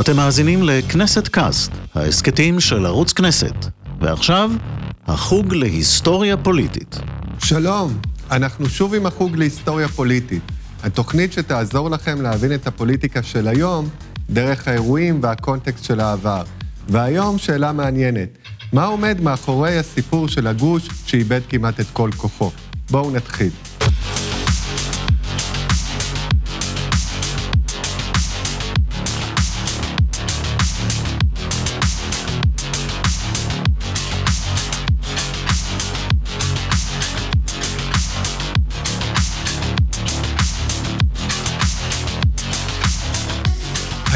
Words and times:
אתם 0.00 0.16
מאזינים 0.16 0.62
לכנסת 0.62 1.28
קאסט, 1.28 1.72
ההסכתים 1.94 2.60
של 2.60 2.86
ערוץ 2.86 3.12
כנסת. 3.12 3.54
ועכשיו, 4.00 4.50
החוג 5.06 5.54
להיסטוריה 5.54 6.36
פוליטית. 6.36 6.98
שלום, 7.38 7.98
אנחנו 8.30 8.68
שוב 8.68 8.94
עם 8.94 9.06
החוג 9.06 9.36
להיסטוריה 9.36 9.88
פוליטית. 9.88 10.42
התוכנית 10.82 11.32
שתעזור 11.32 11.90
לכם 11.90 12.22
להבין 12.22 12.54
את 12.54 12.66
הפוליטיקה 12.66 13.22
של 13.22 13.48
היום 13.48 13.88
דרך 14.30 14.68
האירועים 14.68 15.18
והקונטקסט 15.22 15.84
של 15.84 16.00
העבר. 16.00 16.42
והיום 16.88 17.38
שאלה 17.38 17.72
מעניינת, 17.72 18.28
מה 18.72 18.84
עומד 18.84 19.20
מאחורי 19.20 19.78
הסיפור 19.78 20.28
של 20.28 20.46
הגוש 20.46 20.88
שאיבד 21.06 21.40
כמעט 21.48 21.80
את 21.80 21.86
כל 21.92 22.10
כוחו? 22.16 22.50
בואו 22.90 23.10
נתחיל. 23.10 23.50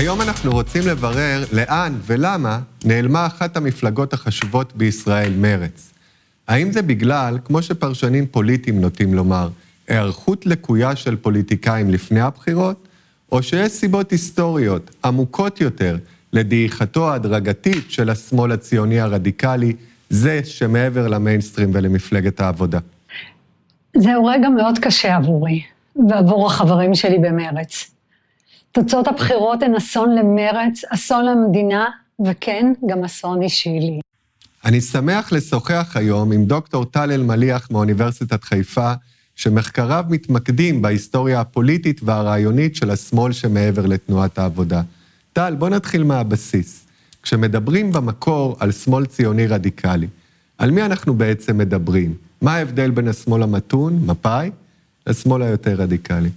היום 0.02 0.20
אנחנו 0.20 0.52
רוצים 0.52 0.82
לברר 0.86 1.44
לאן 1.52 1.92
ולמה 2.06 2.58
נעלמה 2.84 3.26
אחת 3.26 3.56
המפלגות 3.56 4.12
החשובות 4.12 4.72
בישראל, 4.76 5.32
מרצ. 5.36 5.92
האם 6.48 6.72
זה 6.72 6.82
בגלל, 6.82 7.38
כמו 7.44 7.62
שפרשנים 7.62 8.26
פוליטיים 8.26 8.80
נוטים 8.80 9.14
לומר, 9.14 9.48
היערכות 9.88 10.46
לקויה 10.46 10.96
של 10.96 11.16
פוליטיקאים 11.16 11.90
לפני 11.90 12.20
הבחירות, 12.20 12.88
או 13.32 13.42
שיש 13.42 13.72
סיבות 13.72 14.10
היסטוריות 14.10 14.90
עמוקות 15.04 15.60
יותר 15.60 15.96
לדעיכתו 16.32 17.10
ההדרגתית 17.10 17.90
של 17.90 18.10
השמאל 18.10 18.52
הציוני 18.52 19.00
הרדיקלי, 19.00 19.72
זה 20.10 20.40
שמעבר 20.44 21.08
למיינסטרים 21.08 21.70
ולמפלגת 21.72 22.40
העבודה? 22.40 22.78
זהו 23.96 24.24
רגע 24.24 24.48
מאוד 24.48 24.78
קשה 24.78 25.16
עבורי, 25.16 25.62
ועבור 26.08 26.46
החברים 26.46 26.94
שלי 26.94 27.18
במרץ. 27.18 27.91
תוצאות 28.72 29.08
הבחירות 29.08 29.62
הן 29.62 29.74
אסון 29.74 30.14
למרץ, 30.14 30.84
אסון 30.88 31.24
למדינה, 31.24 31.86
וכן, 32.26 32.72
גם 32.86 33.04
אסון 33.04 33.42
אישי 33.42 33.78
לי. 33.80 34.00
אני 34.64 34.80
שמח 34.80 35.32
לשוחח 35.32 35.92
היום 35.94 36.32
עם 36.32 36.44
דוקטור 36.44 36.84
טל 36.84 37.12
אלמליח 37.12 37.68
מאוניברסיטת 37.70 38.44
חיפה, 38.44 38.92
שמחקריו 39.36 40.04
מתמקדים 40.08 40.82
בהיסטוריה 40.82 41.40
הפוליטית 41.40 42.00
והרעיונית 42.04 42.76
של 42.76 42.90
השמאל 42.90 43.32
שמעבר 43.32 43.86
לתנועת 43.86 44.38
העבודה. 44.38 44.82
טל, 45.32 45.54
בוא 45.58 45.68
נתחיל 45.68 46.04
מהבסיס. 46.04 46.86
כשמדברים 47.22 47.92
במקור 47.92 48.56
על 48.60 48.72
שמאל 48.72 49.06
ציוני 49.06 49.46
רדיקלי, 49.46 50.06
על 50.58 50.70
מי 50.70 50.82
אנחנו 50.82 51.14
בעצם 51.14 51.58
מדברים? 51.58 52.14
מה 52.42 52.54
ההבדל 52.54 52.90
בין 52.90 53.08
השמאל 53.08 53.42
המתון, 53.42 54.02
מפא"י, 54.06 54.50
לשמאל 55.06 55.42
היותר 55.42 55.74
רדיקלי? 55.74 56.30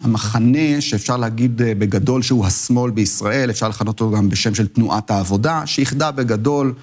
המחנה 0.00 0.80
שאפשר 0.80 1.16
להגיד 1.16 1.62
אה, 1.62 1.74
בגדול 1.74 2.22
שהוא 2.22 2.46
השמאל 2.46 2.90
בישראל, 2.90 3.50
אפשר 3.50 3.68
לכנות 3.68 4.00
אותו 4.00 4.10
גם 4.16 4.28
בשם 4.28 4.54
של 4.54 4.66
תנועת 4.66 5.10
העבודה, 5.10 5.66
שאיחדה 5.66 6.10
בגדול 6.10 6.74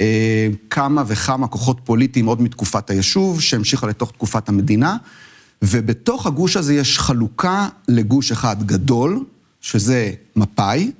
אה, 0.00 0.48
כמה 0.70 1.02
וכמה 1.06 1.48
כוחות 1.48 1.80
פוליטיים 1.84 2.26
עוד 2.26 2.42
מתקופת 2.42 2.90
היישוב, 2.90 3.40
שהמשיכה 3.40 3.86
לתוך 3.86 4.10
תקופת 4.12 4.48
המדינה, 4.48 4.96
ובתוך 5.62 6.26
הגוש 6.26 6.56
הזה 6.56 6.74
יש 6.74 6.98
חלוקה 6.98 7.68
לגוש 7.88 8.32
אחד 8.32 8.62
גדול, 8.66 9.24
שזה 9.60 10.12
מפא"י, 10.36 10.92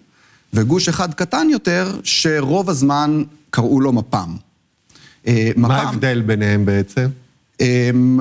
וגוש 0.53 0.89
אחד 0.89 1.15
קטן 1.15 1.49
יותר, 1.51 2.01
שרוב 2.05 2.71
הזמן 2.71 3.23
קראו 3.51 3.81
לו 3.81 3.93
מפ"ם. 3.93 4.37
אה, 5.27 5.51
מה 5.57 5.77
ההבדל 5.77 6.23
ביניהם 6.23 6.67
בעצם? 6.67 7.09
אמ, 7.61 8.21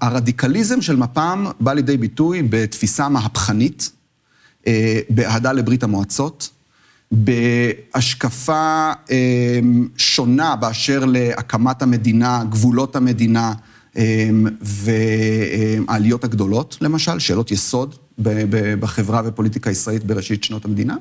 הרדיקליזם 0.00 0.82
של 0.82 0.96
מפ"ם 0.96 1.46
בא 1.60 1.72
לידי 1.72 1.96
ביטוי 1.96 2.42
בתפיסה 2.42 3.08
מהפכנית, 3.08 3.90
אה, 4.66 5.00
באהדה 5.10 5.52
לברית 5.52 5.82
המועצות, 5.82 6.50
בהשקפה 7.12 8.92
אמ, 9.10 9.88
שונה 9.96 10.56
באשר 10.56 11.04
להקמת 11.04 11.82
המדינה, 11.82 12.44
גבולות 12.50 12.96
המדינה 12.96 13.52
אמ, 13.96 14.46
והעליות 14.60 16.24
הגדולות, 16.24 16.78
למשל, 16.80 17.18
שאלות 17.18 17.50
יסוד 17.50 17.94
בחברה 18.80 19.22
ופוליטיקה 19.24 19.70
הישראלית 19.70 20.04
בראשית 20.04 20.44
שנות 20.44 20.64
המדינה. 20.64 20.96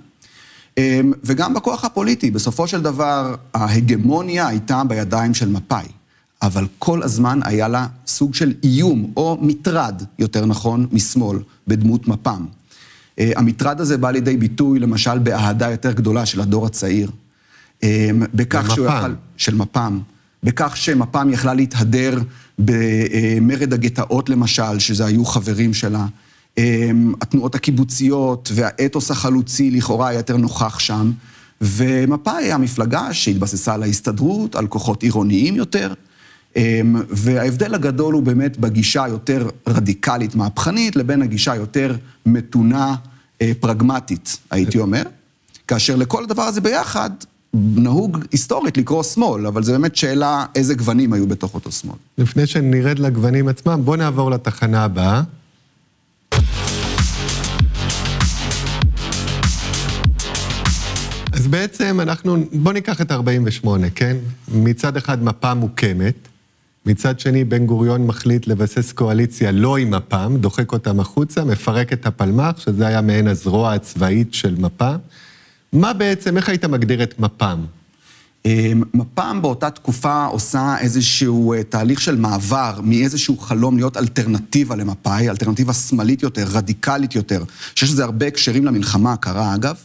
וגם 1.23 1.53
בכוח 1.53 1.85
הפוליטי, 1.85 2.31
בסופו 2.31 2.67
של 2.67 2.81
דבר 2.81 3.35
ההגמוניה 3.53 4.47
הייתה 4.47 4.83
בידיים 4.83 5.33
של 5.33 5.49
מפא"י. 5.49 6.02
אבל 6.43 6.67
כל 6.79 7.03
הזמן 7.03 7.39
היה 7.43 7.67
לה 7.67 7.87
סוג 8.07 8.35
של 8.35 8.53
איום, 8.63 9.13
או 9.17 9.37
מטרד, 9.41 10.03
יותר 10.19 10.45
נכון, 10.45 10.87
משמאל, 10.91 11.39
בדמות 11.67 12.07
מפ"ם. 12.07 12.45
אה, 13.19 13.31
המטרד 13.35 13.81
הזה 13.81 13.97
בא 13.97 14.11
לידי 14.11 14.37
ביטוי, 14.37 14.79
למשל, 14.79 15.19
באהדה 15.19 15.71
יותר 15.71 15.91
גדולה 15.91 16.25
של 16.25 16.41
הדור 16.41 16.65
הצעיר. 16.65 17.11
אה, 17.83 18.09
בכך 18.33 18.71
שהוא 18.75 18.87
יכל... 18.87 19.13
של 19.37 19.55
מפ"ם. 19.55 19.99
בכך 20.43 20.77
שמפ"ם 20.77 21.29
יכלה 21.31 21.53
להתהדר 21.53 22.19
במרד 22.59 23.73
הגטאות, 23.73 24.29
למשל, 24.29 24.79
שזה 24.79 25.05
היו 25.05 25.25
חברים 25.25 25.73
שלה. 25.73 26.05
אה, 26.57 26.91
התנועות 27.21 27.55
הקיבוציות 27.55 28.51
והאתוס 28.55 29.11
החלוצי 29.11 29.71
לכאורה 29.71 30.07
היה 30.07 30.19
יותר 30.19 30.37
נוכח 30.37 30.79
שם. 30.79 31.11
ומפא"י 31.61 32.51
המפלגה 32.51 33.13
שהתבססה 33.13 33.73
על 33.73 33.83
ההסתדרות, 33.83 34.55
על 34.55 34.67
כוחות 34.67 35.03
עירוניים 35.03 35.55
יותר. 35.55 35.93
אמ, 36.55 36.95
וההבדל 37.09 37.75
הגדול 37.75 38.13
הוא 38.13 38.23
באמת 38.23 38.57
בגישה 38.57 39.03
היותר 39.03 39.49
רדיקלית, 39.67 40.35
מהפכנית, 40.35 40.95
לבין 40.95 41.21
הגישה 41.21 41.51
היותר 41.51 41.95
מתונה, 42.25 42.95
אה, 43.41 43.51
פרגמטית, 43.59 44.37
הייתי 44.51 44.79
אומר. 44.79 45.03
כאשר 45.67 45.95
לכל 45.95 46.23
הדבר 46.23 46.43
הזה 46.43 46.61
ביחד, 46.61 47.09
נהוג 47.53 48.25
היסטורית 48.31 48.77
לקרוא 48.77 49.03
שמאל, 49.03 49.47
אבל 49.47 49.63
זו 49.63 49.71
באמת 49.71 49.95
שאלה 49.95 50.45
איזה 50.55 50.73
גוונים 50.73 51.13
היו 51.13 51.27
בתוך 51.27 51.53
אותו 51.53 51.71
שמאל. 51.71 51.95
לפני 52.17 52.47
שנרד 52.47 52.99
לגוונים 52.99 53.47
עצמם, 53.47 53.81
בואו 53.85 53.95
נעבור 53.95 54.31
לתחנה 54.31 54.83
הבאה. 54.83 55.21
אז 61.33 61.47
בעצם 61.47 61.99
אנחנו, 62.01 62.35
בואו 62.53 62.73
ניקח 62.73 63.01
את 63.01 63.11
48, 63.11 63.89
כן? 63.89 64.17
מצד 64.47 64.97
אחד 64.97 65.23
מפה 65.23 65.53
מוקמת, 65.53 66.15
מצד 66.85 67.19
שני, 67.19 67.43
בן 67.43 67.65
גוריון 67.65 68.07
מחליט 68.07 68.47
לבסס 68.47 68.91
קואליציה 68.91 69.51
לא 69.51 69.77
עם 69.77 69.91
מפ"ם, 69.91 70.37
דוחק 70.37 70.71
אותם 70.71 70.99
החוצה, 70.99 71.43
מפרק 71.43 71.93
את 71.93 72.05
הפלמ"ח, 72.05 72.59
שזה 72.59 72.87
היה 72.87 73.01
מעין 73.01 73.27
הזרוע 73.27 73.73
הצבאית 73.73 74.33
של 74.33 74.55
מפ"ם. 74.55 74.97
מה 75.73 75.93
בעצם, 75.93 76.37
איך 76.37 76.49
היית 76.49 76.65
מגדיר 76.65 77.03
את 77.03 77.19
מפ"ם? 77.19 77.65
אמ, 78.45 78.83
מפ"ם 78.93 79.39
באותה 79.41 79.69
תקופה 79.69 80.25
עושה 80.25 80.75
איזשהו 80.79 81.53
אה, 81.53 81.63
תהליך 81.63 82.01
של 82.01 82.15
מעבר 82.15 82.79
מאיזשהו 82.83 83.37
חלום 83.37 83.77
להיות 83.77 83.97
אלטרנטיבה 83.97 84.75
למפא"י, 84.75 85.29
אלטרנטיבה 85.29 85.73
שמאלית 85.73 86.23
יותר, 86.23 86.45
רדיקלית 86.51 87.15
יותר, 87.15 87.43
שיש 87.75 87.89
לזה 87.89 88.03
הרבה 88.03 88.27
הקשרים 88.27 88.65
למלחמה 88.65 89.13
הקרה 89.13 89.55
אגב. 89.55 89.75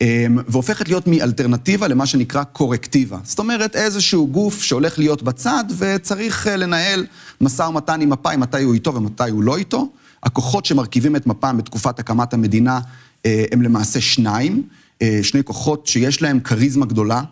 אמ, 0.00 0.38
והופכת 0.48 0.88
להיות 0.88 1.06
מאלטרנטיבה 1.06 1.88
למה 1.88 2.06
שנקרא 2.06 2.44
קורקטיבה. 2.44 3.18
זאת 3.24 3.38
אומרת, 3.38 3.76
איזשהו 3.76 4.26
גוף 4.26 4.62
שהולך 4.62 4.98
להיות 4.98 5.22
בצד 5.22 5.64
וצריך 5.78 6.46
אה, 6.46 6.56
לנהל 6.56 7.06
משא 7.40 7.62
ומתן 7.62 8.00
עם 8.00 8.10
מפא"י, 8.10 8.36
מתי 8.36 8.62
הוא 8.62 8.74
איתו 8.74 8.94
ומתי 8.94 9.30
הוא 9.30 9.42
לא 9.42 9.56
איתו. 9.56 9.88
הכוחות 10.22 10.64
שמרכיבים 10.64 11.16
את 11.16 11.26
מפ"ם 11.26 11.56
בתקופת 11.58 11.98
הקמת 11.98 12.34
המדינה 12.34 12.80
אה, 13.26 13.44
הם 13.52 13.62
למעשה 13.62 14.00
שניים, 14.00 14.62
אה, 15.02 15.20
שני 15.22 15.44
כוחות 15.44 15.86
שיש 15.86 16.22
להם 16.22 16.40
כריזמה 16.40 16.86
גדולה 16.86 17.22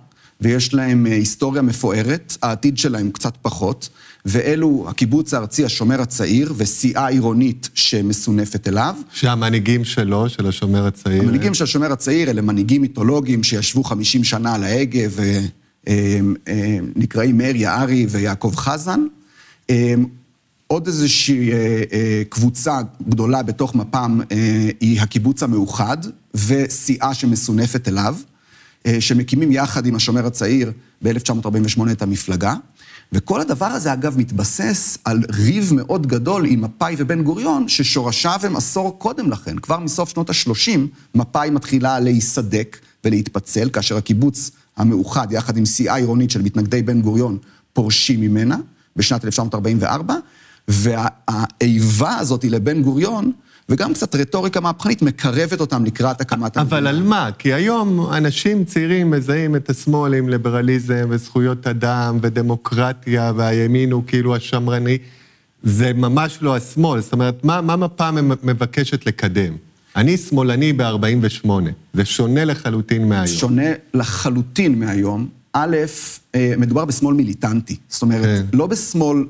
ויש 0.41 0.75
להם 0.75 1.06
היסטוריה 1.06 1.62
מפוארת, 1.62 2.37
העתיד 2.43 2.79
שלהם 2.79 3.11
קצת 3.11 3.35
פחות. 3.43 3.89
ואלו 4.25 4.87
הקיבוץ 4.88 5.35
הארצי, 5.35 5.65
השומר 5.65 6.00
הצעיר, 6.00 6.55
וסיעה 6.56 7.09
עירונית 7.09 7.69
שמסונפת 7.75 8.69
אליו. 8.69 8.97
שהמנהיגים 9.12 9.85
שלו, 9.85 10.29
של 10.29 10.47
השומר 10.47 10.87
הצעיר... 10.87 11.23
המנהיגים 11.23 11.55
של 11.55 11.65
השומר 11.65 11.93
הצעיר 11.93 12.31
אלה 12.31 12.43
מנהיגים 12.43 12.82
מיתולוגיים 12.82 13.43
שישבו 13.43 13.85
50 13.85 14.25
שנה 14.25 14.55
על 14.55 14.65
ההגה 14.65 15.00
ונקראים 15.87 17.38
מאיר 17.38 17.56
יערי 17.56 18.06
ויעקב 18.11 18.53
חזן. 18.56 19.00
עוד 20.67 20.87
איזושהי 20.87 21.53
אה, 21.53 21.82
אה, 21.93 22.23
קבוצה 22.29 22.81
גדולה 23.09 23.43
בתוך 23.43 23.75
מפ"ם 23.75 24.20
אה, 24.32 24.70
היא 24.81 25.00
הקיבוץ 25.00 25.43
המאוחד 25.43 25.97
וסיעה 26.35 27.15
שמסונפת 27.15 27.88
אליו, 27.88 28.17
שמקימים 29.00 29.53
יחד 29.53 29.87
עם 29.87 29.94
השומר 29.94 30.27
הצעיר 30.27 30.73
ב-1948 31.03 31.93
את 31.93 32.03
המפלגה. 32.03 32.55
וכל 33.12 33.41
הדבר 33.41 33.67
הזה, 33.67 33.93
אגב, 33.93 34.19
מתבסס 34.19 34.99
על 35.05 35.23
ריב 35.33 35.73
מאוד 35.75 36.06
גדול 36.06 36.47
עם 36.47 36.61
מפא"י 36.61 36.95
ובן 36.99 37.23
גוריון, 37.23 37.69
ששורשיו 37.69 38.41
הם 38.43 38.56
עשור 38.56 38.99
קודם 38.99 39.31
לכן. 39.31 39.59
כבר 39.59 39.79
מסוף 39.79 40.09
שנות 40.09 40.31
ה-30, 40.31 40.79
מפא"י 41.15 41.51
מתחילה 41.51 42.01
להיסדק 42.01 42.79
ולהתפצל, 43.05 43.71
כאשר 43.71 43.97
הקיבוץ 43.97 44.51
המאוחד, 44.77 45.33
יחד 45.33 45.56
עם 45.56 45.65
סיעה 45.65 45.97
עירונית 45.97 46.31
של 46.31 46.43
מתנגדי 46.43 46.83
בן 46.83 47.03
גוריון, 47.03 47.39
פורשים 47.73 48.21
ממנה 48.21 48.56
בשנת 48.97 49.25
1944, 49.25 50.15
והאיבה 50.69 52.17
הזאת 52.17 52.45
לבן 52.45 52.83
גוריון, 52.83 53.33
וגם 53.69 53.95
קצת 53.95 54.15
רטוריקה 54.15 54.61
מהפכנית, 54.61 55.03
מקרבת 55.03 55.61
אותם 55.61 55.85
לקראת 55.85 56.21
הקמת 56.21 56.57
המדינה. 56.57 56.79
אבל 56.79 56.87
על 56.87 57.03
מה? 57.03 57.31
כי 57.39 57.53
היום 57.53 58.13
אנשים 58.13 58.65
צעירים 58.65 59.11
מזהים 59.11 59.57
את 59.57 59.71
השמאל 59.71 60.15
עם 60.15 60.29
ליברליזם 60.29 61.07
וזכויות 61.11 61.67
אדם 61.67 62.19
ודמוקרטיה, 62.23 63.33
והימין 63.37 63.93
הוא 63.93 64.03
כאילו 64.07 64.37
השמרני. 64.37 64.99
זה 65.63 65.93
ממש 65.93 66.39
לא 66.41 66.57
השמאל, 66.57 67.01
זאת 67.01 67.13
אומרת, 67.13 67.45
מה, 67.45 67.61
מה 67.61 67.77
מפ"ם 67.77 68.31
מבקשת 68.43 69.07
לקדם? 69.07 69.55
אני 69.97 70.17
שמאלני 70.17 70.73
ב-48, 70.73 71.49
זה 71.95 72.05
שונה 72.05 72.45
לחלוטין 72.45 73.09
מהיום. 73.09 73.27
שונה 73.27 73.71
לחלוטין 73.95 74.79
מהיום. 74.79 75.29
א', 75.53 75.77
אה, 76.35 76.55
מדובר 76.59 76.85
בשמאל 76.85 77.15
מיליטנטי. 77.15 77.77
זאת 77.89 78.03
אומרת, 78.03 78.25
כן. 78.25 78.45
לא 78.53 78.67
בשמאל... 78.67 79.25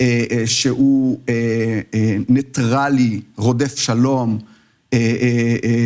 אה, 0.00 0.24
אה, 0.30 0.46
שהוא 0.46 1.18
אה, 1.28 1.80
ניטרלי, 2.28 3.20
רודף 3.36 3.78
שלום, 3.78 4.38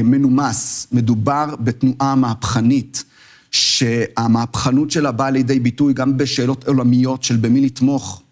מנומס. 0.05 0.87
מדובר 0.93 1.55
בתנועה 1.61 2.15
מהפכנית, 2.15 3.05
שהמהפכנות 3.51 4.91
שלה 4.91 5.13
באה 5.13 5.31
לידי 5.31 5.61
ביטוי 5.61 5.95
גם 5.95 6.17
בשאלות 6.17 6.69
עולמיות 6.69 7.23
של 7.23 7.37
במי 7.37 7.61
לתמוך. 7.61 8.23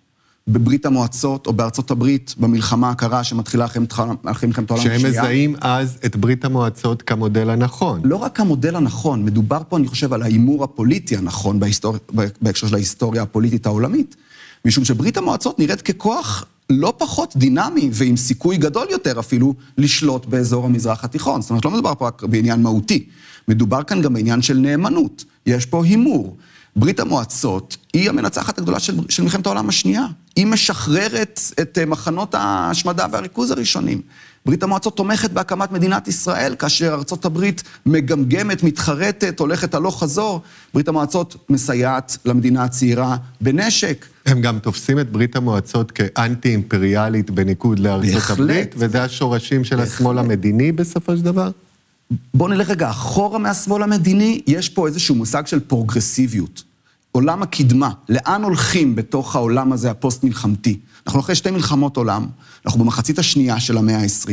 בברית 0.49 0.87
המועצות 0.87 1.47
או 1.47 1.53
בארצות 1.53 1.91
הברית, 1.91 2.35
במלחמה 2.39 2.91
הקרה 2.91 3.25
שמתחילה 3.25 3.65
אחרי 3.65 4.49
מלחמת 4.49 4.71
העולם 4.71 4.87
השנייה. 4.87 5.01
שהם 5.01 5.11
מזהים 5.11 5.55
אז 5.61 5.99
את 6.07 6.17
ברית 6.17 6.45
המועצות 6.45 7.03
כמודל 7.03 7.51
הנכון. 7.51 8.01
לא 8.05 8.17
רק 8.17 8.41
המודל 8.41 8.77
הנכון, 8.77 9.25
מדובר 9.25 9.63
פה, 9.69 9.77
אני 9.77 9.89
חושב, 9.89 10.13
על 10.13 10.23
ההימור 10.23 10.65
הפוליטי 10.65 11.17
הנכון 11.17 11.61
בהיסטור... 11.61 11.97
בהקשר 12.43 12.67
של 12.67 12.75
ההיסטוריה 12.75 13.23
הפוליטית 13.23 13.67
העולמית. 13.67 14.17
משום 14.65 14.85
שברית 14.85 15.17
המועצות 15.17 15.59
נראית 15.59 15.83
ככוח 15.83 16.45
לא 16.71 16.95
פחות 16.99 17.37
דינמי 17.37 17.91
ועם 17.93 18.17
סיכוי 18.17 18.57
גדול 18.57 18.87
יותר 18.91 19.21
אפילו 19.21 19.55
לשלוט 19.79 20.27
באזור 20.27 20.65
המזרח 20.65 21.05
התיכון. 21.05 21.43
זאת 21.43 21.51
אומרת, 21.51 21.65
לא 21.65 21.71
מדובר 21.71 21.95
פה 21.99 22.07
רק 22.07 22.23
בעניין 22.23 22.63
מהותי, 22.63 23.05
מדובר 23.49 23.83
כאן 23.83 24.03
גם 24.03 24.15
בעניין 24.15 24.43
של 24.43 24.59
נאמנות. 24.59 25.25
יש 25.47 25.67
פה 25.67 25.85
הימור. 25.85 26.37
ברית 26.77 27.01
המועצות 27.01 27.77
היא 27.93 28.09
המנצחת 28.09 28.59
הגדולה 28.59 28.81
של, 28.81 28.97
של 29.09 29.23
מלחמת 29.23 29.47
העולם 29.47 29.69
השנייה. 29.69 30.07
היא 30.37 30.47
משחררת 30.47 31.41
את 31.61 31.79
אה, 31.79 31.87
מחנות 31.87 32.35
ההשמדה 32.35 33.07
והריכוז 33.13 33.51
הראשונים. 33.51 34.03
ברית 34.47 34.63
המועצות 34.63 34.97
תומכת 34.97 35.31
בהקמת 35.31 35.73
מדינת 35.73 36.09
ישראל, 36.09 36.55
כאשר 36.55 36.95
ארצות 36.95 37.25
הברית 37.25 37.63
מגמגמת, 37.87 38.63
מתחרטת, 38.63 39.41
הולכת 39.41 39.75
הלוך 39.75 40.03
חזור. 40.03 40.41
ברית 40.75 40.89
המועצות 40.89 41.37
מסייעת 41.49 42.17
למדינה 42.25 42.65
הצעירה 42.65 43.17
בנשק. 43.41 44.07
הם 44.31 44.41
גם 44.41 44.59
תופסים 44.59 44.99
את 44.99 45.13
ברית 45.13 45.37
המועצות 45.37 45.91
כאנטי-אימפריאלית 45.91 47.31
בניגוד 47.31 47.79
לארצות 47.79 48.15
בהחלט, 48.15 48.39
הברית, 48.39 48.75
וזה 48.79 49.03
השורשים 49.03 49.65
של 49.65 49.77
בהחלט. 49.77 49.93
השמאל 49.95 50.19
המדיני 50.19 50.73
בסופו 50.73 51.17
של 51.17 51.23
דבר? 51.23 51.51
בואו 52.35 52.49
נלך 52.49 52.71
רגע 52.71 52.91
אחורה 52.91 53.39
מהשמאל 53.39 53.83
המדיני, 53.83 54.41
יש 54.47 54.69
פה 54.69 54.87
איזשהו 54.87 55.15
מושג 55.15 55.47
של 55.47 55.61
פרוגרסיביות. 55.61 56.63
עולם 57.13 57.43
הקדמה, 57.43 57.91
לאן 58.09 58.43
הולכים 58.43 58.97
בתוך 58.97 59.37
העולם 59.37 59.73
הזה 59.73 59.91
הפוסט-מלחמתי? 59.91 60.79
אנחנו 61.07 61.21
אחרי 61.21 61.35
שתי 61.35 61.51
מלחמות 61.51 61.97
עולם, 61.97 62.27
אנחנו 62.67 62.81
במחצית 62.81 63.19
השנייה 63.19 63.61
של 63.61 63.79
המאה 63.79 63.97
ה-20, 63.97 64.31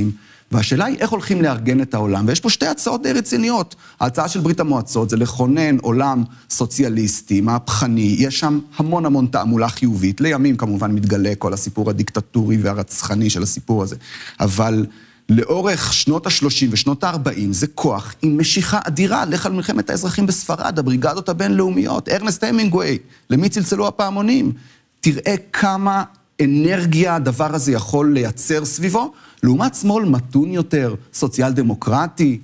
והשאלה 0.52 0.86
היא 0.86 0.98
איך 0.98 1.10
הולכים 1.10 1.42
לארגן 1.42 1.82
את 1.82 1.94
העולם. 1.94 2.28
ויש 2.28 2.40
פה 2.40 2.50
שתי 2.50 2.68
הצעות 2.68 3.04
די 3.04 3.12
רציניות. 3.12 3.76
ההצעה 4.00 4.28
של 4.28 4.40
ברית 4.40 4.60
המועצות 4.60 5.10
זה 5.10 5.18
לכונן 5.18 5.78
עולם 5.78 6.24
סוציאליסטי, 6.50 7.42
מהפכני, 7.42 8.16
יש 8.20 8.40
שם 8.40 8.60
המון 8.78 9.06
המון 9.06 9.28
תעמולה 9.28 9.70
חיובית. 9.70 10.22
לימים 10.22 10.58
כמובן 10.58 10.92
מתגלה 10.92 11.34
כל 11.38 11.54
הסיפור 11.54 11.90
הדיקטטורי 11.90 12.58
והרצחני 12.58 13.30
של 13.30 13.44
הסיפור 13.44 13.84
הזה. 13.84 13.96
אבל 14.40 14.86
לאורך 15.30 15.94
שנות 15.94 16.28
ה-30 16.28 16.68
ושנות 16.72 17.04
ה-40 17.04 17.40
זה 17.52 17.68
כוח 17.68 18.16
עם 18.22 18.38
משיכה 18.38 18.80
אדירה. 18.84 19.26
לך 19.26 19.46
על 19.46 19.52
מלחמת 19.52 19.90
האזרחים 19.90 20.26
בספרד, 20.26 20.80
הבריגדות 20.80 21.30
הבינלאומיות, 21.30 22.10
ארנסט 22.10 22.44
המינגווי, 22.44 22.98
למי 23.30 23.50
צלצלו 23.50 23.88
הפעמונים. 23.88 24.52
תראה 25.00 25.36
כמה 25.54 26.04
אנרגיה 26.42 27.16
הדבר 27.16 27.56
הזה 27.56 27.72
יכול 27.72 28.14
לייצר 28.14 28.66
סביבו, 28.66 29.14
לעומת 29.44 29.76
שמאל 29.76 30.06
מתון 30.06 30.52
יותר, 30.52 30.96
סוציאל 31.14 31.52
דמוקרטי, 31.52 32.40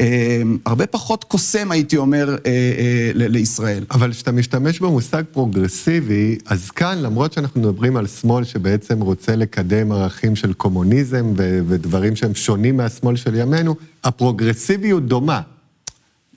אה, 0.00 0.42
הרבה 0.66 0.86
פחות 0.86 1.24
קוסם, 1.24 1.70
הייתי 1.70 1.96
אומר, 1.96 2.36
אה, 2.46 2.50
אה, 2.50 3.10
לישראל. 3.14 3.84
אבל 3.90 4.12
כשאתה 4.12 4.32
משתמש 4.32 4.80
במושג 4.80 5.22
פרוגרסיבי, 5.32 6.38
אז 6.46 6.70
כאן, 6.70 6.98
למרות 6.98 7.32
שאנחנו 7.32 7.60
מדברים 7.60 7.96
על 7.96 8.06
שמאל 8.06 8.44
שבעצם 8.44 9.00
רוצה 9.00 9.36
לקדם 9.36 9.92
ערכים 9.92 10.36
של 10.36 10.52
קומוניזם 10.52 11.32
ודברים 11.68 12.16
שהם 12.16 12.34
שונים 12.34 12.76
מהשמאל 12.76 13.16
של 13.16 13.34
ימינו, 13.34 13.74
הפרוגרסיביות 14.04 15.06
דומה. 15.06 15.40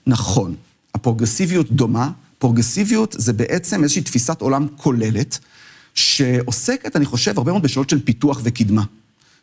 נכון, 0.06 0.54
הפרוגרסיביות 0.94 1.72
דומה. 1.72 2.10
פרוגרסיביות 2.38 3.16
זה 3.18 3.32
בעצם 3.32 3.82
איזושהי 3.82 4.02
תפיסת 4.02 4.40
עולם 4.40 4.66
כוללת, 4.76 5.38
שעוסקת, 5.94 6.96
אני 6.96 7.04
חושב, 7.04 7.38
הרבה 7.38 7.50
מאוד 7.50 7.62
בשאלות 7.62 7.90
של 7.90 8.04
פיתוח 8.04 8.40
וקדמה. 8.44 8.82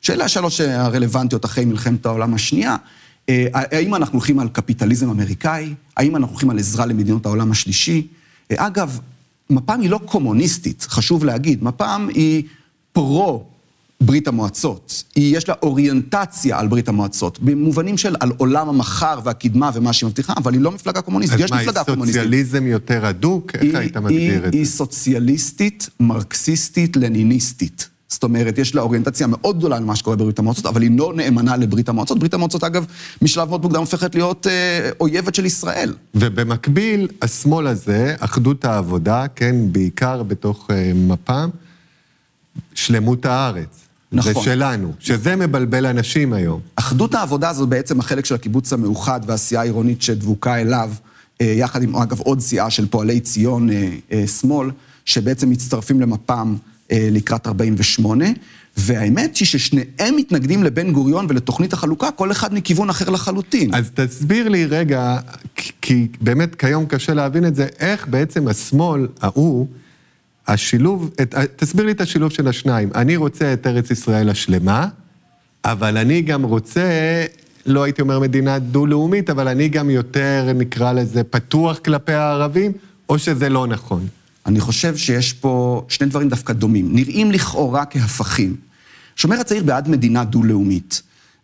שאלה 0.02 0.26
השאלות 0.26 0.54
הרלוונטיות 0.60 1.46
אחרי 1.46 1.66
מלחמת 1.66 2.06
העולם 2.06 2.34
השנייה, 2.34 2.76
אה, 3.30 3.48
האם 3.54 3.96
אנחנו 3.96 4.14
הולכים 4.14 4.40
על 4.40 4.50
קפיטליזם 4.50 5.10
אמריקאי? 5.10 5.74
האם 5.98 6.16
אנחנו 6.16 6.32
הולכים 6.32 6.50
על 6.50 6.60
עזרה 6.60 6.86
למדינות 6.86 7.26
העולם 7.26 7.52
השלישי? 7.52 8.08
אה, 8.52 8.68
אגב, 8.68 9.00
מפ"ם 9.50 9.82
היא 9.82 9.90
לא 9.90 10.00
קומוניסטית, 10.06 10.88
חשוב 10.90 11.26
להגיד. 11.26 11.64
מפ"ם 11.64 12.08
היא 12.14 12.44
פרו 12.92 13.44
ברית 14.02 14.28
המועצות. 14.28 15.04
היא, 15.16 15.38
יש 15.38 15.50
לה 15.50 15.56
אוריינטציה 15.64 16.60
על 16.60 16.68
ברית 16.68 16.90
המועצות, 16.90 17.40
במובנים 17.40 17.98
של 17.98 18.16
על 18.20 18.32
עולם 18.38 18.70
המחר 18.70 19.20
והקדמה 19.24 19.72
ומה 19.74 19.94
שהיא 19.94 20.08
מבטיחה, 20.08 20.34
אבל 20.38 20.54
היא 20.54 20.62
לא 20.62 20.72
מפלגה 20.72 21.02
קומוניסטית, 21.02 21.40
יש 21.40 21.52
מפלגה 21.52 21.84
קומוניסטית. 21.84 21.92
אז 21.92 21.96
מה, 21.96 21.98
היא 21.98 22.14
סוציאליזם 22.14 22.68
יותר 22.68 23.06
הדוק? 23.06 23.56
איך 23.56 23.76
היית 23.76 23.98
מגדיר 23.98 24.46
את 24.46 24.54
זה? 24.54 24.60
היא 24.60 24.66
סוציאליסטית, 24.66 25.90
מרקסיסטית, 26.00 26.98
לניניסטית. 26.98 27.90
זאת 28.10 28.24
אומרת, 28.24 28.58
יש 28.58 28.76
לה 28.76 28.82
אוריינטציה 28.82 29.28
מאוד 29.28 29.58
גדולה 29.58 29.78
על 29.78 29.84
מה 29.84 29.96
שקורה 29.96 30.16
בברית 30.16 30.40
המועצות, 30.40 30.66
אבל 30.66 30.82
היא 30.82 30.98
לא 30.98 31.14
נאמנה 31.16 31.58
לברית 31.58 31.90
המועצות. 31.90 32.20
ברית 32.20 32.34
המועצות, 32.34 32.64
אגב, 32.64 32.86
משלב 33.22 33.50
מאוד 33.50 33.62
מוקדם 33.62 33.80
הופכת 33.80 34.16
להיות 34.16 34.48
אה, 34.48 34.90
אויבת 35.00 35.36
של 35.36 35.46
ישראל. 35.46 35.94
ובמקביל, 36.16 37.08
השמאל 37.22 37.68
הזה, 37.68 38.16
אחדות 38.20 38.66
העבודה, 38.66 39.26
כן, 39.36 39.56
בעיקר 39.72 40.24
בתוך 40.24 40.68
אה, 40.72 40.92
מפ"ם, 40.96 41.50
שלמות 42.74 43.26
הארץ. 43.26 43.90
נכון. 44.12 44.34
זה 44.34 44.40
שלנו, 44.42 44.94
שזה 45.00 45.36
מבלבל 45.36 45.86
אנשים 45.86 46.34
היום. 46.34 46.60
אחדות 46.76 47.16
העבודה 47.16 47.54
זו 47.54 47.68
בעצם 47.68 48.00
החלק 48.00 48.26
של 48.26 48.36
הקיבוץ 48.36 48.74
המאוחד 48.74 49.22
והעשייה 49.26 49.62
העירונית 49.62 50.02
שדבוקה 50.02 50.62
אליו, 50.62 50.92
אה, 51.42 51.46
יחד 51.46 51.84
עם, 51.84 51.96
אגב, 51.96 52.20
עוד 52.20 52.40
סיעה 52.40 52.70
של 52.70 52.88
פועלי 52.88 53.20
ציון 53.20 53.70
אה, 53.70 53.90
אה, 54.12 54.28
שמאל, 54.28 54.70
שבעצם 55.06 55.50
מצטרפים 55.50 56.02
למפ"ם 56.02 56.56
לקראת 56.92 57.48
48, 57.48 58.26
והאמת 58.78 59.38
היא 59.38 59.46
ששניהם 59.46 60.16
מתנגדים 60.16 60.64
לבן 60.64 60.92
גוריון 60.92 61.26
ולתוכנית 61.30 61.74
החלוקה, 61.74 62.12
כל 62.12 62.32
אחד 62.32 62.54
מכיוון 62.54 62.90
אחר 62.90 63.10
לחלוטין. 63.10 63.74
אז 63.74 63.92
תסביר 63.94 64.50
לי 64.50 64.66
רגע, 64.66 65.18
כי 65.82 66.08
באמת 66.22 66.56
כיום 66.56 66.86
קשה 66.86 67.14
להבין 67.14 67.46
את 67.46 67.56
זה, 67.56 67.68
איך 67.80 68.08
בעצם 68.08 68.48
השמאל, 68.48 69.08
ההוא, 69.22 69.68
השילוב, 70.48 71.12
את, 71.22 71.36
תסביר 71.56 71.86
לי 71.86 71.92
את 71.92 72.02
השילוב 72.02 72.32
של 72.32 72.48
השניים. 72.48 72.90
אני 72.96 73.16
רוצה 73.16 73.54
את 73.54 73.68
ארץ 73.68 73.92
ישראל 73.92 74.30
השלמה, 74.30 74.88
אבל 75.66 75.98
אני 75.98 76.22
גם 76.22 76.44
רוצה, 76.44 76.82
לא 77.66 77.84
הייתי 77.84 78.02
אומר 78.02 78.20
מדינה 78.20 78.60
דו-לאומית, 78.60 79.30
אבל 79.30 79.48
אני 79.48 79.70
גם 79.70 79.90
יותר, 79.90 80.52
נקרא 80.56 80.94
לזה, 80.94 81.24
פתוח 81.24 81.78
כלפי 81.78 82.14
הערבים, 82.14 82.72
או 83.10 83.20
שזה 83.20 83.50
לא 83.50 83.68
נכון? 83.68 84.08
אני 84.50 84.60
חושב 84.60 84.98
שיש 84.98 85.34
פה 85.34 85.84
שני 85.88 86.08
דברים 86.08 86.30
דווקא 86.30 86.54
דומים. 86.54 86.96
נראים 86.96 87.32
לכאורה 87.32 87.86
כהפכים. 87.86 88.56
שומר 89.16 89.40
הצעיר 89.40 89.64
בעד 89.64 89.90
מדינה 89.90 90.24
דו-לאומית. 90.24 91.02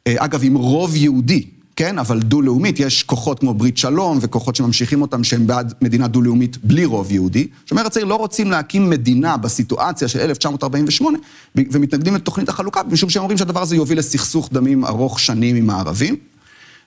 אה, 0.08 0.16
אגב, 0.18 0.40
עם 0.44 0.56
רוב 0.56 0.96
יהודי, 0.96 1.46
כן? 1.76 2.00
אבל 2.00 2.20
דו-לאומית, 2.20 2.80
יש 2.80 3.04
כוחות 3.04 3.40
כמו 3.40 3.54
ברית 3.54 3.78
שלום 3.78 4.18
וכוחות 4.22 4.56
שממשיכים 4.56 5.02
אותם 5.02 5.24
שהם 5.24 5.48
בעד 5.48 5.74
מדינה 5.82 6.08
דו-לאומית 6.08 6.58
בלי 6.64 6.86
רוב 6.86 7.12
יהודי. 7.12 7.48
שומר 7.66 7.86
הצעיר 7.86 8.06
לא 8.06 8.16
רוצים 8.16 8.52
להקים 8.52 8.90
מדינה 8.90 9.38
בסיטואציה 9.38 10.08
של 10.08 10.20
1948 10.20 11.18
ומתנגדים 11.56 12.16
לתוכנית 12.16 12.50
החלוקה, 12.50 12.82
משום 12.92 13.10
שהם 13.10 13.22
אומרים 13.24 13.38
שהדבר 13.38 13.62
הזה 13.62 13.76
יוביל 13.76 14.00
לסכסוך 14.00 14.50
דמים 14.54 14.86
ארוך 14.86 15.20
שנים 15.20 15.56
עם 15.56 15.70
הערבים. 15.70 16.16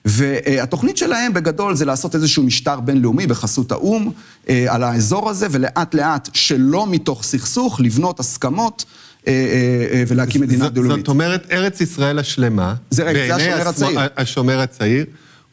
והתוכנית 0.05 0.97
שלהם 0.97 1.33
בגדול 1.33 1.75
זה 1.75 1.85
לעשות 1.85 2.15
איזשהו 2.15 2.43
משטר 2.43 2.79
בינלאומי 2.79 3.27
בחסות 3.27 3.71
האו"ם 3.71 4.11
אה, 4.49 4.65
על 4.69 4.83
האזור 4.83 5.29
הזה, 5.29 5.47
ולאט 5.51 5.93
לאט, 5.93 6.29
שלא 6.33 6.87
מתוך 6.87 7.23
סכסוך, 7.23 7.81
לבנות 7.81 8.19
הסכמות. 8.19 8.85
אה, 9.27 9.33
אה, 9.93 10.03
ולהקים 10.07 10.41
מדינה 10.41 10.69
דו-לאומית. 10.69 11.05
זאת 11.05 11.07
אומרת, 11.07 11.47
ארץ 11.51 11.81
ישראל 11.81 12.19
השלמה, 12.19 12.75
זה 12.89 13.09
הצעיר. 13.09 13.55
השומר 14.17 14.59
הצעיר, 14.59 15.05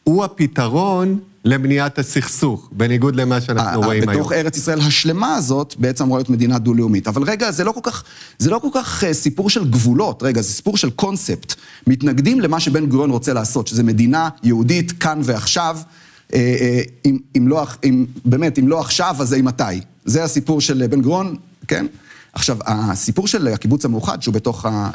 הוא 0.03 0.23
הפתרון 0.23 1.19
למניעת 1.47 1.99
הסכסוך, 1.99 2.69
בניגוד 2.71 3.15
למה 3.15 3.41
שאנחנו 3.41 3.81
רואים 3.81 4.09
היום. 4.09 4.13
בתוך 4.13 4.31
ארץ 4.31 4.57
ישראל 4.57 4.79
השלמה 4.81 5.35
הזאת, 5.35 5.75
בעצם 5.79 6.03
אמורה 6.03 6.19
להיות 6.19 6.29
מדינה 6.29 6.59
דו-לאומית. 6.59 7.07
אבל 7.07 7.23
רגע, 7.23 7.51
זה 7.51 7.63
לא 7.63 7.71
כל 7.71 7.79
כך, 7.83 8.03
זה 8.39 8.49
לא 8.49 8.59
כל 8.59 8.67
כך 8.73 9.03
uh, 9.03 9.13
סיפור 9.13 9.49
של 9.49 9.69
גבולות, 9.69 10.23
רגע, 10.23 10.41
זה 10.41 10.53
סיפור 10.53 10.77
של 10.77 10.89
קונספט. 10.89 11.55
מתנגדים 11.87 12.39
למה 12.39 12.59
שבן 12.59 12.85
גוריון 12.85 13.09
רוצה 13.09 13.33
לעשות, 13.33 13.67
שזה 13.67 13.83
מדינה 13.83 14.29
יהודית 14.43 14.91
כאן 14.91 15.21
ועכשיו. 15.23 15.77
אם, 17.05 17.17
אם 17.37 17.47
לא, 17.47 17.65
אם, 17.83 18.05
באמת, 18.25 18.59
אם 18.59 18.67
לא 18.67 18.79
עכשיו, 18.79 19.15
אז 19.19 19.29
זה 19.29 19.41
מתי. 19.41 19.63
זה 20.05 20.23
הסיפור 20.23 20.61
של 20.61 20.87
בן 20.87 21.01
גוריון, 21.01 21.35
כן? 21.67 21.85
עכשיו, 22.33 22.57
הסיפור 22.65 23.27
של 23.27 23.47
הקיבוץ 23.47 23.85
המאוחד, 23.85 24.21
שהוא 24.21 24.33
בתוך 24.33 24.65
ה... 24.65 24.89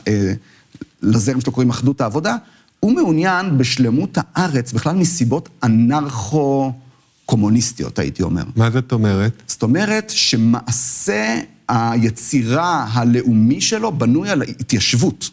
לזרם 1.02 1.40
שלו 1.40 1.52
קוראים 1.52 1.70
אחדות 1.70 2.00
העבודה, 2.00 2.36
הוא 2.84 2.92
מעוניין 2.92 3.58
בשלמות 3.58 4.18
הארץ, 4.20 4.72
בכלל 4.72 4.96
מסיבות 4.96 5.48
אנרכו-קומוניסטיות, 5.62 7.98
הייתי 7.98 8.22
אומר. 8.22 8.42
מה 8.56 8.70
זאת 8.70 8.92
אומרת? 8.92 9.42
זאת 9.46 9.62
אומרת 9.62 10.10
שמעשה 10.10 11.40
היצירה 11.68 12.86
הלאומי 12.92 13.60
שלו 13.60 13.92
בנוי 13.92 14.30
על 14.30 14.42
ההתיישבות. 14.42 15.30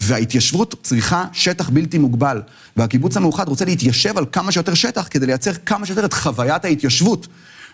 וההתיישבות 0.00 0.74
צריכה 0.82 1.24
שטח 1.32 1.70
בלתי 1.70 1.98
מוגבל. 1.98 2.42
והקיבוץ 2.76 3.16
המאוחד 3.16 3.48
רוצה 3.48 3.64
להתיישב 3.64 4.18
על 4.18 4.24
כמה 4.32 4.52
שיותר 4.52 4.74
שטח 4.74 5.08
כדי 5.10 5.26
לייצר 5.26 5.52
כמה 5.66 5.86
שיותר 5.86 6.04
את 6.04 6.12
חוויית 6.12 6.64
ההתיישבות. 6.64 7.28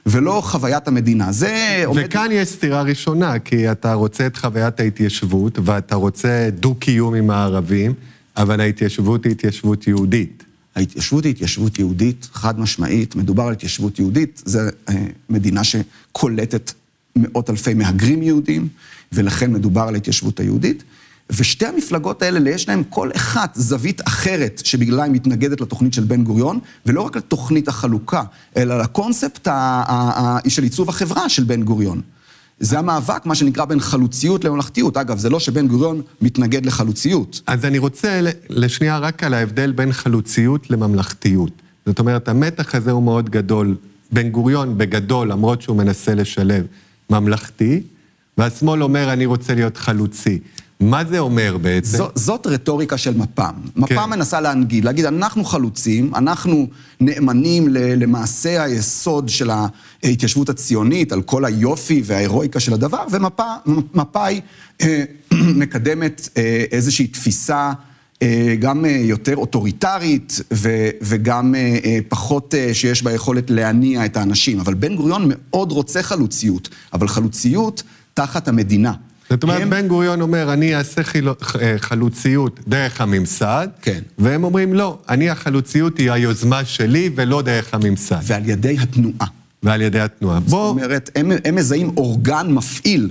ולא 0.07 0.41
חוויית 0.45 0.89
המדינה. 0.89 1.33
זה 1.33 1.83
עומד... 1.87 2.03
וכאן 2.07 2.29
יש 2.31 2.49
סתירה 2.49 2.83
ראשונה, 2.83 3.39
כי 3.39 3.73
אתה 3.73 3.95
רוצה 3.95 4.27
את 4.27 4.37
חוויית 4.37 4.81
ההתיישבות, 4.81 5.59
ואתה 5.65 5.97
רוצה 5.97 6.49
דו-קיום 6.53 7.15
עם 7.15 7.31
הערבים, 7.31 7.95
אבל 8.37 8.61
ההתיישבות 8.61 9.25
היא 9.25 9.33
התיישבות 9.33 9.87
יהודית. 9.87 10.45
ההתיישבות 10.75 11.25
היא 11.25 11.31
התיישבות 11.31 11.79
יהודית, 11.79 12.29
חד 12.33 12.61
משמעית, 12.61 13.17
מדובר 13.17 13.43
על 13.43 13.53
התיישבות 13.53 13.99
יהודית, 13.99 14.43
זו 14.45 14.61
אה, 14.88 15.07
מדינה 15.31 15.61
שקולטת 15.64 16.73
מאות 17.17 17.50
אלפי 17.50 17.75
מהגרים 17.75 18.23
יהודים, 18.23 18.69
ולכן 19.12 19.53
מדובר 19.53 19.83
על 19.83 19.95
ההתיישבות 19.95 20.41
היהודית. 20.41 20.83
ושתי 21.31 21.67
המפלגות 21.67 22.23
האלה, 22.23 22.50
יש 22.50 22.69
להן 22.69 22.83
כל 22.88 23.11
אחת 23.17 23.55
זווית 23.55 24.00
אחרת 24.09 24.62
שבגללה 24.64 25.03
היא 25.03 25.12
מתנגדת 25.12 25.61
לתוכנית 25.61 25.95
של 25.95 26.05
בן 26.05 26.25
גוריון, 26.25 26.59
ולא 26.87 27.03
רק 27.03 27.17
לתוכנית 27.17 27.69
החלוקה, 27.69 28.23
אלא 28.57 28.79
לקונספט 28.83 29.49
של 30.49 30.62
עיצוב 30.62 30.88
החברה 30.88 31.29
של 31.29 31.45
בן 31.45 31.62
גוריון. 31.62 32.00
זה 32.61 32.79
המאבק, 32.79 33.27
מה 33.27 33.35
שנקרא, 33.35 33.65
בין 33.65 33.81
חלוציות 33.81 34.45
לממלכתיות. 34.45 34.97
אגב, 34.97 35.19
זה 35.19 35.31
לא 35.31 35.41
שבן 35.41 35.69
גוריון 35.69 36.03
מתנגד 36.21 36.67
לחלוציות. 36.67 37.41
אז 37.47 37.65
אני 37.65 37.79
רוצה 37.79 38.21
לשנייה 38.49 38.99
רק 38.99 39.25
על 39.25 39.35
ההבדל 39.35 39.73
בין 39.73 39.93
חלוציות 39.93 40.71
לממלכתיות. 40.71 41.51
זאת 41.87 41.99
אומרת, 41.99 42.29
המתח 42.29 42.75
הזה 42.75 42.91
הוא 42.91 43.03
מאוד 43.03 43.31
גדול. 43.31 43.77
בן 44.13 44.29
גוריון, 44.29 44.79
בגדול, 44.79 45.31
למרות 45.31 45.63
שהוא 45.63 45.77
מנסה 45.77 46.15
לשלב 46.15 46.67
ממלכתי, 47.11 47.83
והשמאל 48.39 48.83
אומר, 48.83 49.13
אני 49.13 49.27
רוצה 49.27 49.55
להיות 49.55 49.77
חלוצי. 49.77 50.39
מה 50.81 51.04
זה 51.04 51.19
אומר 51.19 51.57
בעצם? 51.62 51.99
זו, 51.99 52.09
זאת 52.14 52.47
רטוריקה 52.47 52.99
של 52.99 53.16
מפ"ם. 53.16 53.54
מפ"ם 53.76 53.87
כן. 53.87 54.11
מנסה 54.11 54.40
להנגיד, 54.40 54.85
להגיד, 54.85 55.04
אנחנו 55.04 55.45
חלוצים, 55.45 56.14
אנחנו 56.14 56.66
נאמנים 57.00 57.69
למעשה 57.71 58.62
היסוד 58.62 59.28
של 59.28 59.50
ההתיישבות 59.50 60.49
הציונית, 60.49 61.12
על 61.12 61.23
כל 61.23 61.45
היופי 61.45 62.02
וההירואיקה 62.04 62.61
של 62.61 62.75
הדבר, 62.75 63.04
ומפא"י 63.11 64.40
אה, 64.81 65.04
מקדמת 65.61 66.28
אה, 66.37 66.64
איזושהי 66.73 67.07
תפיסה 67.07 67.73
אה, 68.23 68.54
גם 68.59 68.85
יותר 68.88 69.37
אוטוריטרית 69.37 70.40
ו, 70.52 70.88
וגם 71.02 71.54
פחות 72.09 72.54
שיש 72.73 73.02
בה 73.02 73.12
יכולת 73.12 73.50
להניע 73.50 74.07
את 74.07 74.16
האנשים. 74.16 74.61
אבל 74.61 74.75
בן 74.75 74.97
גוריון 74.97 75.25
מאוד 75.28 75.73
רוצה 75.73 76.02
חלוציות, 76.02 76.69
אבל 76.93 77.09
חלוציות 77.09 77.83
תחת 78.14 78.49
המדינה. 78.49 78.93
זאת 79.31 79.43
אומרת, 79.43 79.62
הם... 79.62 79.71
בן 79.71 79.88
גוריון 79.88 80.21
אומר, 80.21 80.52
אני 80.52 80.76
אעשה 80.76 81.02
חילו... 81.02 81.35
אה, 81.61 81.75
חלוציות 81.78 82.61
דרך 82.69 83.00
הממסד, 83.00 83.69
כן. 83.83 84.00
והם 84.19 84.45
אומרים, 84.45 84.75
לא, 84.75 84.99
אני 85.09 85.31
החלוציות 85.31 85.99
היא 85.99 86.11
היוזמה 86.11 86.64
שלי 86.64 87.11
ולא 87.14 87.43
דרך 87.43 87.75
הממסד. 87.75 88.21
ועל 88.23 88.49
ידי 88.49 88.76
התנועה. 88.81 89.26
ועל 89.62 89.83
ידי 89.83 90.00
התנועה. 90.00 90.40
זאת 90.40 90.50
בוא... 90.50 90.69
אומרת, 90.69 91.11
הם, 91.14 91.33
הם 91.45 91.54
מזהים 91.54 91.90
אורגן 91.97 92.47
מפעיל 92.50 93.11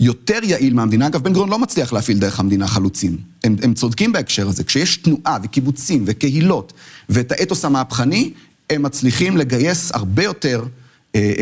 יותר 0.00 0.38
יעיל 0.42 0.74
מהמדינה. 0.74 1.06
אגב, 1.06 1.22
בן 1.22 1.32
גוריון 1.32 1.50
לא 1.50 1.58
מצליח 1.58 1.92
להפעיל 1.92 2.18
דרך 2.18 2.40
המדינה 2.40 2.66
חלוצים. 2.66 3.16
הם, 3.44 3.56
הם 3.62 3.74
צודקים 3.74 4.12
בהקשר 4.12 4.48
הזה. 4.48 4.64
כשיש 4.64 4.96
תנועה 4.96 5.38
וקיבוצים 5.42 6.04
וקהילות 6.06 6.72
ואת 7.08 7.32
האתוס 7.32 7.64
המהפכני, 7.64 8.32
הם 8.70 8.82
מצליחים 8.82 9.36
לגייס 9.36 9.92
הרבה 9.94 10.24
יותר 10.24 10.64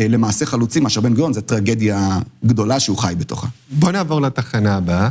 למעשה 0.09 0.45
חלוצים 0.45 0.83
מאשר 0.83 1.01
בן 1.01 1.13
גוריון, 1.13 1.33
זו 1.33 1.41
טרגדיה 1.41 2.19
גדולה 2.45 2.79
שהוא 2.79 2.97
חי 2.97 3.13
בתוכה. 3.17 3.47
בוא 3.71 3.91
נעבור 3.91 4.21
לתחנה 4.21 4.75
הבאה. 4.75 5.09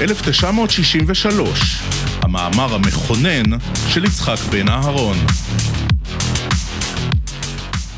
1963, 0.00 1.82
המאמר 2.20 2.74
המכונן 2.74 3.42
של 3.88 4.04
יצחק 4.04 4.36
בן 4.50 4.68
אהרון. 4.68 5.16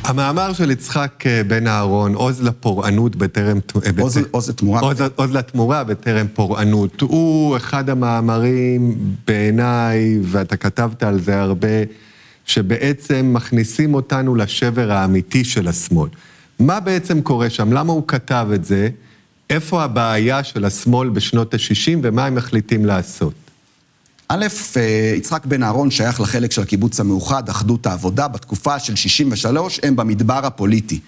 המאמר 0.05 0.53
של 0.53 0.71
יצחק 0.71 1.25
אה, 1.27 1.43
בן 1.45 1.67
אהרון, 1.67 2.15
עוז 2.15 2.43
לפורענות 2.43 3.17
בטרם... 3.17 3.59
עוז, 3.99 4.19
בת... 4.19 4.25
עוז 4.31 4.49
לתמורה. 4.51 4.81
עוז, 4.81 5.03
עוז 5.15 5.33
לתמורה 5.33 5.85
בטרם 5.85 6.27
פורענות. 6.35 7.01
הוא 7.01 7.57
אחד 7.57 7.91
המאמרים 7.91 8.95
בעיניי, 9.27 10.19
ואתה 10.23 10.57
כתבת 10.57 11.03
על 11.03 11.21
זה 11.21 11.41
הרבה, 11.41 11.69
שבעצם 12.45 13.31
מכניסים 13.35 13.95
אותנו 13.95 14.35
לשבר 14.35 14.93
האמיתי 14.93 15.45
של 15.45 15.69
השמאל. 15.69 16.09
מה 16.59 16.81
בעצם 16.81 17.21
קורה 17.21 17.51
שם? 17.51 17.73
למה 17.73 17.93
הוא 17.93 18.03
כתב 18.09 18.49
את 18.55 18.65
זה? 18.65 18.89
איפה 19.51 19.85
הבעיה 19.85 20.45
של 20.45 20.65
השמאל 20.65 21.09
בשנות 21.09 21.55
ה-60 21.55 21.99
ומה 22.03 22.27
הם 22.27 22.35
מחליטים 22.35 22.87
לעשות? 22.87 23.35
א', 24.29 24.47
אה, 24.77 25.15
יצחק 25.17 25.47
בן 25.47 25.63
אהרון 25.63 25.91
שייך 25.91 26.21
לחלק 26.21 26.53
של 26.53 26.63
הקיבוץ 26.63 27.01
המאוחד, 27.01 27.49
אחדות 27.49 27.87
העבודה, 27.87 28.29
בתקופה 28.29 28.79
של 28.79 28.97
63, 28.97 29.81
הם 29.83 29.97
במדבר 29.97 30.47
הפוליטי. 30.47 31.01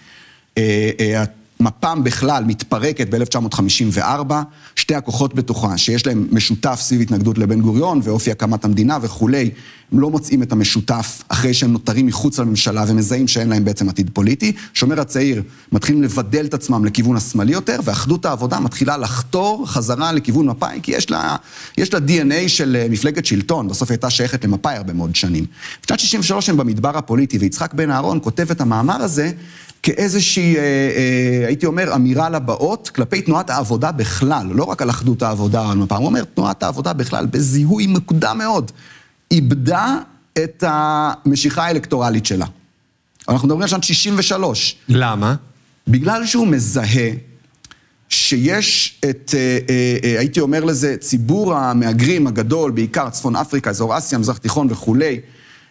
מפ"ם 1.60 2.00
בכלל 2.04 2.44
מתפרקת 2.44 3.08
ב-1954, 3.10 4.32
שתי 4.76 4.94
הכוחות 4.94 5.34
בתוכה, 5.34 5.78
שיש 5.78 6.06
להם 6.06 6.28
משותף 6.32 6.78
סביב 6.80 7.00
התנגדות 7.00 7.38
לבן 7.38 7.60
גוריון 7.60 8.00
ואופי 8.04 8.30
הקמת 8.30 8.64
המדינה 8.64 8.98
וכולי, 9.02 9.50
הם 9.92 10.00
לא 10.00 10.10
מוצאים 10.10 10.42
את 10.42 10.52
המשותף 10.52 11.22
אחרי 11.28 11.54
שהם 11.54 11.72
נותרים 11.72 12.06
מחוץ 12.06 12.38
לממשלה 12.38 12.84
ומזהים 12.88 13.28
שאין 13.28 13.48
להם 13.48 13.64
בעצם 13.64 13.88
עתיד 13.88 14.10
פוליטי. 14.12 14.52
שומר 14.75 15.00
הצעיר 15.00 15.42
מתחילים 15.72 16.02
לבדל 16.02 16.44
את 16.44 16.54
עצמם 16.54 16.84
לכיוון 16.84 17.16
השמאלי 17.16 17.52
יותר, 17.52 17.80
ואחדות 17.84 18.26
העבודה 18.26 18.60
מתחילה 18.60 18.96
לחתור 18.96 19.66
חזרה 19.66 20.12
לכיוון 20.12 20.46
מפא"י, 20.46 20.80
כי 20.82 20.92
יש 20.92 21.10
לה, 21.10 21.36
יש 21.78 21.94
לה 21.94 22.00
DNA 22.00 22.48
של 22.48 22.76
אה, 22.80 22.86
מפלגת 22.90 23.26
שלטון, 23.26 23.68
בסוף 23.68 23.90
הייתה 23.90 24.10
שייכת 24.10 24.44
למפא"י 24.44 24.76
הרבה 24.76 24.92
מאוד 24.92 25.16
שנים. 25.16 25.44
בשנת 25.86 25.98
63' 25.98 26.48
הם 26.48 26.56
במדבר 26.56 26.98
הפוליטי, 26.98 27.38
ויצחק 27.38 27.75
בן 27.75 27.90
אהרון 27.90 28.18
כותב 28.22 28.50
את 28.50 28.60
המאמר 28.60 29.02
הזה 29.02 29.32
כאיזושהי, 29.87 30.57
אה, 30.57 30.61
אה, 30.62 31.47
הייתי 31.47 31.66
אומר, 31.66 31.95
אמירה 31.95 32.31
לבאות 32.31 32.90
כלפי 32.95 33.23
תנועת 33.23 33.50
העבודה 33.50 33.93
בכלל, 33.93 34.47
לא 34.50 34.64
רק 34.64 34.83
על 34.83 34.90
אחדות 34.90 35.23
העבודה 35.23 35.71
על 35.71 35.78
מפ"ם, 35.78 35.97
הוא 35.97 36.07
אומר, 36.07 36.25
תנועת 36.25 36.62
העבודה 36.62 36.93
בכלל, 36.93 37.26
בזיהוי 37.26 37.87
מוקדם 37.87 38.38
מאוד, 38.38 38.71
איבדה 39.31 39.99
את 40.38 40.64
המשיכה 40.66 41.64
האלקטורלית 41.64 42.26
שלה. 42.26 42.47
אנחנו 43.28 43.47
מדברים 43.49 43.62
על 43.62 43.69
שנת 43.69 43.85
63. 43.85 44.76
למה? 44.88 45.35
בגלל 45.88 46.26
שהוא 46.26 46.47
מזהה 46.47 47.11
שיש 48.09 49.00
את, 49.11 49.35
אה, 49.69 50.19
הייתי 50.19 50.40
אומר 50.40 50.64
לזה, 50.64 50.97
ציבור 50.97 51.55
המהגרים 51.55 52.26
הגדול, 52.26 52.71
בעיקר 52.71 53.11
צפון 53.11 53.37
אפריקה, 53.37 53.71
אזור 53.71 53.99
אסיה, 53.99 54.19
מזרח 54.19 54.38
תיכון 54.38 54.66
וכולי, 54.71 55.21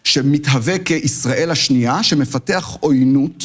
שמתהווה 0.03 0.79
כישראל 0.79 1.51
השנייה, 1.51 2.03
שמפתח 2.03 2.77
עוינות 2.79 3.43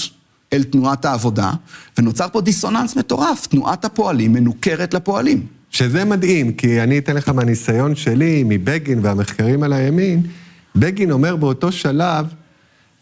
אל 0.52 0.62
תנועת 0.62 1.04
העבודה, 1.04 1.50
ונוצר 1.98 2.26
פה 2.32 2.40
דיסוננס 2.40 2.96
מטורף, 2.96 3.46
תנועת 3.46 3.84
הפועלים 3.84 4.32
מנוכרת 4.32 4.94
לפועלים. 4.94 5.46
שזה 5.70 6.04
מדהים, 6.04 6.52
כי 6.52 6.80
אני 6.80 6.98
אתן 6.98 7.16
לך 7.16 7.28
מהניסיון 7.28 7.94
שלי, 7.94 8.42
מבגין 8.46 8.98
והמחקרים 9.02 9.62
על 9.62 9.72
הימין, 9.72 10.22
בגין 10.76 11.10
אומר 11.10 11.36
באותו 11.36 11.72
שלב, 11.72 12.26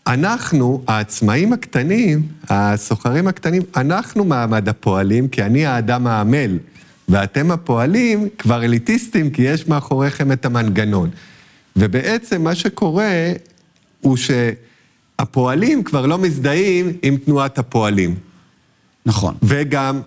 אנחנו, 0.06 0.82
העצמאים 0.86 1.52
הקטנים, 1.52 2.22
הסוחרים 2.48 3.28
הקטנים, 3.28 3.62
אנחנו 3.76 4.24
מעמד 4.24 4.68
הפועלים, 4.68 5.28
כי 5.28 5.42
אני 5.42 5.66
האדם 5.66 6.06
העמל, 6.06 6.58
ואתם 7.08 7.50
הפועלים 7.50 8.28
כבר 8.38 8.64
אליטיסטים, 8.64 9.30
כי 9.30 9.42
יש 9.42 9.68
מאחוריכם 9.68 10.32
את 10.32 10.44
המנגנון. 10.44 11.10
ובעצם 11.76 12.42
מה 12.42 12.54
שקורה 12.54 13.32
הוא 14.00 14.16
שהפועלים 15.20 15.82
כבר 15.82 16.06
לא 16.06 16.18
מזדהים 16.18 16.92
עם 17.02 17.16
תנועת 17.16 17.58
הפועלים. 17.58 18.14
נכון. 19.06 19.34
וגם 19.42 20.00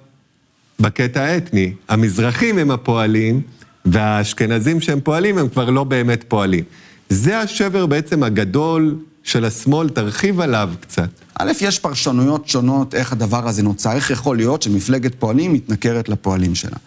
בקטע 0.80 1.22
האתני, 1.24 1.74
המזרחים 1.90 2.58
הם 2.58 2.72
הפועלים, 2.72 3.42
והאשכנזים 3.86 4.82
שהם 4.82 5.00
פועלים 5.02 5.38
הם 5.38 5.50
כבר 5.50 5.70
לא 5.70 5.84
באמת 5.84 6.24
פועלים. 6.28 6.64
זה 7.10 7.40
השבר 7.40 7.86
בעצם 7.86 8.24
הגדול 8.24 8.96
של 9.24 9.46
השמאל, 9.46 9.90
תרחיב 9.90 10.42
עליו 10.42 10.70
קצת. 10.80 11.10
א', 11.40 11.52
יש 11.62 11.80
פרשנויות 11.80 12.48
שונות 12.48 12.96
איך 12.96 13.12
הדבר 13.12 13.48
הזה 13.48 13.64
נוצר, 13.64 13.92
איך 13.92 14.12
יכול 14.12 14.38
להיות 14.38 14.62
שמפלגת 14.62 15.16
פועלים 15.20 15.54
מתנכרת 15.54 16.10
לפועלים 16.10 16.56
שלה. 16.56 16.78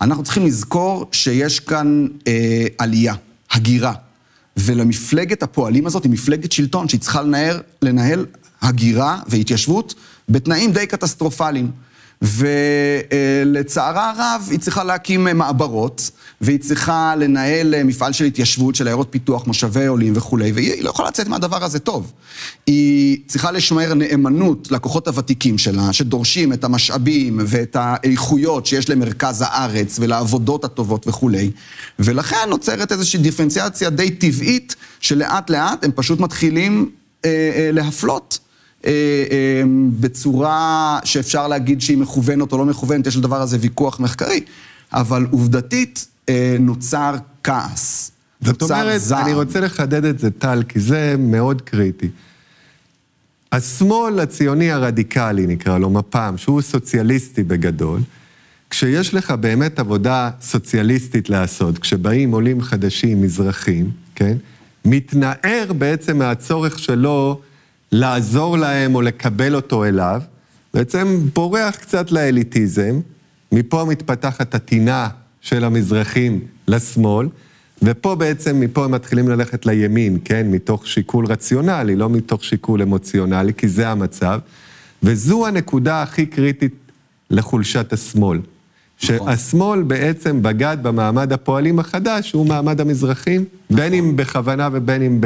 אנחנו 0.00 0.22
צריכים 0.22 0.46
לזכור 0.46 1.08
שיש 1.12 1.60
כאן 1.60 2.06
אה, 2.26 2.66
עלייה, 2.78 3.14
הגירה. 3.50 3.92
ולמפלגת 4.56 5.42
הפועלים 5.42 5.86
הזאת 5.86 6.04
היא 6.04 6.12
מפלגת 6.12 6.52
שלטון 6.52 6.88
שהיא 6.88 7.00
צריכה 7.00 7.22
לנהל, 7.22 7.62
לנהל 7.82 8.26
הגירה 8.62 9.20
והתיישבות 9.26 9.94
בתנאים 10.28 10.72
די 10.72 10.86
קטסטרופליים. 10.86 11.70
ולצערה 12.22 14.10
הרב, 14.10 14.48
היא 14.50 14.58
צריכה 14.58 14.84
להקים 14.84 15.24
מעברות, 15.24 16.10
והיא 16.40 16.60
צריכה 16.60 17.14
לנהל 17.16 17.82
מפעל 17.84 18.12
של 18.12 18.24
התיישבות, 18.24 18.74
של 18.74 18.86
עיירות 18.86 19.06
פיתוח, 19.10 19.46
מושבי 19.46 19.86
עולים 19.86 20.12
וכולי, 20.16 20.52
והיא 20.52 20.82
לא 20.82 20.90
יכולה 20.90 21.08
לצאת 21.08 21.28
מהדבר 21.28 21.64
הזה 21.64 21.78
טוב. 21.78 22.12
היא 22.66 23.18
צריכה 23.26 23.50
לשמר 23.52 23.94
נאמנות 23.94 24.70
לכוחות 24.70 25.08
הוותיקים 25.08 25.58
שלה, 25.58 25.92
שדורשים 25.92 26.52
את 26.52 26.64
המשאבים 26.64 27.40
ואת 27.46 27.76
האיכויות 27.80 28.66
שיש 28.66 28.90
למרכז 28.90 29.44
הארץ 29.46 29.98
ולעבודות 30.00 30.64
הטובות 30.64 31.08
וכולי, 31.08 31.50
ולכן 31.98 32.48
נוצרת 32.48 32.92
איזושהי 32.92 33.20
דיפרנציאציה 33.20 33.90
די 33.90 34.10
טבעית, 34.10 34.76
שלאט 35.00 35.50
לאט 35.50 35.84
הם 35.84 35.90
פשוט 35.94 36.20
מתחילים 36.20 36.90
אה, 37.24 37.30
אה, 37.30 37.70
להפלות. 37.72 38.38
אה, 38.86 38.90
אה, 39.30 39.62
בצורה 40.00 40.98
שאפשר 41.04 41.48
להגיד 41.48 41.80
שהיא 41.80 41.98
מכוונת 41.98 42.52
או 42.52 42.58
לא 42.58 42.64
מכוונת, 42.64 43.06
יש 43.06 43.16
לדבר 43.16 43.40
הזה 43.40 43.58
ויכוח 43.60 44.00
מחקרי, 44.00 44.40
אבל 44.92 45.26
עובדתית 45.30 46.06
אה, 46.28 46.56
נוצר 46.60 47.14
כעס. 47.42 48.10
זאת 48.40 48.62
אומרת, 48.62 49.00
זעם. 49.00 49.24
אני 49.24 49.34
רוצה 49.34 49.60
לחדד 49.60 50.04
את 50.04 50.18
זה, 50.18 50.30
טל, 50.30 50.62
כי 50.68 50.80
זה 50.80 51.14
מאוד 51.18 51.62
קריטי. 51.62 52.08
השמאל 53.52 54.20
הציוני 54.20 54.70
הרדיקלי, 54.70 55.46
נקרא 55.46 55.78
לו, 55.78 55.90
מפ"ם, 55.90 56.34
שהוא 56.36 56.62
סוציאליסטי 56.62 57.42
בגדול, 57.42 58.00
כשיש 58.70 59.14
לך 59.14 59.30
באמת 59.30 59.78
עבודה 59.78 60.30
סוציאליסטית 60.40 61.30
לעשות, 61.30 61.78
כשבאים 61.78 62.32
עולים 62.32 62.62
חדשים, 62.62 63.22
מזרחים, 63.22 63.90
כן? 64.14 64.36
מתנער 64.84 65.72
בעצם 65.78 66.18
מהצורך 66.18 66.78
שלו 66.78 67.40
לעזור 67.92 68.58
להם 68.58 68.94
או 68.94 69.02
לקבל 69.02 69.54
אותו 69.54 69.84
אליו, 69.84 70.22
בעצם 70.74 71.18
בורח 71.34 71.76
קצת 71.76 72.12
לאליטיזם, 72.12 73.00
מפה 73.52 73.84
מתפתחת 73.88 74.54
הטינה 74.54 75.08
של 75.40 75.64
המזרחים 75.64 76.40
לשמאל, 76.68 77.28
ופה 77.82 78.14
בעצם, 78.14 78.60
מפה 78.60 78.84
הם 78.84 78.90
מתחילים 78.90 79.28
ללכת 79.28 79.66
לימין, 79.66 80.18
כן? 80.24 80.46
מתוך 80.50 80.86
שיקול 80.86 81.26
רציונלי, 81.26 81.96
לא 81.96 82.10
מתוך 82.10 82.44
שיקול 82.44 82.82
אמוציונלי, 82.82 83.54
כי 83.54 83.68
זה 83.68 83.88
המצב. 83.88 84.38
וזו 85.02 85.46
הנקודה 85.46 86.02
הכי 86.02 86.26
קריטית 86.26 86.74
לחולשת 87.30 87.92
השמאל. 87.92 88.38
נכון. 88.38 89.34
שהשמאל 89.36 89.82
בעצם 89.82 90.42
בגד 90.42 90.76
במעמד 90.82 91.32
הפועלים 91.32 91.78
החדש, 91.78 92.32
הוא 92.32 92.46
מעמד 92.46 92.80
המזרחים, 92.80 93.40
נכון. 93.40 93.76
בין 93.76 93.94
אם 93.94 94.16
בכוונה 94.16 94.68
ובין 94.72 95.02
אם 95.02 95.20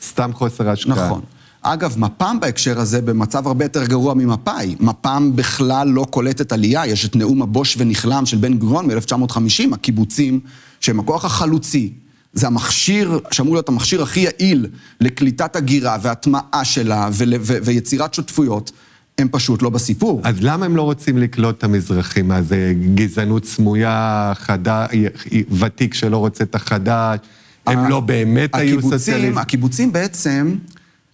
בסתם 0.00 0.30
חוסר 0.32 0.70
השקעה. 0.70 1.06
נכון. 1.06 1.20
אגב, 1.62 1.98
מפ"ם 1.98 2.36
בהקשר 2.40 2.80
הזה 2.80 3.00
במצב 3.00 3.46
הרבה 3.46 3.64
יותר 3.64 3.84
גרוע 3.84 4.14
ממפא"י. 4.14 4.76
מפ"ם 4.80 5.32
בכלל 5.34 5.88
לא 5.88 6.06
קולטת 6.10 6.52
עלייה, 6.52 6.86
יש 6.86 7.04
את 7.04 7.16
נאום 7.16 7.42
הבוש 7.42 7.76
ונכלם 7.78 8.26
של 8.26 8.36
בן 8.36 8.58
גוריון 8.58 8.86
מ-1950, 8.86 9.74
הקיבוצים, 9.74 10.40
שהם 10.80 11.00
הכוח 11.00 11.24
החלוצי. 11.24 11.92
זה 12.32 12.46
המכשיר, 12.46 13.18
שאמור 13.30 13.54
להיות 13.54 13.68
המכשיר 13.68 14.02
הכי 14.02 14.20
יעיל 14.20 14.66
לקליטת 15.00 15.56
הגירה 15.56 15.96
והטמעה 16.02 16.64
שלה 16.64 17.08
ול, 17.12 17.34
ו, 17.40 17.56
ויצירת 17.64 18.14
שותפויות. 18.14 18.72
הם 19.18 19.28
פשוט 19.30 19.62
לא 19.62 19.70
בסיפור. 19.70 20.20
אז 20.24 20.36
למה 20.40 20.66
הם 20.66 20.76
לא 20.76 20.82
רוצים 20.82 21.18
לקלוט 21.18 21.58
את 21.58 21.64
המזרחים? 21.64 22.32
זה 22.42 22.72
גזענות 22.94 23.44
סמויה, 23.44 24.32
חדה, 24.34 24.86
ותיק 25.58 25.94
שלא 25.94 26.16
רוצה 26.16 26.44
את 26.44 26.54
החדש? 26.54 27.18
הם 27.66 27.88
לא 27.88 28.00
באמת 28.00 28.54
היו 28.54 28.82
סוציאליסטים? 28.82 29.38
הקיבוצים 29.38 29.92
בעצם 29.92 30.56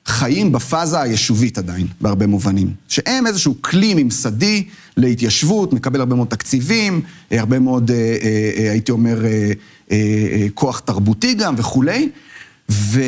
חיים 0.06 0.52
בפאזה 0.52 1.00
היישובית 1.00 1.58
עדיין, 1.58 1.86
בהרבה 2.00 2.26
מובנים. 2.26 2.74
שהם 2.88 3.26
איזשהו 3.26 3.54
כלי 3.62 3.94
ממסדי 3.94 4.64
להתיישבות, 4.96 5.72
מקבל 5.72 6.00
הרבה 6.00 6.16
מאוד 6.16 6.28
תקציבים, 6.28 7.00
אה, 7.32 7.40
הרבה 7.40 7.58
מאוד, 7.58 7.90
אה, 7.90 7.96
אה, 7.96 8.70
הייתי 8.70 8.92
אומר, 8.92 9.22
כוח 10.54 10.78
תרבותי 10.78 11.34
גם 11.34 11.54
וכולי. 11.58 12.08
ו... 12.70 13.00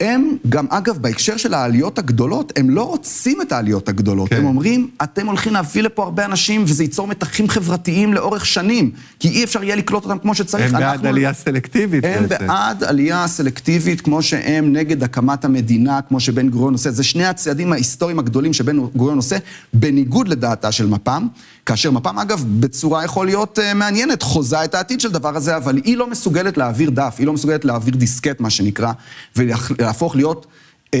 הם 0.00 0.36
גם, 0.48 0.66
אגב, 0.70 0.98
בהקשר 0.98 1.36
של 1.36 1.54
העליות 1.54 1.98
הגדולות, 1.98 2.52
הם 2.58 2.70
לא 2.70 2.82
רוצים 2.82 3.42
את 3.42 3.52
העליות 3.52 3.88
הגדולות. 3.88 4.28
כן. 4.28 4.36
הם 4.36 4.44
אומרים, 4.44 4.90
אתם 5.02 5.26
הולכים 5.26 5.52
להביא 5.52 5.82
לפה 5.82 6.02
הרבה 6.02 6.24
אנשים, 6.24 6.64
וזה 6.64 6.84
ייצור 6.84 7.06
מתחים 7.06 7.48
חברתיים 7.48 8.14
לאורך 8.14 8.46
שנים, 8.46 8.90
כי 9.20 9.28
אי 9.28 9.44
אפשר 9.44 9.64
יהיה 9.64 9.76
לקלוט 9.76 10.04
אותם 10.04 10.18
כמו 10.18 10.34
שצריך. 10.34 10.74
הם 10.74 10.80
בעד 10.80 11.06
עלייה 11.06 11.32
סלקטיבית. 11.32 12.04
הם 12.04 12.28
בעצם. 12.28 12.46
בעד 12.46 12.84
עלייה 12.84 13.26
סלקטיבית, 13.26 14.00
כמו 14.00 14.22
שהם 14.22 14.72
נגד 14.72 15.02
הקמת 15.02 15.44
המדינה, 15.44 16.00
כמו 16.02 16.20
שבן 16.20 16.48
גוריון 16.48 16.72
עושה. 16.72 16.90
זה 16.90 17.04
שני 17.04 17.26
הצעדים 17.26 17.72
ההיסטוריים 17.72 18.18
הגדולים 18.18 18.52
שבן 18.52 18.78
גוריון 18.78 19.16
עושה, 19.16 19.36
בניגוד 19.72 20.28
לדעתה 20.28 20.72
של 20.72 20.86
מפ"ם. 20.86 21.28
כאשר 21.66 21.90
מפ"ם, 21.90 22.18
אגב, 22.18 22.44
בצורה 22.60 23.04
יכול 23.04 23.26
להיות 23.26 23.58
uh, 23.58 23.74
מעניינת, 23.74 24.22
חוזה 24.22 24.64
את 24.64 24.74
העתיד 24.74 25.00
של 25.00 25.12
דבר 25.12 25.36
הזה, 25.36 25.56
אבל 25.56 25.76
היא 25.84 25.96
לא 25.96 26.06
מסוגלת 26.06 26.56
להעביר 26.56 26.90
דף, 26.90 27.14
היא 27.18 27.26
לא 27.26 27.32
מסוגלת 27.32 27.64
להעביר 27.64 27.94
דיסקט, 27.94 28.40
מה 28.40 28.50
שנקרא, 28.50 28.92
ולהפוך 29.36 30.16
להיות, 30.16 30.46
uh, 30.46 30.88
uh, 30.88 30.94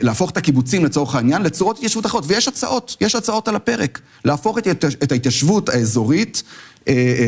להפוך 0.00 0.30
את 0.30 0.36
הקיבוצים 0.36 0.84
לצורך 0.84 1.14
העניין 1.14 1.42
לצורות 1.42 1.76
התיישבות 1.76 2.06
אחרות. 2.06 2.24
ויש 2.26 2.48
הצעות, 2.48 2.96
יש 3.00 3.14
הצעות 3.14 3.48
על 3.48 3.56
הפרק. 3.56 4.00
להפוך 4.24 4.58
את, 4.58 4.84
את 4.84 5.12
ההתיישבות 5.12 5.68
האזורית 5.68 6.42
אה, 6.46 6.50
אה, 6.50 6.71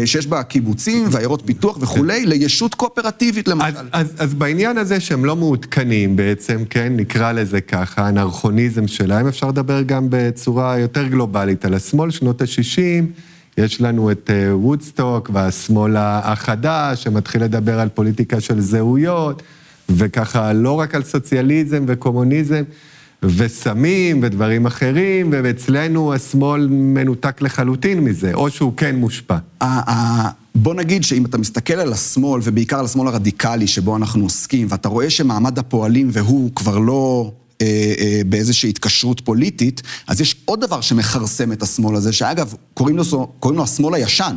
שיש 0.05 0.27
בה 0.27 0.43
קיבוצים 0.43 1.09
ועיירות 1.11 1.43
פיתוח 1.47 1.79
וכולי. 1.81 2.27
לישות 2.27 2.75
קואופרטיבית 2.75 3.49
למשל. 3.49 3.65
אז, 3.65 3.75
אז, 3.93 4.07
אז 4.19 4.35
בעניין 4.35 4.79
הזה 4.79 5.01
שהם 5.01 5.25
לא 5.25 5.37
מעודכנים 5.37 6.17
בעצם, 6.17 6.65
כן, 6.71 6.93
נקרא 6.97 7.33
לזה 7.33 7.61
ככה, 7.61 8.07
האנרכוניזם 8.07 8.89
שלהם, 8.89 9.27
אפשר 9.27 9.49
לדבר 9.49 9.83
גם 9.83 10.07
בצורה 10.11 10.79
יותר 10.79 11.07
גלובלית 11.07 11.65
על 11.65 11.75
השמאל, 11.75 12.11
שנות 12.11 12.43
ה-60, 12.43 13.05
יש 13.59 13.81
לנו 13.81 14.11
את 14.11 14.31
אה, 14.31 14.57
וודסטוק 14.57 15.31
והשמאל 15.33 15.97
החדש, 15.99 17.03
שמתחיל 17.03 17.45
לדבר 17.45 17.81
על 17.81 17.89
פוליטיקה 17.89 18.41
של 18.41 18.61
זהויות, 18.61 19.43
וככה 19.89 20.53
לא 20.53 20.81
רק 20.81 20.95
על 20.95 21.03
סוציאליזם 21.03 21.85
וקומוניזם. 21.87 22.63
וסמים 23.37 24.21
ודברים 24.23 24.67
אחרים, 24.67 25.31
ואצלנו 25.33 26.15
השמאל 26.15 26.69
מנותק 26.71 27.43
לחלוטין 27.43 28.01
מזה, 28.01 28.35
או 28.35 28.51
שהוא 28.51 28.73
כן 28.77 28.97
מושפע. 28.97 29.37
בוא 30.55 30.75
נגיד 30.75 31.05
שאם 31.05 31.25
אתה 31.25 31.39
מסתכל 31.39 31.75
על 31.75 31.93
השמאל, 31.93 32.41
ובעיקר 32.45 32.79
על 32.79 32.85
השמאל 32.85 33.09
הרדיקלי 33.09 33.67
שבו 33.67 33.97
אנחנו 33.97 34.23
עוסקים, 34.23 34.67
ואתה 34.71 34.89
רואה 34.89 35.11
שמעמד 35.11 35.59
הפועלים 35.59 36.09
והוא 36.13 36.51
כבר 36.55 36.79
לא 36.79 37.33
אה, 37.61 37.67
אה, 37.99 38.21
באיזושהי 38.27 38.71
התקשרות 38.71 39.21
פוליטית, 39.21 39.83
אז 40.07 40.21
יש 40.21 40.37
עוד 40.45 40.61
דבר 40.61 40.81
שמכרסם 40.81 41.53
את 41.53 41.63
השמאל 41.63 41.97
הזה, 41.97 42.13
שאגב, 42.13 42.55
קוראים 42.75 42.97
לו, 42.97 43.05
קוראים 43.41 43.59
לו 43.59 43.65
השמאל 43.65 43.95
הישן. 43.95 44.37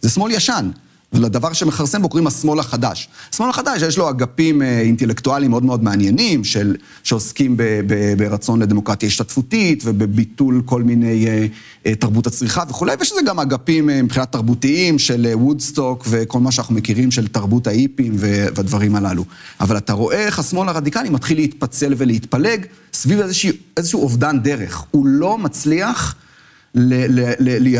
זה 0.00 0.10
שמאל 0.10 0.32
ישן. 0.32 0.70
ולדבר 1.14 1.52
שמכרסם 1.52 2.02
בו 2.02 2.08
קוראים 2.08 2.26
השמאל 2.26 2.58
החדש. 2.58 3.08
השמאל 3.32 3.50
החדש, 3.50 3.82
יש 3.82 3.98
לו 3.98 4.10
אגפים 4.10 4.62
אה, 4.62 4.80
אינטלקטואליים 4.80 5.50
מאוד 5.50 5.64
מאוד 5.64 5.84
מעניינים, 5.84 6.44
של, 6.44 6.76
שעוסקים 7.02 7.56
ב, 7.56 7.62
ב, 7.62 8.14
ברצון 8.18 8.62
לדמוקרטיה 8.62 9.06
השתתפותית 9.06 9.82
ובביטול 9.84 10.62
כל 10.64 10.82
מיני 10.82 11.26
אה, 11.26 11.46
אה, 11.86 11.94
תרבות 11.94 12.26
הצריכה 12.26 12.64
וכולי, 12.68 12.92
ויש 12.98 13.12
לזה 13.12 13.20
גם 13.26 13.40
אגפים 13.40 13.86
מבחינת 13.86 14.32
תרבותיים 14.32 14.98
של 14.98 15.26
וודסטוק 15.34 16.06
וכל 16.10 16.40
מה 16.40 16.52
שאנחנו 16.52 16.74
מכירים 16.74 17.10
של 17.10 17.28
תרבות 17.28 17.66
האיפים 17.66 18.12
והדברים 18.16 18.96
הללו. 18.96 19.24
אבל 19.60 19.76
אתה 19.76 19.92
רואה 19.92 20.26
איך 20.26 20.38
השמאל 20.38 20.68
הרדיקלי 20.68 21.08
מתחיל 21.08 21.36
להתפצל 21.36 21.94
ולהתפלג 21.96 22.66
סביב 22.92 23.20
איזשהו, 23.20 23.52
איזשהו 23.76 24.02
אובדן 24.02 24.40
דרך. 24.42 24.84
הוא 24.90 25.06
לא 25.06 25.38
מצליח... 25.38 26.16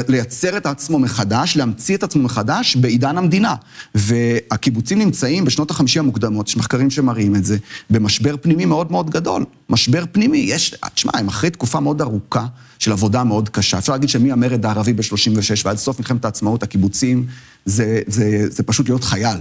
לייצר 0.08 0.56
את 0.56 0.66
עצמו 0.66 0.98
מחדש, 0.98 1.56
להמציא 1.56 1.96
את 1.96 2.02
עצמו 2.02 2.22
מחדש 2.22 2.76
בעידן 2.76 3.18
המדינה. 3.18 3.54
והקיבוצים 3.94 4.98
נמצאים 4.98 5.44
בשנות 5.44 5.70
החמישי 5.70 5.98
המוקדמות, 5.98 6.48
יש 6.48 6.56
מחקרים 6.56 6.90
שמראים 6.90 7.36
את 7.36 7.44
זה, 7.44 7.56
במשבר 7.90 8.34
פנימי 8.40 8.64
מאוד 8.64 8.92
מאוד 8.92 9.10
גדול. 9.10 9.44
משבר 9.70 10.04
פנימי, 10.12 10.38
יש, 10.38 10.74
תשמע, 10.94 11.12
הם 11.14 11.28
אחרי 11.28 11.50
תקופה 11.50 11.80
מאוד 11.80 12.00
ארוכה 12.00 12.46
של 12.78 12.92
עבודה 12.92 13.24
מאוד 13.24 13.48
קשה. 13.48 13.78
אפשר 13.78 13.92
להגיד 13.92 14.08
שמהמרד 14.08 14.66
הערבי 14.66 14.92
ב-36' 14.92 15.62
ועד 15.64 15.76
סוף 15.76 15.98
מלחמת 15.98 16.24
העצמאות, 16.24 16.62
הקיבוצים, 16.62 17.26
זה, 17.64 18.00
זה, 18.06 18.50
זה 18.50 18.62
פשוט 18.62 18.88
להיות 18.88 19.04
חייל. 19.04 19.38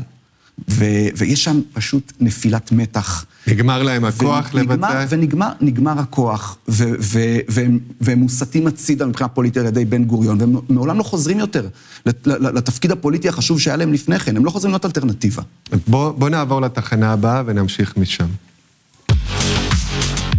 ו- 0.70 0.86
ויש 1.18 1.44
שם 1.44 1.62
פשוט 1.74 2.12
נפילת 2.20 2.72
מתח. 2.72 3.26
נגמר 3.48 3.84
להם 3.84 4.06
הכוח 4.06 4.50
ונגמר, 4.54 4.76
לבצע? 4.76 5.06
ונגמר 5.10 5.50
נגמר 5.62 6.00
הכוח, 6.00 6.58
ו- 6.70 6.84
ו- 7.00 7.38
והם, 7.50 7.80
והם 8.02 8.20
מוסטים 8.20 8.68
הצידה 8.68 9.06
מבחינה 9.06 9.28
פוליטית 9.28 9.58
על 9.58 9.66
ידי 9.66 9.86
בן 9.86 10.04
גוריון, 10.04 10.38
והם 10.42 10.56
מעולם 10.70 10.98
לא 10.98 11.04
חוזרים 11.04 11.40
יותר 11.40 11.68
לת- 12.06 12.28
לתפקיד 12.28 12.92
הפוליטי 12.92 13.30
החשוב 13.30 13.60
שהיה 13.60 13.76
להם 13.78 13.94
לפני 13.94 14.20
כן, 14.20 14.38
הם 14.38 14.46
לא 14.46 14.50
חוזרים 14.52 14.72
להיות 14.72 14.86
אלטרנטיבה. 14.86 15.44
בוא, 15.88 16.12
בוא 16.12 16.30
נעבור 16.30 16.62
לתחנה 16.62 17.14
הבאה 17.14 17.44
ונמשיך 17.46 17.98
משם. 17.98 18.26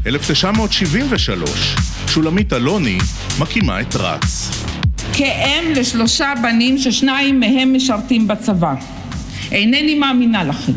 1973, 0.07 1.77
שולמית 2.07 2.53
אלוני 2.53 2.99
מקימה 3.39 3.81
את 3.81 3.97
רץ. 3.97 4.51
כאם 5.13 5.65
לשלושה 5.77 6.33
בנים 6.43 6.79
ששניים 6.79 7.41
מהם 7.41 7.77
משרתים 7.77 8.29
בצבא. 8.29 8.75
אינני 9.53 9.95
מאמינה 9.95 10.45
לכם. 10.45 10.73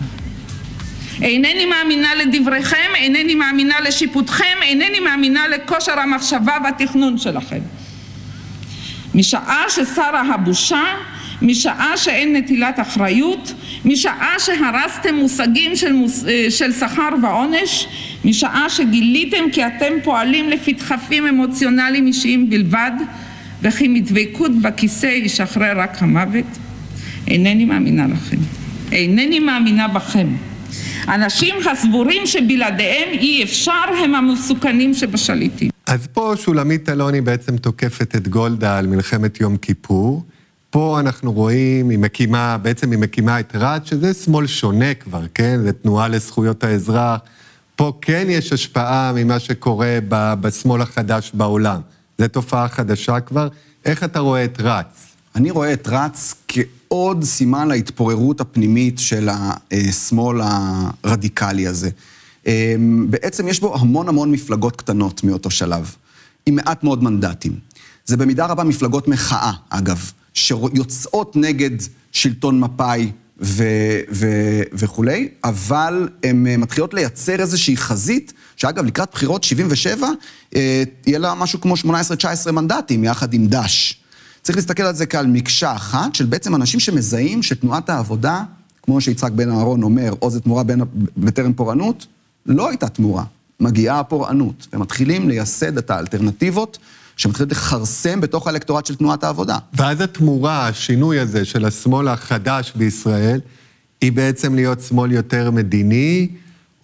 אינני 1.21 1.65
מאמינה 1.65 2.15
לדבריכם, 2.15 2.91
אינני 2.95 3.35
מאמינה 3.35 3.75
לשיפוטכם, 3.81 4.57
אינני 4.61 4.99
מאמינה 4.99 5.47
לכושר 5.47 5.99
המחשבה 5.99 6.53
והתכנון 6.63 7.17
שלכם. 7.17 7.59
משעה 9.15 9.63
שסרה 9.69 10.21
הבושה, 10.33 10.83
משעה 11.41 11.97
שאין 11.97 12.35
נטילת 12.35 12.79
אחריות, 12.79 13.53
משעה 13.85 14.33
שהרסתם 14.39 15.15
מושגים 15.15 15.75
של, 15.75 15.93
מוס... 15.93 16.25
של 16.49 16.71
שכר 16.71 17.09
ועונש, 17.23 17.87
משעה 18.25 18.69
שגיליתם 18.69 19.51
כי 19.51 19.65
אתם 19.67 19.93
פועלים 20.03 20.49
לפי 20.49 20.73
דחפים 20.73 21.27
אמוציונליים 21.27 22.07
אישיים 22.07 22.49
בלבד, 22.49 22.91
וכי 23.61 23.87
מדבקות 23.87 24.51
בכיסא 24.61 25.05
ישחרר 25.05 25.79
רק 25.79 26.01
המוות, 26.01 26.45
אינני 27.27 27.65
מאמינה 27.65 28.07
לכם. 28.07 28.56
אינני 28.91 29.39
מאמינה 29.39 29.87
בכם. 29.87 30.27
אנשים 31.07 31.55
הסבורים 31.71 32.25
שבלעדיהם 32.25 33.09
אי 33.11 33.43
אפשר 33.43 33.83
הם 34.03 34.15
המסוכנים 34.15 34.93
שבשליטים. 34.93 35.69
אז 35.87 36.07
פה 36.13 36.33
שולמית 36.37 36.89
אלוני 36.89 37.21
בעצם 37.21 37.57
תוקפת 37.57 38.15
את 38.15 38.27
גולדה 38.27 38.77
על 38.77 38.87
מלחמת 38.87 39.41
יום 39.41 39.57
כיפור. 39.57 40.23
פה 40.69 40.99
אנחנו 40.99 41.33
רואים, 41.33 41.89
היא 41.89 41.99
מקימה, 41.99 42.57
בעצם 42.57 42.91
היא 42.91 42.99
מקימה 42.99 43.39
את 43.39 43.55
רת, 43.55 43.85
שזה 43.85 44.13
שמאל 44.13 44.47
שונה 44.47 44.93
כבר, 44.93 45.21
כן? 45.33 45.59
זה 45.63 45.73
תנועה 45.73 46.07
לזכויות 46.07 46.63
האזרח. 46.63 47.19
פה 47.75 47.93
כן 48.01 48.27
יש 48.29 48.53
השפעה 48.53 49.11
ממה 49.15 49.39
שקורה 49.39 49.97
ב- 50.09 50.33
בשמאל 50.41 50.81
החדש 50.81 51.31
בעולם. 51.33 51.81
זו 52.17 52.27
תופעה 52.27 52.67
חדשה 52.67 53.19
כבר. 53.19 53.47
איך 53.85 54.03
אתה 54.03 54.19
רואה 54.19 54.43
את 54.43 54.57
רץ? 54.61 55.15
אני 55.35 55.51
רואה 55.51 55.73
את 55.73 55.87
רץ 55.91 56.35
כעוד 56.89 57.23
סימן 57.23 57.67
להתפוררות 57.67 58.41
הפנימית 58.41 58.99
של 58.99 59.29
השמאל 59.71 60.41
הרדיקלי 61.03 61.67
הזה. 61.67 61.89
אמ, 62.47 63.05
בעצם 63.09 63.47
יש 63.47 63.59
בו 63.59 63.75
המון 63.75 64.09
המון 64.09 64.31
מפלגות 64.31 64.75
קטנות 64.75 65.23
מאותו 65.23 65.49
שלב, 65.49 65.95
עם 66.45 66.55
מעט 66.55 66.83
מאוד 66.83 67.03
מנדטים. 67.03 67.59
זה 68.05 68.17
במידה 68.17 68.45
רבה 68.45 68.63
מפלגות 68.63 69.07
מחאה, 69.07 69.51
אגב, 69.69 70.11
שיוצאות 70.33 71.35
נגד 71.35 71.69
שלטון 72.11 72.59
מפא"י 72.59 73.11
ו- 73.41 73.99
ו- 74.11 74.61
וכולי, 74.73 75.29
אבל 75.43 76.09
הן 76.23 76.47
אה, 76.47 76.57
מתחילות 76.57 76.93
לייצר 76.93 77.39
איזושהי 77.39 77.77
חזית, 77.77 78.33
שאגב, 78.55 78.85
לקראת 78.85 79.09
בחירות 79.11 79.43
77, 79.43 80.07
אה, 80.55 80.83
יהיה 81.07 81.19
לה 81.19 81.33
משהו 81.33 81.61
כמו 81.61 81.73
18-19 82.47 82.51
מנדטים, 82.51 83.03
יחד 83.03 83.33
עם 83.33 83.47
ד"ש. 83.47 83.93
צריך 84.47 84.57
להסתכל 84.57 84.83
על 84.83 84.95
זה 84.95 85.05
כעל 85.05 85.27
מקשה 85.27 85.75
אחת 85.75 86.15
של 86.15 86.25
בעצם 86.25 86.55
אנשים 86.55 86.79
שמזהים 86.79 87.43
שתנועת 87.43 87.89
העבודה, 87.89 88.43
כמו 88.83 89.01
שיצחק 89.01 89.31
בן 89.31 89.51
אהרון 89.51 89.83
אומר, 89.83 90.13
עוז 90.19 90.35
לתמורה 90.35 90.63
בין- 90.63 90.81
בטרם 91.17 91.53
פורענות, 91.53 92.05
לא 92.45 92.69
הייתה 92.69 92.89
תמורה, 92.89 93.23
מגיעה 93.59 93.99
הפורענות, 93.99 94.67
ומתחילים 94.73 95.29
לייסד 95.29 95.77
את 95.77 95.89
האלטרנטיבות 95.89 96.77
שמתחילות 97.17 97.51
לכרסם 97.51 98.21
בתוך 98.21 98.47
האלקטורט 98.47 98.85
של 98.85 98.95
תנועת 98.95 99.23
העבודה. 99.23 99.57
ואז 99.73 100.01
התמורה, 100.01 100.67
השינוי 100.67 101.19
הזה 101.19 101.45
של 101.45 101.65
השמאל 101.65 102.07
החדש 102.07 102.73
בישראל, 102.75 103.39
היא 104.01 104.11
בעצם 104.11 104.55
להיות 104.55 104.81
שמאל 104.81 105.11
יותר 105.11 105.51
מדיני, 105.51 106.27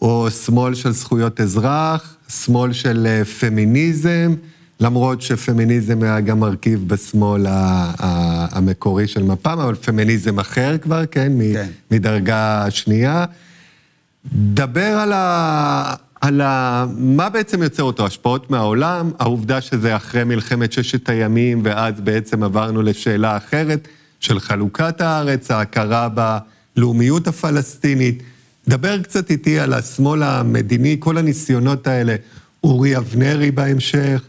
או 0.01 0.27
שמאל 0.45 0.75
של 0.75 0.91
זכויות 0.91 1.41
אזרח, 1.41 2.15
שמאל 2.29 2.73
של 2.73 3.07
אה, 3.09 3.25
פמיניזם, 3.25 4.33
למרות 4.83 5.21
שפמיניזם 5.21 6.03
היה 6.03 6.19
גם 6.19 6.39
מרכיב 6.39 6.87
בשמאל 6.87 7.45
המקורי 8.51 9.07
של 9.07 9.23
מפ"ם, 9.23 9.59
אבל 9.59 9.75
פמיניזם 9.75 10.39
אחר 10.39 10.77
כבר, 10.81 11.05
כן? 11.05 11.31
כן. 11.53 11.67
מדרגה 11.91 12.65
שנייה. 12.69 13.25
דבר 14.35 14.81
על 14.81 15.13
ה... 15.13 15.95
על 16.21 16.41
ה... 16.41 16.85
מה 16.97 17.29
בעצם 17.29 17.63
יוצר 17.63 17.83
אותו? 17.83 18.05
השפעות 18.05 18.51
מהעולם, 18.51 19.11
העובדה 19.19 19.61
שזה 19.61 19.95
אחרי 19.95 20.23
מלחמת 20.23 20.71
ששת 20.71 21.09
הימים, 21.09 21.61
ואז 21.63 21.93
בעצם 22.01 22.43
עברנו 22.43 22.81
לשאלה 22.81 23.37
אחרת 23.37 23.87
של 24.19 24.39
חלוקת 24.39 25.01
הארץ, 25.01 25.51
ההכרה 25.51 26.09
בלאומיות 26.75 27.27
הפלסטינית. 27.27 28.23
דבר 28.67 29.01
קצת 29.01 29.31
איתי 29.31 29.59
על 29.59 29.73
השמאל 29.73 30.23
המדיני, 30.23 30.95
כל 30.99 31.17
הניסיונות 31.17 31.87
האלה, 31.87 32.15
אורי 32.63 32.97
אבנרי 32.97 33.51
בהמשך, 33.51 34.23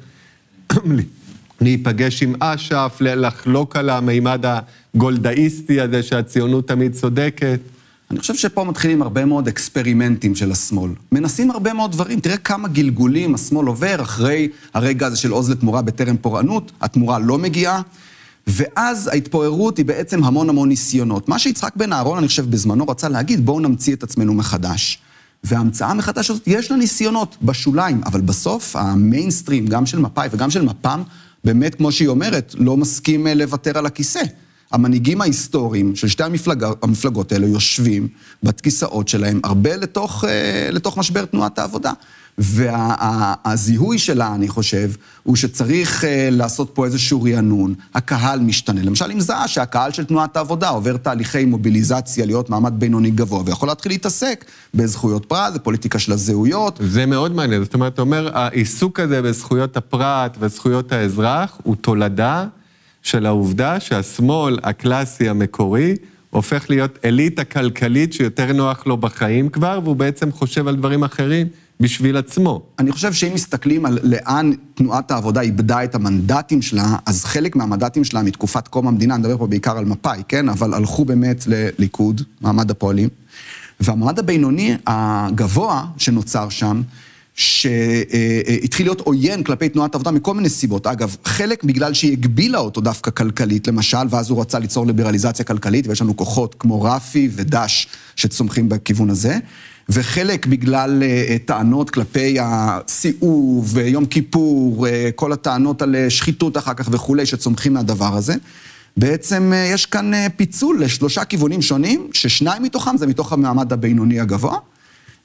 להיפגש 1.61 2.23
עם 2.23 2.35
אש"ף, 2.41 2.97
לחלוק 3.01 3.77
על 3.77 3.91
המימד 3.91 4.45
הגולדאיסטי 4.95 5.81
הזה 5.81 6.03
שהציונות 6.03 6.69
תמיד 6.69 6.93
צודקת. 6.93 7.61
אני 8.11 8.19
חושב 8.19 8.35
שפה 8.35 8.65
מתחילים 8.65 9.03
הרבה 9.03 9.25
מאוד 9.25 9.49
אקספרימנטים 9.49 10.35
של 10.35 10.53
השמאל. 10.53 10.91
מנסים 11.13 11.51
הרבה 11.51 11.73
מאוד 11.73 11.93
דברים. 11.93 12.21
תראה 12.21 12.37
כמה 12.37 12.69
גלגולים 12.69 13.35
השמאל 13.35 13.67
עובר 13.67 14.03
אחרי 14.03 14.49
הרגע 14.75 15.07
הזה 15.07 15.17
של 15.17 15.31
עוז 15.31 15.51
לתמורה 15.51 15.83
בטרם 15.83 16.17
פורענות, 16.17 16.73
התמורה 16.81 17.19
לא 17.19 17.39
מגיעה, 17.39 17.83
ואז 18.47 19.07
ההתפוררות 19.07 19.79
היא 19.79 19.87
בעצם 19.87 20.25
המון 20.25 20.49
המון 20.49 20.69
ניסיונות. 20.69 21.29
מה 21.29 21.39
שיצחק 21.39 21.77
בן 21.77 21.93
אהרון, 21.93 22.19
אני 22.19 22.29
חושב, 22.29 22.51
בזמנו 22.51 22.89
רצה 22.89 23.09
להגיד, 23.09 23.47
בואו 23.47 23.61
נמציא 23.61 23.95
את 23.95 24.03
עצמנו 24.03 24.35
מחדש. 24.35 24.99
וההמצאה 25.45 25.91
המחדש 25.91 26.31
הזאת, 26.31 26.43
יש 26.47 26.71
לה 26.71 26.77
ניסיונות 26.77 27.37
בשוליים, 27.43 28.01
אבל 28.07 28.21
בסוף 28.21 28.77
המיינסטרים, 28.77 29.67
גם 29.67 29.87
של 29.87 29.99
מפא"י 29.99 30.29
וגם 30.31 30.51
של 30.51 30.63
מפ"ם, 30.63 31.03
באמת, 31.45 31.75
כמו 31.75 31.93
שהיא 31.93 32.09
אומרת, 32.09 32.55
לא 32.59 32.77
מסכים 32.77 33.27
אה, 33.27 33.35
לוותר 33.35 33.79
על 33.79 33.87
הכיסא. 33.87 34.23
המנהיגים 34.75 35.21
ההיסטוריים 35.21 35.97
של 35.97 36.09
שתי 36.09 36.25
המפלג... 36.25 36.65
המפלגות 36.83 37.33
האלה 37.33 37.47
יושבים 37.47 38.09
בכיסאות 38.43 39.09
שלהם 39.09 39.41
הרבה 39.45 39.77
לתוך, 39.77 40.25
אה, 40.25 40.69
לתוך 40.73 40.99
משבר 40.99 41.25
תנועת 41.25 41.59
העבודה. 41.59 41.93
והזיהוי 42.39 43.99
שלה, 43.99 44.35
אני 44.35 44.49
חושב, 44.49 44.91
הוא 45.23 45.37
שצריך 45.37 46.05
אה, 46.05 46.29
לעשות 46.31 46.71
פה 46.75 46.85
איזשהו 46.85 47.23
רענון. 47.23 47.75
הקהל 47.95 48.41
משתנה. 48.41 48.83
למשל, 48.83 49.11
אם 49.11 49.21
זהה 49.21 49.49
שהקהל 49.49 49.93
של 49.93 50.05
תנועת 50.05 50.37
העבודה 50.37 50.69
עובר 50.69 50.97
תהליכי 50.97 51.45
מוביליזציה 51.45 52.27
להיות 52.27 52.51
מעמד 52.51 52.73
בינוני 52.79 53.11
גבוה, 53.11 53.43
ויכול 53.47 53.69
להתחיל 53.69 53.93
להתעסק 53.93 54.45
בזכויות 54.75 55.25
פרט, 55.25 55.55
בפוליטיקה 55.55 55.99
של 55.99 56.13
הזהויות. 56.13 56.81
זה 56.83 57.07
מאוד 57.07 57.35
מעניין, 57.35 57.65
זאת 57.65 57.75
אומרת, 57.75 57.95
אתה 57.95 58.03
אומר, 58.03 58.31
העיסוק 58.39 59.01
הזה 59.01 59.23
בזכויות 59.23 59.77
הפרט 59.77 60.37
וזכויות 60.41 60.93
האזרח 60.93 61.59
הוא 61.63 61.77
תולדה 61.77 62.47
של 63.05 63.27
העובדה 63.27 63.81
שהשמאל 63.81 64.59
הקלאסי 64.63 65.29
המקורי 65.29 65.95
הופך 66.31 66.71
להיות 66.71 66.99
אליטה 67.05 67.45
כלכלית 67.45 68.13
שיותר 68.13 68.53
נוח 68.53 68.87
לו 68.87 68.97
בחיים 68.97 69.49
כבר, 69.49 69.81
והוא 69.85 69.97
בעצם 69.97 70.33
חושב 70.33 70.69
על 70.69 70.77
דברים 70.77 71.05
אחרים 71.05 71.47
בשביל 71.81 72.17
עצמו. 72.17 72.63
אני 72.79 72.93
חושב 72.93 73.13
שאם 73.13 73.35
מסתכלים 73.35 73.87
על 73.87 73.99
לאן 74.03 74.53
תנועת 74.75 75.11
העבודה 75.11 75.41
איבדה 75.41 75.85
את 75.85 75.95
המנדטים 75.95 76.63
שלה, 76.63 76.97
אז 77.07 77.25
חלק 77.25 77.57
מהמנדטים 77.57 78.05
שלה 78.05 78.23
מתקופת 78.23 78.69
קום 78.69 78.89
המדינה, 78.89 79.15
אני 79.15 79.23
מדבר 79.23 79.39
פה 79.39 79.47
בעיקר 79.47 79.79
על 79.79 79.85
מפא"י, 79.85 80.23
כן? 80.29 80.49
אבל 80.49 80.75
הלכו 80.75 81.05
באמת 81.05 81.45
לליכוד, 81.47 82.23
מעמד 82.41 82.71
הפועלים. 82.71 83.09
והמעמד 83.81 84.19
הבינוני 84.19 84.77
הגבוה 84.87 85.85
שנוצר 85.97 86.49
שם, 86.49 86.83
שהתחיל 87.35 88.87
להיות 88.87 89.01
עוין 89.01 89.43
כלפי 89.43 89.69
תנועת 89.69 89.95
העבודה 89.95 90.11
מכל 90.11 90.35
מיני 90.35 90.49
סיבות. 90.49 90.87
אגב, 90.87 91.17
חלק 91.25 91.65
בגלל 91.65 91.95
שהיא 91.95 92.13
הגבילה 92.13 92.59
אותו 92.59 92.81
דווקא 92.81 93.11
כלכלית, 93.11 93.69
למשל, 93.69 93.99
ואז 94.11 94.31
הוא 94.31 94.41
רצה 94.41 94.59
ליצור 94.59 94.87
ליברליזציה 94.87 95.45
כלכלית, 95.45 95.87
ויש 95.87 96.03
לנו 96.03 96.17
כוחות 96.17 96.55
כמו 96.59 96.83
רפי 96.83 97.29
ודש 97.33 97.89
שצומחים 98.17 98.69
בכיוון 98.69 99.11
הזה. 99.11 99.39
וחלק 99.89 100.47
בגלל 100.47 101.03
uh, 101.03 101.47
טענות 101.47 101.91
כלפי 101.91 102.37
הסיאוב, 102.41 103.71
ויום 103.75 104.07
כיפור, 104.07 104.87
uh, 104.87 104.91
כל 105.15 105.33
הטענות 105.33 105.83
על 105.83 105.95
uh, 105.95 106.11
שחיתות 106.11 106.57
אחר 106.57 106.75
כך 106.75 106.89
וכולי, 106.93 107.27
שצומחים 107.27 107.75
מהדבר 107.75 108.17
הזה. 108.17 108.35
בעצם 108.97 109.53
uh, 109.53 109.75
יש 109.75 109.87
כאן 109.87 110.15
uh, 110.15 110.17
פיצול 110.37 110.83
לשלושה 110.83 111.25
כיוונים 111.25 111.63
שונים, 111.63 112.09
ששניים 112.13 112.63
מתוכם 112.63 112.97
זה 112.97 113.07
מתוך 113.07 113.33
המעמד 113.33 113.73
הבינוני 113.73 114.21
הגבוה. 114.21 114.59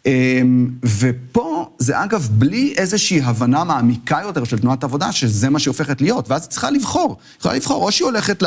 Um, 0.10 0.86
ופה 0.86 1.70
זה 1.78 2.04
אגב 2.04 2.28
בלי 2.32 2.74
איזושהי 2.78 3.22
הבנה 3.22 3.64
מעמיקה 3.64 4.20
יותר 4.24 4.44
של 4.44 4.60
תנועת 4.60 4.84
עבודה, 4.84 5.12
שזה 5.12 5.50
מה 5.50 5.60
שהיא 5.60 5.72
הופכת 5.72 6.02
להיות, 6.02 6.30
ואז 6.30 6.42
היא 6.42 6.50
צריכה 6.50 6.72
לבחור. 6.72 7.10
היא 7.10 7.40
יכולה 7.40 7.56
לבחור, 7.56 7.86
או 7.86 7.92
שהיא 7.92 8.06
הולכת 8.06 8.44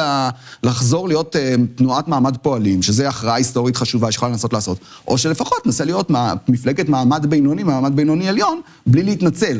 לחזור 0.62 1.08
להיות 1.08 1.36
אה, 1.36 1.54
תנועת 1.74 2.08
מעמד 2.08 2.36
פועלים, 2.36 2.82
שזה 2.82 3.08
הכרעה 3.08 3.34
היסטורית 3.34 3.76
חשובה 3.76 4.12
שיכולה 4.12 4.32
לנסות 4.32 4.52
לעשות, 4.52 4.78
או 5.08 5.18
שלפחות 5.18 5.66
נסה 5.66 5.84
להיות 5.84 6.10
מפלגת 6.48 6.88
מעמד 6.88 7.26
בינוני, 7.26 7.62
מעמד 7.62 7.96
בינוני 7.96 8.28
עליון, 8.28 8.60
בלי 8.86 9.02
להתנצל. 9.02 9.58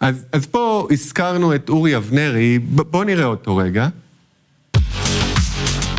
אז, 0.00 0.24
אז 0.32 0.46
פה 0.46 0.88
הזכרנו 0.90 1.54
את 1.54 1.68
אורי 1.68 1.96
אבנרי, 1.96 2.58
בואו 2.58 3.04
נראה 3.04 3.24
אותו 3.24 3.56
רגע. 3.56 3.88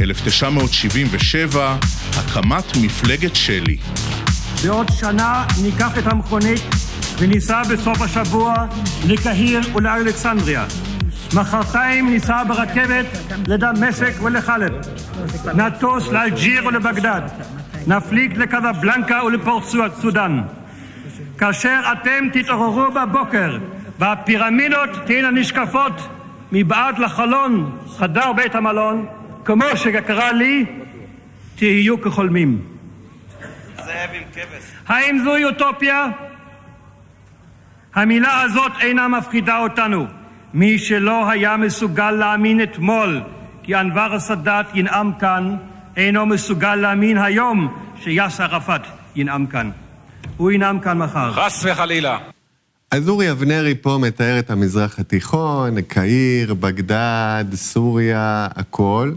1977, 0.01 1.77
הקמת 2.15 2.77
מפלגת 2.81 3.35
שלי. 3.35 3.77
בעוד 4.65 4.87
שנה 4.89 5.45
ניקח 5.63 5.97
את 5.97 6.07
המכונית 6.07 6.61
וניסע 7.19 7.61
בסוף 7.63 8.01
השבוע 8.01 8.53
לקהיר 9.07 9.61
ולאלכסנדריה. 9.75 10.65
מחרתיים 11.35 12.09
ניסע 12.09 12.43
ברכבת 12.43 13.05
לדמשק 13.47 14.21
ולחלב. 14.23 14.71
נטוס 15.55 16.07
לאלג'יר 16.07 16.65
ולבגדד. 16.65 17.21
נפליג 17.87 18.37
לקזבלנקה 18.37 19.19
סודאן. 20.01 20.41
כאשר 21.37 21.79
אתם 21.91 22.27
תתעוררו 22.33 22.91
בבוקר 22.91 23.57
והפירמידות 23.99 24.89
תהיינה 25.05 25.31
נשקפות 25.31 26.01
מבעד 26.51 26.99
לחלון 26.99 27.77
חדר 27.97 28.33
בית 28.33 28.55
המלון, 28.55 29.05
כמו 29.45 29.65
שקרה 29.75 30.31
לי, 30.31 30.65
תהיו 31.55 32.01
כחולמים. 32.01 32.70
האם 34.87 35.21
זוהי 35.23 35.43
אוטופיה? 35.43 36.07
המילה 37.95 38.41
הזאת 38.41 38.71
אינה 38.81 39.07
מפחידה 39.07 39.57
אותנו. 39.57 40.05
מי 40.53 40.79
שלא 40.79 41.29
היה 41.29 41.57
מסוגל 41.57 42.11
להאמין 42.11 42.63
אתמול 42.63 43.21
כי 43.63 43.75
אנואר 43.75 44.19
סאדאת 44.19 44.65
ינאם 44.73 45.13
כאן, 45.13 45.55
אינו 45.97 46.25
מסוגל 46.25 46.75
להאמין 46.75 47.17
היום 47.17 47.77
שיאסר 48.03 48.43
ערפאת 48.43 48.81
ינאם 49.15 49.45
כאן. 49.45 49.71
הוא 50.37 50.51
ינאם 50.51 50.79
כאן 50.79 50.97
מחר. 50.97 51.31
חס 51.33 51.65
וחלילה. 51.65 52.17
אז 52.91 53.09
אורי 53.09 53.31
אבנרי 53.31 53.75
פה 53.81 53.97
מתאר 54.01 54.39
את 54.39 54.49
המזרח 54.49 54.99
התיכון, 54.99 55.81
קהיר, 55.81 56.53
בגדד, 56.53 57.45
סוריה, 57.53 58.47
הכל. 58.55 59.11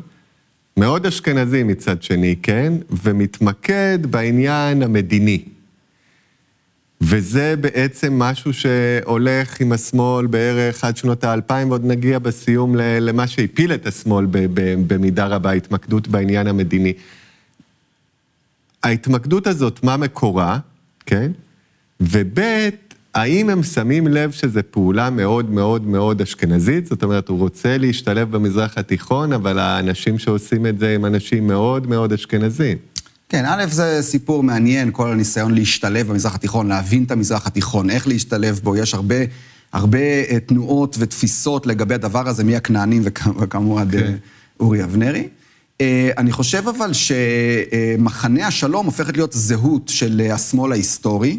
מאוד 0.76 1.06
אשכנזי 1.06 1.62
מצד 1.62 2.02
שני, 2.02 2.36
כן? 2.42 2.72
ומתמקד 2.90 3.98
בעניין 4.10 4.82
המדיני. 4.82 5.44
וזה 7.00 7.54
בעצם 7.60 8.18
משהו 8.18 8.52
שהולך 8.52 9.60
עם 9.60 9.72
השמאל 9.72 10.26
בערך 10.26 10.84
עד 10.84 10.96
שנות 10.96 11.24
האלפיים, 11.24 11.68
ועוד 11.68 11.84
נגיע 11.84 12.18
בסיום 12.18 12.76
למה 12.76 13.26
שהפיל 13.26 13.72
את 13.72 13.86
השמאל 13.86 14.26
במידה 14.86 15.26
רבה, 15.26 15.52
התמקדות 15.52 16.08
בעניין 16.08 16.46
המדיני. 16.46 16.92
ההתמקדות 18.82 19.46
הזאת, 19.46 19.82
מה 19.82 19.96
מקורה, 19.96 20.58
כן? 21.06 21.32
וב', 22.00 22.40
האם 23.14 23.50
הם 23.50 23.62
שמים 23.62 24.06
לב 24.06 24.30
שזו 24.30 24.60
פעולה 24.70 25.10
מאוד 25.10 25.50
מאוד 25.50 25.86
מאוד 25.86 26.20
אשכנזית? 26.20 26.86
זאת 26.86 27.02
אומרת, 27.02 27.28
הוא 27.28 27.38
רוצה 27.38 27.78
להשתלב 27.78 28.30
במזרח 28.30 28.78
התיכון, 28.78 29.32
אבל 29.32 29.58
האנשים 29.58 30.18
שעושים 30.18 30.66
את 30.66 30.78
זה 30.78 30.88
הם 30.88 31.04
אנשים 31.04 31.46
מאוד 31.46 31.86
מאוד 31.86 32.12
אשכנזים. 32.12 32.78
כן, 33.28 33.44
א', 33.46 33.64
זה 33.70 33.98
סיפור 34.02 34.42
מעניין, 34.42 34.90
כל 34.92 35.12
הניסיון 35.12 35.54
להשתלב 35.54 36.08
במזרח 36.08 36.34
התיכון, 36.34 36.68
להבין 36.68 37.04
את 37.04 37.10
המזרח 37.10 37.46
התיכון, 37.46 37.90
איך 37.90 38.08
להשתלב 38.08 38.60
בו, 38.62 38.76
יש 38.76 38.94
הרבה, 38.94 39.14
הרבה 39.72 39.98
אה, 39.98 40.38
תנועות 40.46 40.96
ותפיסות 40.98 41.66
לגבי 41.66 41.94
הדבר 41.94 42.28
הזה, 42.28 42.44
מהכנענים 42.44 43.02
וכמובן 43.40 43.90
כן. 43.90 44.14
אורי 44.60 44.84
אבנרי. 44.84 45.28
אה, 45.80 46.10
אני 46.18 46.32
חושב 46.32 46.68
אבל 46.68 46.90
שמחנה 46.92 48.46
השלום 48.46 48.86
הופכת 48.86 49.16
להיות 49.16 49.32
זהות 49.32 49.88
של 49.88 50.28
השמאל 50.32 50.72
ההיסטורי. 50.72 51.38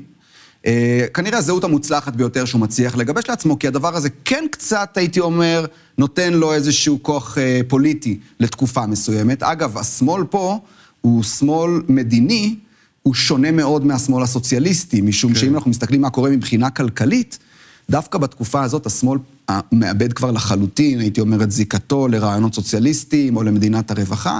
אה, 0.65 1.05
כנראה 1.13 1.37
הזהות 1.37 1.63
המוצלחת 1.63 2.15
ביותר 2.15 2.45
שהוא 2.45 2.61
מצליח 2.61 2.95
לגבש 2.95 3.23
לעצמו, 3.29 3.59
כי 3.59 3.67
הדבר 3.67 3.95
הזה 3.95 4.09
כן 4.25 4.45
קצת, 4.51 4.97
הייתי 4.97 5.19
אומר, 5.19 5.65
נותן 5.97 6.33
לו 6.33 6.53
איזשהו 6.53 6.99
כוח 7.01 7.37
פוליטי 7.67 8.19
לתקופה 8.39 8.85
מסוימת. 8.85 9.43
אגב, 9.43 9.77
השמאל 9.77 10.23
פה... 10.23 10.59
הוא 11.05 11.23
שמאל 11.23 11.81
מדיני, 11.87 12.55
הוא 13.03 13.13
שונה 13.13 13.51
מאוד 13.51 13.85
מהשמאל 13.85 14.23
הסוציאליסטי, 14.23 15.01
משום 15.01 15.33
כן. 15.33 15.39
שאם 15.39 15.55
אנחנו 15.55 15.69
מסתכלים 15.69 16.01
מה 16.01 16.09
קורה 16.09 16.29
מבחינה 16.29 16.69
כלכלית, 16.69 17.39
דווקא 17.89 18.17
בתקופה 18.17 18.63
הזאת 18.63 18.85
השמאל 18.85 19.17
מאבד 19.71 20.13
כבר 20.13 20.31
לחלוטין, 20.31 20.99
הייתי 20.99 21.21
אומר, 21.21 21.43
את 21.43 21.51
זיקתו 21.51 22.07
לרעיונות 22.07 22.55
סוציאליסטיים 22.55 23.35
או 23.35 23.43
למדינת 23.43 23.91
הרווחה, 23.91 24.39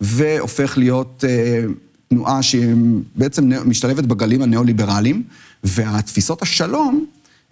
והופך 0.00 0.78
להיות 0.78 1.24
אה, 1.28 1.64
תנועה 2.08 2.42
שהיא 2.42 2.74
בעצם 3.16 3.50
משתלבת 3.64 4.04
בגלים 4.04 4.42
הניאו-ליברליים, 4.42 5.22
והתפיסות 5.64 6.42
השלום, 6.42 7.04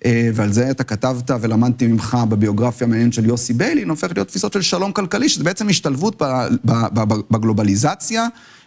אה, 0.05 0.31
ועל 0.35 0.53
זה 0.53 0.71
אתה 0.71 0.85
כתבת 0.85 1.31
ולמדתי 1.41 1.87
ממך 1.87 2.19
בביוגרפיה 2.29 2.87
המעניינת 2.87 3.13
של 3.13 3.25
יוסי 3.25 3.53
ביילין, 3.53 3.89
הופך 3.89 4.11
להיות 4.15 4.29
תפיסות 4.29 4.53
של 4.53 4.63
שלום 4.63 4.93
כלכלי, 4.93 5.29
שזה 5.29 5.45
בעצם 5.45 5.69
השתלבות 5.69 6.23
בגלובליזציה 7.31 8.27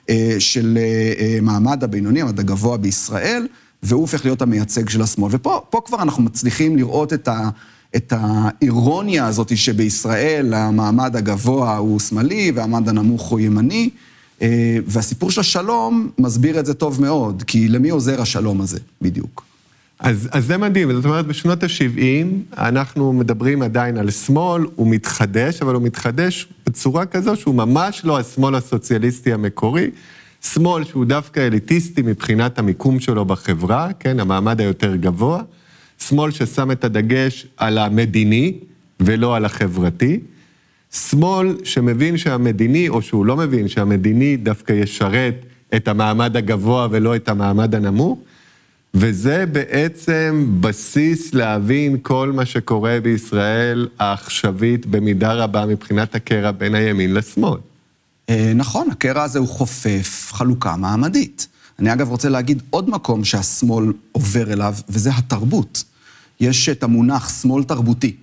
אה, 0.10 0.36
של 0.40 0.78
אה, 1.20 1.40
מעמד 1.42 1.84
הבינוני, 1.84 2.22
המעמד 2.22 2.40
הגבוה 2.40 2.78
בישראל, 2.78 3.48
והוא 3.84 4.02
הופך 4.02 4.26
להיות 4.26 4.42
המייצג 4.42 4.90
של 4.90 5.02
השמאל. 5.02 5.32
ופה 5.34 5.82
כבר 5.86 6.02
אנחנו 6.02 6.24
מצליחים 6.24 6.78
לראות 6.78 7.14
את 7.14 7.28
ה... 7.28 7.50
את 7.96 8.14
האירוניה 8.16 9.28
הזאת 9.28 9.58
שבישראל 9.58 10.54
המעמד 10.54 11.16
הגבוה 11.16 11.78
הוא 11.78 12.00
שמאלי 12.00 12.52
והמעמד 12.56 12.90
הנמוך 12.90 13.28
הוא 13.28 13.40
ימני, 13.40 13.90
והסיפור 14.88 15.32
של 15.32 15.42
השלום 15.42 16.10
מסביר 16.18 16.60
את 16.60 16.66
זה 16.66 16.74
טוב 16.74 17.02
מאוד, 17.02 17.44
כי 17.48 17.68
למי 17.68 17.90
עוזר 17.90 18.22
השלום 18.22 18.62
הזה 18.62 18.80
בדיוק? 19.02 19.46
אז, 20.00 20.30
אז 20.32 20.46
זה 20.46 20.58
מדהים, 20.58 20.94
זאת 20.94 21.06
אומרת, 21.06 21.28
בשנות 21.28 21.64
ה-70 21.64 22.58
אנחנו 22.58 23.14
מדברים 23.14 23.62
עדיין 23.62 23.98
על 23.98 24.12
שמאל, 24.12 24.66
הוא 24.76 24.88
מתחדש, 24.88 25.62
אבל 25.62 25.74
הוא 25.74 25.82
מתחדש 25.82 26.48
בצורה 26.66 27.06
כזו 27.06 27.36
שהוא 27.36 27.56
ממש 27.56 28.02
לא 28.06 28.20
השמאל 28.20 28.56
הסוציאליסטי 28.56 29.34
המקורי, 29.34 29.90
שמאל 30.42 30.84
שהוא 30.84 31.06
דווקא 31.06 31.40
אליטיסטי 31.40 32.02
מבחינת 32.02 32.60
המיקום 32.60 33.00
שלו 33.00 33.26
בחברה, 33.26 33.90
כן, 34.00 34.20
המעמד 34.20 34.62
היותר 34.62 34.96
גבוה, 34.96 35.42
שמאל 36.00 36.32
ששם 36.32 36.72
את 36.72 36.84
הדגש 36.84 37.48
על 37.58 37.78
המדיני 37.78 38.54
ולא 39.00 39.36
על 39.36 39.46
החברתי, 39.46 40.20
שמאל 40.96 41.56
שמבין 41.64 42.18
שהמדיני, 42.18 42.90
או 42.90 43.02
שהוא 43.02 43.26
לא 43.26 43.36
מבין 43.36 43.68
שהמדיני 43.68 44.38
דווקא 44.38 44.74
ישרת 44.74 45.46
את 45.76 45.88
המעמד 45.88 46.38
הגבוה 46.38 46.88
ולא 46.92 47.16
את 47.16 47.30
המעמד 47.30 47.76
הנמוך, 47.76 48.20
וזה 48.94 49.46
בעצם 49.46 50.48
בסיס 50.60 51.34
להבין 51.34 51.98
כל 52.02 52.32
מה 52.36 52.46
שקורה 52.46 53.00
בישראל 53.04 53.88
העכשווית 54.00 54.86
במידה 54.86 55.34
רבה 55.34 55.66
מבחינת 55.66 56.16
הקרע 56.16 56.52
בין 56.52 56.76
הימין 56.76 57.14
לשמאל. 57.14 57.60
אה, 58.30 58.52
נכון, 58.56 58.88
הקרע 58.92 59.24
הזה 59.24 59.40
הוא 59.40 59.48
חופף 59.48 60.30
חלוקה 60.32 60.76
מעמדית. 60.76 61.48
אני 61.80 61.94
אגב 61.94 62.10
רוצה 62.10 62.30
להגיד 62.30 62.62
עוד 62.70 62.90
מקום 62.90 63.24
שהשמאל 63.24 63.94
עובר 64.12 64.54
אליו, 64.54 64.76
וזה 64.90 65.10
התרבות. 65.18 65.84
יש 66.40 66.70
את 66.70 66.84
המונח 66.84 67.42
שמאל 67.42 67.64
תרבותי. 67.64 68.16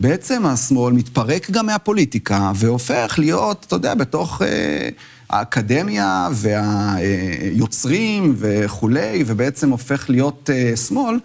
בעצם 0.00 0.46
השמאל 0.46 0.92
מתפרק 0.92 1.50
גם 1.50 1.66
מהפוליטיקה 1.66 2.52
והופך 2.54 3.14
להיות, 3.18 3.64
אתה 3.66 3.76
יודע, 3.76 3.94
בתוך 3.94 4.42
אה, 4.42 4.88
האקדמיה 5.30 6.28
והיוצרים 6.32 8.34
וכולי, 8.38 9.24
ובעצם 9.26 9.70
הופך 9.70 10.10
להיות 10.10 10.50
אה, 10.52 10.76
שמאל, 10.76 11.18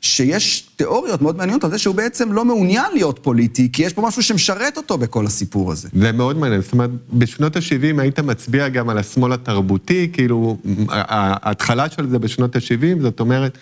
שיש 0.00 0.68
תיאוריות 0.76 1.22
מאוד 1.22 1.36
מעניינות 1.36 1.64
על 1.64 1.70
זה 1.70 1.78
שהוא 1.78 1.94
בעצם 1.94 2.32
לא 2.32 2.44
מעוניין 2.44 2.84
להיות 2.92 3.18
פוליטי, 3.22 3.68
כי 3.72 3.82
יש 3.82 3.92
פה 3.92 4.02
משהו 4.02 4.22
שמשרת 4.22 4.76
אותו 4.76 4.98
בכל 4.98 5.26
הסיפור 5.26 5.72
הזה. 5.72 5.88
זה 5.94 6.12
מאוד 6.12 6.36
מעניין, 6.36 6.60
זאת 6.60 6.72
אומרת, 6.72 6.90
בשנות 7.12 7.56
ה-70 7.56 8.00
היית 8.00 8.18
מצביע 8.18 8.68
גם 8.68 8.88
על 8.88 8.98
השמאל 8.98 9.32
התרבותי, 9.32 10.10
כאילו, 10.12 10.56
ההתחלה 10.88 11.90
של 11.90 12.08
זה 12.08 12.18
בשנות 12.18 12.56
ה-70, 12.56 13.02
זאת 13.02 13.20
אומרת, 13.20 13.58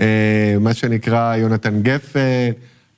אה, 0.00 0.56
מה 0.60 0.74
שנקרא 0.74 1.36
יונתן 1.36 1.82
גפן, 1.82 2.50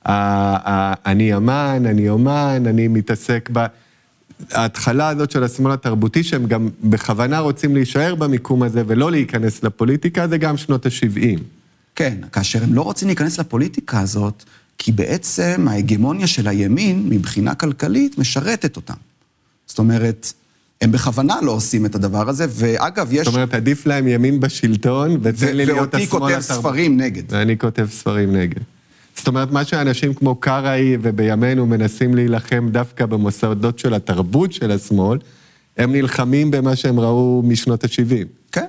אני 0.05 1.35
אמן, 1.35 1.83
אני 1.85 2.09
אומן, 2.09 2.63
אני 2.67 2.87
מתעסק 2.87 3.49
ב... 3.53 3.65
ההתחלה 4.51 5.07
הזאת 5.07 5.31
של 5.31 5.43
השמאל 5.43 5.71
התרבותי, 5.71 6.23
שהם 6.23 6.45
גם 6.45 6.69
בכוונה 6.83 7.39
רוצים 7.39 7.75
להישאר 7.75 8.15
במיקום 8.15 8.63
הזה 8.63 8.83
ולא 8.87 9.11
להיכנס 9.11 9.63
לפוליטיקה, 9.63 10.27
זה 10.27 10.37
גם 10.37 10.57
שנות 10.57 10.85
ה-70. 10.85 11.39
כן, 11.95 12.17
כאשר 12.31 12.63
הם 12.63 12.73
לא 12.73 12.81
רוצים 12.81 13.07
להיכנס 13.07 13.39
לפוליטיקה 13.39 13.99
הזאת, 13.99 14.43
כי 14.77 14.91
בעצם 14.91 15.67
ההגמוניה 15.69 16.27
של 16.27 16.47
הימין, 16.47 17.09
מבחינה 17.09 17.55
כלכלית, 17.55 18.17
משרתת 18.17 18.75
אותם. 18.75 18.93
זאת 19.67 19.79
אומרת, 19.79 20.33
הם 20.81 20.91
בכוונה 20.91 21.35
לא 21.41 21.51
עושים 21.51 21.85
את 21.85 21.95
הדבר 21.95 22.29
הזה, 22.29 22.45
ואגב, 22.49 23.07
יש... 23.11 23.25
זאת 23.25 23.35
אומרת, 23.35 23.53
עדיף 23.53 23.85
להם 23.85 24.07
ימין 24.07 24.39
בשלטון, 24.39 25.17
ותן 25.21 25.55
לי 25.55 25.65
להיות 25.65 25.93
השמאל 25.95 26.21
ואותי 26.21 26.35
כותב 26.35 26.41
ספרים 26.41 26.97
נגד. 26.97 27.23
ואני 27.29 27.57
כותב 27.57 27.87
ספרים 27.91 28.35
נגד. 28.35 28.61
זאת 29.21 29.27
אומרת, 29.27 29.51
מה 29.51 29.65
שאנשים 29.65 30.13
כמו 30.13 30.35
קראי 30.35 30.97
ובימינו 31.01 31.65
מנסים 31.65 32.15
להילחם 32.15 32.69
דווקא 32.71 33.05
במוסדות 33.05 33.79
של 33.79 33.93
התרבות 33.93 34.53
של 34.53 34.71
השמאל, 34.71 35.19
הם 35.77 35.91
נלחמים 35.91 36.51
במה 36.51 36.75
שהם 36.75 36.99
ראו 36.99 37.41
משנות 37.45 37.83
ה-70. 37.83 38.25
כן. 38.51 38.65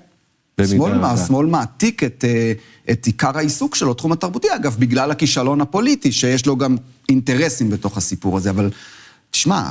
שמאל, 0.67 1.05
השמאל 1.05 1.47
מעתיק 1.47 2.05
את, 2.05 2.25
אה, 2.29 2.53
את 2.91 3.07
עיקר 3.07 3.39
העיסוק 3.39 3.75
שלו, 3.75 3.95
תחום 3.95 4.13
התרבותי, 4.13 4.49
אגב, 4.57 4.77
בגלל 4.79 5.11
הכישלון 5.11 5.61
הפוליטי, 5.61 6.13
שיש 6.13 6.47
לו 6.47 6.57
גם 6.57 6.77
אינטרסים 7.09 7.71
בתוך 7.71 7.97
הסיפור 7.97 8.37
הזה, 8.37 8.51
אבל 8.51 8.71
תשמע, 9.31 9.71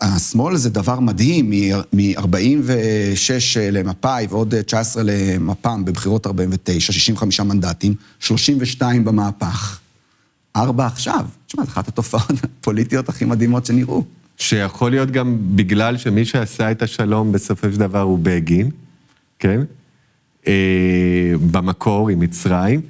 השמאל 0.00 0.56
זה 0.56 0.70
דבר 0.70 1.00
מדהים, 1.00 1.50
מ-46 1.92 3.58
למפא"י 3.72 4.26
ועוד 4.30 4.54
19 4.66 5.02
למפ"ם 5.06 5.84
בבחירות 5.84 6.26
49, 6.26 6.80
65 6.80 7.40
מנדטים, 7.40 7.94
32 8.20 9.04
במהפך, 9.04 9.80
ארבע 10.56 10.86
עכשיו. 10.86 11.26
תשמע, 11.46 11.64
זו 11.64 11.70
אחת 11.70 11.88
התופעות 11.88 12.32
הפוליטיות 12.60 13.08
הכי 13.08 13.24
מדהימות 13.24 13.66
שנראו. 13.66 14.04
שיכול 14.36 14.90
להיות 14.90 15.10
גם 15.10 15.36
בגלל 15.56 15.96
שמי 15.96 16.24
שעשה 16.24 16.70
את 16.70 16.82
השלום 16.82 17.32
בסופו 17.32 17.72
של 17.72 17.78
דבר 17.78 18.00
הוא 18.00 18.18
בגין, 18.22 18.70
כן? 19.38 19.60
אה, 20.46 21.32
במקור 21.50 22.08
עם 22.08 22.20
מצרים. 22.20 22.80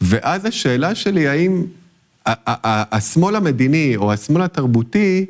ואז 0.00 0.44
השאלה 0.44 0.94
שלי, 0.94 1.28
האם 1.28 1.64
השמאל 2.26 3.36
המדיני 3.36 3.96
או 3.96 4.12
השמאל 4.12 4.42
התרבותי, 4.42 5.26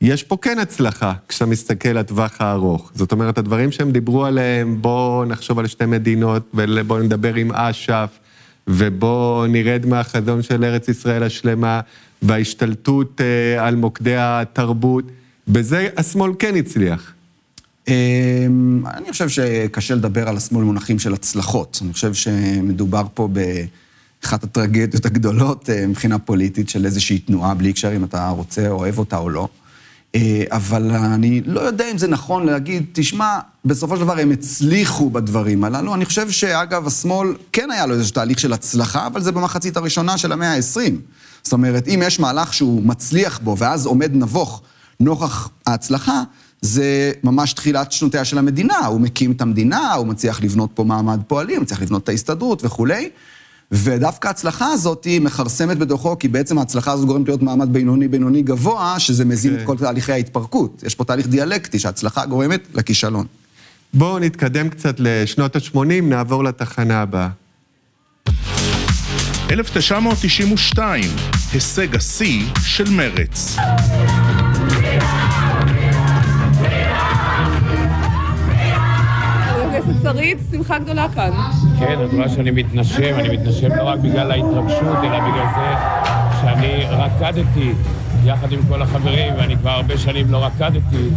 יש 0.00 0.22
פה 0.22 0.36
כן 0.42 0.58
הצלחה 0.58 1.12
כשאתה 1.28 1.46
מסתכל 1.46 1.88
לטווח 1.88 2.40
הארוך. 2.40 2.90
זאת 2.94 3.12
אומרת, 3.12 3.38
הדברים 3.38 3.72
שהם 3.72 3.92
דיברו 3.92 4.24
עליהם, 4.24 4.82
בואו 4.82 5.24
נחשוב 5.24 5.58
על 5.58 5.66
שתי 5.66 5.86
מדינות 5.86 6.50
ובואו 6.54 7.02
נדבר 7.02 7.34
עם 7.34 7.52
אש"ף, 7.52 8.18
ובואו 8.68 9.46
נרד 9.46 9.86
מהחזון 9.86 10.42
של 10.42 10.64
ארץ 10.64 10.88
ישראל 10.88 11.22
השלמה, 11.22 11.80
וההשתלטות 12.22 13.20
אה, 13.20 13.66
על 13.66 13.76
מוקדי 13.76 14.16
התרבות, 14.16 15.04
בזה 15.48 15.88
השמאל 15.96 16.32
כן 16.38 16.56
הצליח. 16.56 17.12
אמ, 17.88 18.84
אני 18.94 19.12
חושב 19.12 19.28
שקשה 19.28 19.94
לדבר 19.94 20.28
על 20.28 20.36
השמאל 20.36 20.62
במונחים 20.62 20.98
של 20.98 21.14
הצלחות. 21.14 21.78
אני 21.84 21.92
חושב 21.92 22.14
שמדובר 22.14 23.02
פה 23.14 23.28
באחת 23.28 24.44
הטרגדיות 24.44 25.06
הגדולות 25.06 25.70
אה, 25.70 25.86
מבחינה 25.86 26.18
פוליטית 26.18 26.68
של 26.68 26.84
איזושהי 26.84 27.18
תנועה, 27.18 27.54
בלי 27.54 27.72
קשר 27.72 27.96
אם 27.96 28.04
אתה 28.04 28.28
רוצה, 28.28 28.68
אוהב 28.68 28.98
אותה 28.98 29.18
או 29.18 29.30
לא. 29.30 29.48
אה, 30.14 30.44
אבל 30.50 30.90
אני 30.90 31.40
לא 31.44 31.60
יודע 31.60 31.90
אם 31.90 31.98
זה 31.98 32.08
נכון 32.08 32.46
להגיד, 32.46 32.84
תשמע, 32.92 33.38
בסופו 33.64 33.96
של 33.96 34.02
דבר 34.02 34.18
הם 34.18 34.30
הצליחו 34.30 35.10
בדברים 35.10 35.64
הללו. 35.64 35.94
אני 35.94 36.04
חושב 36.04 36.30
שאגב, 36.30 36.86
השמאל 36.86 37.28
כן 37.52 37.70
היה 37.70 37.86
לו 37.86 37.94
איזשהו 37.94 38.14
תהליך 38.14 38.38
של 38.38 38.52
הצלחה, 38.52 39.06
אבל 39.06 39.22
זה 39.22 39.32
במחצית 39.32 39.76
הראשונה 39.76 40.18
של 40.18 40.32
המאה 40.32 40.54
ה-20. 40.54 40.92
זאת 41.42 41.52
אומרת, 41.52 41.88
אם 41.88 42.02
יש 42.04 42.20
מהלך 42.20 42.54
שהוא 42.54 42.82
מצליח 42.82 43.40
בו, 43.42 43.58
ואז 43.58 43.86
עומד 43.86 44.10
נבוך 44.14 44.62
נוכח 45.00 45.48
ההצלחה, 45.66 46.22
זה 46.60 47.12
ממש 47.24 47.52
תחילת 47.52 47.92
שנותיה 47.92 48.24
של 48.24 48.38
המדינה. 48.38 48.86
הוא 48.86 49.00
מקים 49.00 49.32
את 49.32 49.40
המדינה, 49.40 49.94
הוא 49.94 50.06
מצליח 50.06 50.42
לבנות 50.42 50.70
פה 50.74 50.84
מעמד 50.84 51.20
פועלים, 51.26 51.56
הוא 51.56 51.62
מצליח 51.62 51.82
לבנות 51.82 52.04
את 52.04 52.08
ההסתדרות 52.08 52.64
וכולי. 52.64 53.10
ודווקא 53.72 54.28
ההצלחה 54.28 54.66
הזאת 54.66 55.04
היא 55.04 55.20
מכרסמת 55.20 55.78
בתוכו, 55.78 56.18
כי 56.18 56.28
בעצם 56.28 56.58
ההצלחה 56.58 56.92
הזאת 56.92 57.06
גורמת 57.06 57.28
להיות 57.28 57.42
מעמד 57.42 57.72
בינוני-בינוני 57.72 58.42
גבוה, 58.42 58.98
שזה 58.98 59.24
מזין 59.24 59.52
okay. 59.52 59.54
את 59.54 59.60
כן. 59.60 59.66
כל 59.66 59.76
תהליכי 59.76 60.12
ההתפרקות. 60.12 60.82
יש 60.86 60.94
פה 60.94 61.04
תהליך 61.04 61.28
דיאלקטי, 61.28 61.78
שההצלחה 61.78 62.26
גורמת 62.26 62.68
לכישלון. 62.74 63.26
בואו 63.94 64.18
נתקדם 64.18 64.68
קצת 64.68 64.94
לשנות 64.98 65.56
ה-80, 65.56 66.02
נעבור 66.02 66.44
לתחנה 66.44 67.02
הבאה. 67.02 67.28
1992, 69.50 71.04
הישג 71.52 71.96
השיא 71.96 72.42
של 72.64 72.90
מרץ. 72.90 73.56
שרית, 80.02 80.38
שמחה 80.50 80.78
גדולה 80.78 81.06
כאן. 81.14 81.30
כן, 81.78 81.98
את 82.04 82.14
רואה 82.14 82.28
שאני 82.28 82.50
מתנשם, 82.50 83.14
אני 83.18 83.36
מתנשם 83.36 83.68
לא 83.76 83.82
רק 83.82 83.98
בגלל 83.98 84.30
ההתרגשות, 84.30 84.96
אלא 85.02 85.20
בגלל 85.20 85.46
זה 85.54 85.74
שאני 86.40 86.84
רקדתי 86.90 87.72
יחד 88.24 88.52
עם 88.52 88.60
כל 88.68 88.82
החברים, 88.82 89.34
ואני 89.38 89.56
כבר 89.56 89.70
הרבה 89.70 89.98
שנים 89.98 90.30
לא 90.30 90.44
רקדתי, 90.44 91.08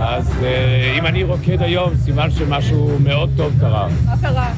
אז 0.00 0.32
אה, 0.42 0.94
אם 0.98 1.06
אני 1.06 1.24
רוקד 1.24 1.62
היום, 1.62 1.96
סימן 1.96 2.30
שמשהו 2.30 2.90
מאוד 3.04 3.30
טוב 3.36 3.52
קרה. 3.60 3.88
מה 4.06 4.16
קרה? 4.20 4.48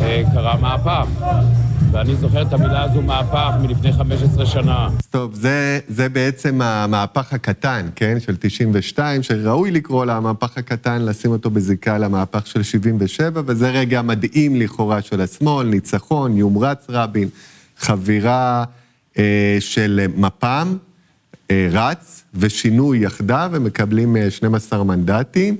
אה, 0.00 0.22
קרה 0.34 0.56
מהפך. 0.56 1.06
ואני 1.92 2.16
זוכר 2.16 2.42
את 2.42 2.52
המילה 2.52 2.82
הזו 2.82 3.02
מהפך 3.02 3.50
מלפני 3.62 3.92
15 3.92 4.46
שנה. 4.46 4.88
טוב, 5.10 5.34
זה, 5.34 5.78
זה 5.88 6.08
בעצם 6.08 6.62
המהפך 6.62 7.32
הקטן, 7.32 7.88
כן? 7.94 8.20
של 8.20 8.36
92, 8.36 9.22
שראוי 9.22 9.70
לקרוא 9.70 10.04
לה 10.04 10.16
המהפך 10.16 10.58
הקטן, 10.58 11.02
לשים 11.02 11.30
אותו 11.30 11.50
בזיקה 11.50 11.98
למהפך 11.98 12.46
של 12.46 12.62
77, 12.62 13.42
וזה 13.46 13.70
רגע 13.70 14.02
מדהים 14.02 14.56
לכאורה 14.56 15.02
של 15.02 15.20
השמאל, 15.20 15.66
ניצחון, 15.66 16.36
יומרץ 16.36 16.86
רבין, 16.88 17.28
חבירה 17.78 18.64
אה, 19.18 19.56
של 19.60 20.06
מפ"ם, 20.16 20.76
אה, 21.50 21.68
רץ, 21.72 22.24
ושינוי 22.34 22.98
יחדיו, 22.98 23.50
ומקבלים 23.52 24.16
אה, 24.16 24.30
12 24.30 24.84
מנדטים. 24.84 25.56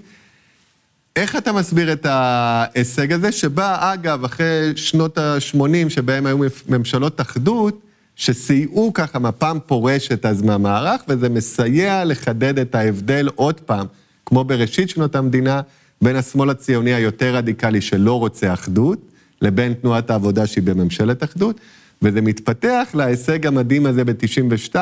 איך 1.17 1.37
אתה 1.37 1.53
מסביר 1.53 1.93
את 1.93 2.07
ההישג 2.09 3.13
הזה, 3.13 3.33
שבא, 3.33 3.93
אגב, 3.93 4.25
אחרי 4.25 4.73
שנות 4.77 5.19
ה-80, 5.19 5.89
שבהם 5.89 6.27
היו 6.27 6.39
ממשלות 6.69 7.21
אחדות, 7.21 7.81
שסייעו 8.17 8.93
ככה, 8.95 9.19
מפ"ם 9.19 9.59
פורשת 9.67 10.27
אז 10.27 10.43
מהמערך, 10.43 11.03
וזה 11.09 11.29
מסייע 11.29 12.05
לחדד 12.05 12.59
את 12.59 12.75
ההבדל 12.75 13.29
עוד 13.35 13.61
פעם, 13.61 13.87
כמו 14.27 14.45
בראשית 14.45 14.91
שנות 14.91 15.17
המדינה, 15.17 15.61
בין 16.03 16.17
השמאל 16.17 16.51
הציוני 16.51 16.95
היותר 16.95 17.35
רדיקלי 17.37 17.81
שלא 17.81 18.19
רוצה 18.19 18.53
אחדות, 18.53 18.99
לבין 19.43 19.75
תנועת 19.75 20.11
העבודה 20.11 20.47
שהיא 20.47 20.65
בממשלת 20.65 21.25
אחדות, 21.25 21.61
וזה 22.03 22.21
מתפתח 22.21 22.89
להישג 22.95 23.47
המדהים 23.47 23.87
הזה 23.87 24.05
ב-92, 24.05 24.75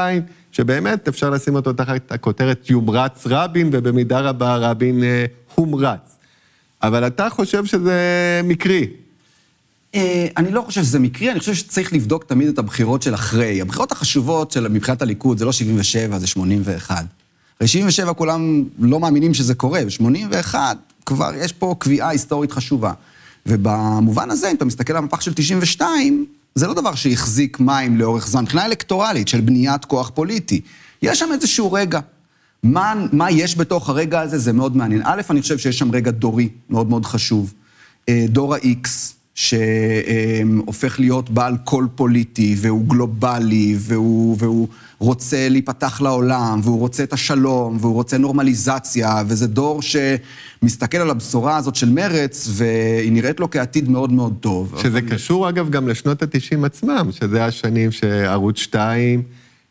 שבאמת 0.53 1.09
אפשר 1.09 1.31
לשים 1.31 1.55
אותו 1.55 1.73
תחת 1.73 2.13
הכותרת 2.13 2.71
יומרץ 2.71 3.27
רבין, 3.27 3.71
ובמידה 3.73 4.21
רבה 4.21 4.57
רבין 4.57 5.03
אה, 5.03 5.25
הומרץ. 5.55 6.20
אבל 6.83 7.07
אתה 7.07 7.31
חושב 7.31 7.65
שזה 7.65 8.01
מקרי. 8.45 8.87
אה, 9.95 10.27
אני 10.37 10.53
לא 10.53 10.63
חושב 10.63 10.83
שזה 10.83 10.99
מקרי, 10.99 11.31
אני 11.31 11.41
חושב 11.41 11.55
שצריך 11.55 11.93
לבדוק 11.93 12.25
תמיד 12.25 12.49
את 12.49 12.59
הבחירות 12.59 13.03
של 13.03 13.15
אחרי. 13.15 13.61
הבחירות 13.61 13.93
החשובות 13.93 14.51
של 14.51 14.69
מבחינת 14.69 15.03
הליכוד 15.03 15.39
זה 15.39 15.45
לא 15.45 15.53
77, 15.53 16.19
זה 16.19 16.27
81. 16.27 17.05
הרי 17.61 17.69
77 17.69 18.13
כולם 18.13 18.65
לא 18.79 19.01
מאמינים 19.01 19.35
שזה 19.35 19.55
קורה, 19.55 19.81
ב-81 19.85 20.55
כבר 21.07 21.31
יש 21.35 21.53
פה 21.53 21.75
קביעה 21.79 22.09
היסטורית 22.09 22.53
חשובה. 22.53 22.93
ובמובן 23.47 24.31
הזה, 24.31 24.51
אם 24.51 24.57
אתה 24.57 24.65
מסתכל 24.65 24.93
על 24.93 24.97
המפח 24.97 25.21
של 25.21 25.33
92, 25.35 26.27
זה 26.55 26.67
לא 26.67 26.75
דבר 26.75 26.95
שהחזיק 26.95 27.61
מים 27.61 27.97
לאורך 27.97 28.29
זמן, 28.29 28.43
מבחינה 28.43 28.65
אלקטורלית 28.65 29.29
של 29.29 29.41
בניית 29.41 29.85
כוח 29.85 30.11
פוליטי. 30.15 30.61
יש 31.03 31.19
שם 31.19 31.29
איזשהו 31.33 31.73
רגע. 31.73 32.01
מה, 32.63 32.95
מה 33.13 33.31
יש 33.31 33.59
בתוך 33.59 33.89
הרגע 33.89 34.21
הזה, 34.21 34.39
זה 34.39 34.53
מאוד 34.53 34.77
מעניין. 34.77 35.03
א', 35.05 35.21
אני 35.31 35.43
חושב 35.43 35.59
שיש 35.59 35.79
שם 35.79 35.91
רגע 35.91 36.11
דורי 36.11 36.49
מאוד 36.71 36.91
מאוד 36.91 37.07
חשוב. 37.07 37.55
אה, 38.09 38.25
דור 38.29 38.55
ה-X, 38.55 38.89
שהופך 39.35 41.01
להיות 41.01 41.31
בעל 41.31 41.57
קול 41.65 41.89
פוליטי, 41.95 42.57
והוא 42.59 42.85
גלובלי, 42.89 43.77
והוא, 43.79 44.37
והוא 44.39 44.69
רוצה 44.99 45.49
להיפתח 45.49 46.01
לעולם, 46.01 46.61
והוא 46.63 46.79
רוצה 46.79 47.03
את 47.03 47.13
השלום, 47.13 47.77
והוא 47.81 47.95
רוצה 47.95 48.19
נורמליזציה, 48.19 49.23
וזה 49.27 49.47
דור 49.47 49.81
שמסתכל 49.83 50.99
על 50.99 51.11
הבשורה 51.11 51.57
הזאת 51.57 51.75
של 51.75 51.91
מרץ, 51.91 52.49
והיא 52.51 53.13
נראית 53.13 53.41
לו 53.41 53.51
כעתיד 53.51 53.89
מאוד 53.89 54.13
מאוד 54.13 54.35
טוב. 54.41 54.75
שזה 54.83 54.99
אבל... 54.99 55.11
קשור, 55.11 55.49
אגב, 55.49 55.71
גם 55.71 55.89
לשנות 55.89 56.23
ה-90 56.23 56.67
עצמם, 56.67 57.09
שזה 57.13 57.45
השנים 57.45 57.93
שערוץ 57.93 58.59
2... 58.59 59.23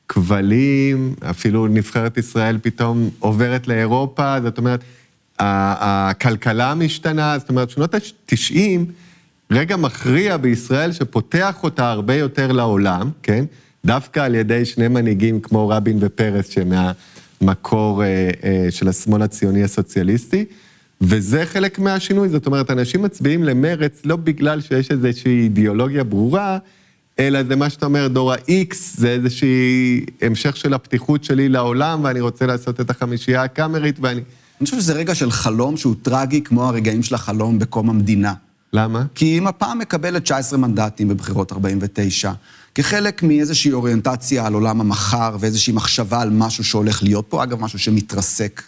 כבלים, 0.10 1.16
אפילו 1.30 1.68
נבחרת 1.68 2.18
ישראל 2.18 2.58
פתאום 2.62 3.10
עוברת 3.20 3.68
לאירופה, 3.68 4.42
זאת 4.42 4.58
אומרת, 4.58 4.84
הכלכלה 5.40 6.76
משתנה, 6.76 7.40
זאת 7.40 7.50
אומרת, 7.50 7.70
שנות 7.70 7.96
ה-90, 7.96 8.80
רגע 9.52 9.78
מכריע 9.78 10.38
בישראל 10.38 10.92
שפותח 10.92 11.64
אותה 11.64 11.92
הרבה 11.92 12.16
יותר 12.16 12.52
לעולם, 12.52 13.10
כן? 13.24 13.46
דווקא 13.86 14.20
על 14.20 14.36
ידי 14.36 14.66
שני 14.66 14.88
מנהיגים 14.88 15.42
כמו 15.42 15.70
רבין 15.70 15.98
ופרס, 16.02 16.50
שמהמקור 16.50 18.04
אה, 18.04 18.30
אה, 18.44 18.68
של 18.70 18.88
השמאל 18.88 19.22
הציוני 19.22 19.64
הסוציאליסטי, 19.64 20.46
וזה 21.02 21.46
חלק 21.46 21.80
מהשינוי, 21.80 22.30
זאת 22.30 22.46
אומרת, 22.46 22.72
אנשים 22.72 23.02
מצביעים 23.02 23.44
למרץ 23.44 24.02
לא 24.06 24.16
בגלל 24.16 24.62
שיש 24.62 24.92
איזושהי 24.92 25.42
אידיאולוגיה 25.44 26.04
ברורה, 26.04 26.58
אלא 27.20 27.44
זה 27.44 27.56
מה 27.56 27.70
שאתה 27.70 27.86
אומר, 27.86 28.08
דור 28.08 28.34
ה-X, 28.34 28.76
זה 28.96 29.10
איזושהי 29.10 30.06
המשך 30.22 30.58
של 30.58 30.74
הפתיחות 30.74 31.24
שלי 31.24 31.50
לעולם, 31.50 32.04
ואני 32.04 32.22
רוצה 32.22 32.46
לעשות 32.46 32.82
את 32.82 32.90
החמישייה 32.90 33.44
הקאמרית, 33.44 33.96
ואני 34.02 34.22
אני 34.62 34.66
חושב 34.66 34.78
שזה 34.78 34.94
רגע 34.94 35.16
של 35.16 35.32
חלום 35.32 35.78
שהוא 35.78 35.96
טרגי 36.02 36.42
כמו 36.42 36.68
הרגעים 36.68 37.04
של 37.04 37.16
החלום 37.16 37.60
בקום 37.60 37.90
המדינה. 37.90 38.34
למה? 38.74 39.04
כי 39.16 39.40
מפ"ם 39.40 39.78
מקבלת 39.82 40.24
19 40.24 40.60
מנדטים 40.60 41.08
בבחירות 41.08 41.52
49, 41.52 42.32
כחלק 42.76 43.24
מאיזושהי 43.24 43.72
אוריינטציה 43.72 44.46
על 44.46 44.54
עולם 44.54 44.82
המחר 44.82 45.38
ואיזושהי 45.40 45.74
מחשבה 45.74 46.22
על 46.22 46.30
משהו 46.30 46.64
שהולך 46.64 47.04
להיות 47.04 47.26
פה, 47.30 47.44
אגב, 47.44 47.62
משהו 47.62 47.80
שמתרסק 47.80 48.62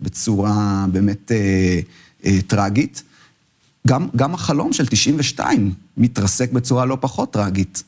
בצורה 0.00 0.86
באמת 0.92 1.32
אה, 1.32 1.80
אה, 2.26 2.38
טרגית. 2.46 3.02
גם, 3.86 4.08
גם 4.16 4.34
החלום 4.34 4.72
של 4.72 4.86
92 4.86 5.72
מתרסק 5.96 6.52
בצורה 6.52 6.84
לא 6.84 6.98
פחות 7.00 7.32
טרגית. 7.32 7.82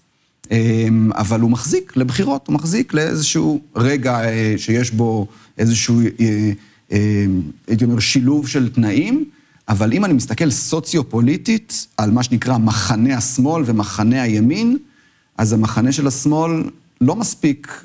אה, 0.52 0.88
אבל 1.14 1.40
הוא 1.40 1.50
מחזיק 1.50 1.96
לבחירות, 1.96 2.46
הוא 2.46 2.54
מחזיק 2.54 2.94
לאיזשהו 2.94 3.60
רגע 3.76 4.24
אה, 4.24 4.54
שיש 4.56 4.90
בו 4.90 5.26
איזשהו, 5.58 6.00
אה, 6.00 6.50
אה, 6.92 7.24
הייתי 7.66 7.84
אומר, 7.84 7.98
שילוב 7.98 8.48
של 8.48 8.68
תנאים. 8.68 9.24
אבל 9.68 9.92
אם 9.92 10.04
אני 10.04 10.12
מסתכל 10.12 10.50
סוציו-פוליטית 10.50 11.86
על 11.96 12.10
מה 12.10 12.22
שנקרא 12.22 12.58
מחנה 12.58 13.16
השמאל 13.16 13.62
ומחנה 13.66 14.22
הימין, 14.22 14.78
אז 15.38 15.52
המחנה 15.52 15.92
של 15.92 16.06
השמאל 16.06 16.50
לא 17.00 17.16
מספיק 17.16 17.82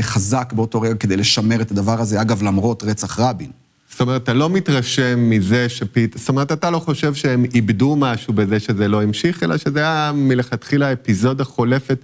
חזק 0.00 0.52
באותו 0.56 0.80
רגע 0.80 0.94
כדי 0.94 1.16
לשמר 1.16 1.62
את 1.62 1.70
הדבר 1.70 2.00
הזה, 2.00 2.20
אגב, 2.20 2.42
למרות 2.42 2.82
רצח 2.82 3.20
רבין. 3.20 3.50
זאת 3.96 4.00
אומרת, 4.00 4.22
אתה 4.22 4.34
לא 4.34 4.50
מתרשם 4.50 5.30
מזה 5.30 5.68
שפית... 5.68 6.16
זאת 6.18 6.28
אומרת, 6.28 6.52
אתה 6.52 6.70
לא 6.70 6.78
חושב 6.78 7.14
שהם 7.14 7.44
איבדו 7.54 7.96
משהו 7.96 8.32
בזה 8.32 8.60
שזה 8.60 8.88
לא 8.88 9.02
המשיך, 9.02 9.42
אלא 9.42 9.56
שזה 9.56 9.80
היה 9.80 10.12
מלכתחילה 10.14 10.92
אפיזודה 10.92 11.44
חולפת, 11.44 11.98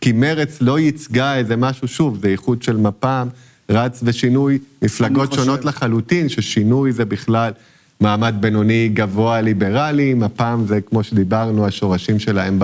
כי 0.00 0.12
מרץ 0.12 0.58
לא 0.60 0.78
ייצגה 0.78 1.36
איזה 1.36 1.56
משהו, 1.56 1.88
שוב, 1.88 2.18
זה 2.22 2.28
איחוד 2.28 2.62
של 2.62 2.76
מפ"ם, 2.76 3.28
רץ 3.70 4.00
ושינוי, 4.02 4.58
מפלגות. 4.82 5.32
שונות 5.32 5.64
לחלוטין, 5.64 6.28
ששינוי 6.28 6.92
זה 6.92 7.04
בכלל 7.04 7.52
מעמד 8.00 8.34
בינוני 8.40 8.90
גבוה 8.94 9.40
ליברלי, 9.40 10.14
מפ"ם 10.14 10.64
זה, 10.66 10.80
כמו 10.80 11.02
שדיברנו, 11.02 11.66
השורשים 11.66 12.18
שלהם 12.18 12.58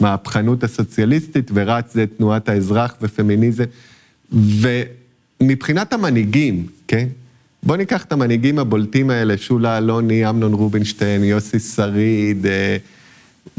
במהפכנות 0.00 0.64
הסוציאליסטית, 0.64 1.50
ורץ 1.54 1.94
זה 1.94 2.04
תנועת 2.16 2.48
האזרח 2.48 2.94
ופמיניזם. 3.02 3.64
ומבחינת 4.32 5.92
המנהיגים, 5.92 6.66
כן? 6.88 7.06
בואו 7.66 7.76
ניקח 7.76 8.04
את 8.04 8.12
המנהיגים 8.12 8.58
הבולטים 8.58 9.10
האלה, 9.10 9.36
שולה 9.36 9.78
אלוני, 9.78 10.28
אמנון 10.28 10.52
רובינשטיין, 10.52 11.24
יוסי 11.24 11.58
שריד, 11.58 12.46
אה, 12.46 12.76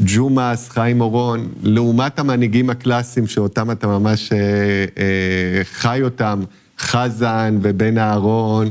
ג'ומאס, 0.00 0.68
חיים 0.68 1.00
אורון, 1.00 1.48
לעומת 1.62 2.18
המנהיגים 2.18 2.70
הקלאסיים 2.70 3.26
שאותם 3.26 3.70
אתה 3.70 3.86
ממש 3.86 4.32
אה, 4.32 4.38
אה, 4.98 5.64
חי 5.64 6.00
אותם, 6.02 6.42
חזן 6.78 7.58
ובן 7.62 7.98
אהרון. 7.98 8.68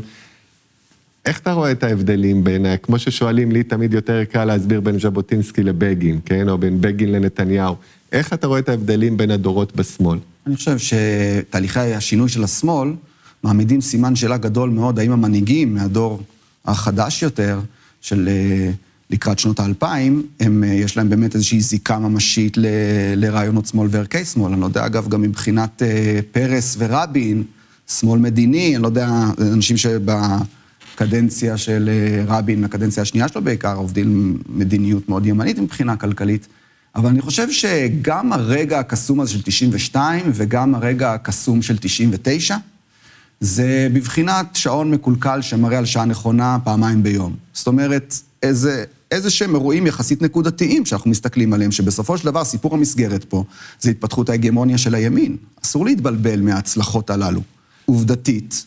איך 1.25 1.39
אתה 1.39 1.53
רואה 1.53 1.71
את 1.71 1.83
ההבדלים 1.83 2.43
בין, 2.43 2.65
כמו 2.83 2.99
ששואלים, 2.99 3.51
לי 3.51 3.63
תמיד 3.63 3.93
יותר 3.93 4.23
קל 4.23 4.45
להסביר 4.45 4.81
בין 4.81 4.99
ז'בוטינסקי 4.99 5.63
לבגין, 5.63 6.19
כן? 6.25 6.49
או 6.49 6.57
בין 6.57 6.81
בגין 6.81 7.11
לנתניהו. 7.11 7.75
איך 8.11 8.33
אתה 8.33 8.47
רואה 8.47 8.59
את 8.59 8.69
ההבדלים 8.69 9.17
בין 9.17 9.31
הדורות 9.31 9.75
בשמאל? 9.75 10.19
אני 10.47 10.55
חושב 10.55 10.77
שתהליכי 10.77 11.79
השינוי 11.79 12.29
של 12.29 12.43
השמאל 12.43 12.89
מעמידים 13.45 13.81
סימן 13.81 14.15
שאלה 14.15 14.37
גדול 14.37 14.69
מאוד, 14.69 14.99
האם 14.99 15.11
המנהיגים 15.11 15.73
מהדור 15.73 16.21
החדש 16.65 17.23
יותר, 17.23 17.59
של 18.01 18.29
לקראת 19.09 19.39
שנות 19.39 19.59
האלפיים, 19.59 20.23
הם, 20.39 20.63
יש 20.63 20.97
להם 20.97 21.09
באמת 21.09 21.35
איזושהי 21.35 21.61
זיקה 21.61 21.99
ממשית 21.99 22.57
ל, 22.57 22.65
לרעיונות 23.15 23.65
שמאל 23.65 23.87
וערכי 23.91 24.25
שמאל. 24.25 24.51
אני 24.51 24.61
לא 24.61 24.65
יודע, 24.65 24.85
אגב, 24.85 25.07
גם 25.09 25.21
מבחינת 25.21 25.81
פרס 26.31 26.75
ורבין, 26.79 27.43
שמאל 27.87 28.19
מדיני, 28.19 28.75
אני 28.75 28.83
לא 28.83 28.87
יודע, 28.87 29.09
אנשים 29.41 29.77
שבקדנציה 29.77 31.57
של 31.57 31.89
רבין, 32.27 32.63
הקדנציה 32.63 33.03
השנייה 33.03 33.27
שלו 33.27 33.41
בעיקר, 33.41 33.75
עובדים 33.75 34.37
מדיניות 34.49 35.09
מאוד 35.09 35.25
ימנית 35.25 35.59
מבחינה 35.59 35.95
כלכלית. 35.95 36.47
אבל 36.95 37.09
אני 37.09 37.21
חושב 37.21 37.51
שגם 37.51 38.33
הרגע 38.33 38.79
הקסום 38.79 39.19
הזה 39.19 39.31
של 39.31 39.41
92 39.41 40.25
וגם 40.33 40.75
הרגע 40.75 41.13
הקסום 41.13 41.61
של 41.61 41.77
99, 41.77 42.57
זה 43.45 43.87
בבחינת 43.93 44.55
שעון 44.55 44.91
מקולקל 44.91 45.41
שמראה 45.41 45.77
על 45.77 45.85
שעה 45.85 46.05
נכונה 46.05 46.57
פעמיים 46.63 47.03
ביום. 47.03 47.35
זאת 47.53 47.67
אומרת, 47.67 48.13
איזה, 48.43 48.83
איזה 49.11 49.29
שהם 49.29 49.55
אירועים 49.55 49.87
יחסית 49.87 50.21
נקודתיים 50.21 50.85
שאנחנו 50.85 51.11
מסתכלים 51.11 51.53
עליהם, 51.53 51.71
שבסופו 51.71 52.17
של 52.17 52.25
דבר 52.25 52.43
סיפור 52.43 52.73
המסגרת 52.75 53.23
פה 53.23 53.43
זה 53.79 53.89
התפתחות 53.89 54.29
ההגמוניה 54.29 54.77
של 54.77 54.95
הימין. 54.95 55.37
אסור 55.65 55.85
להתבלבל 55.85 56.41
מההצלחות 56.41 57.09
הללו. 57.09 57.41
עובדתית, 57.85 58.65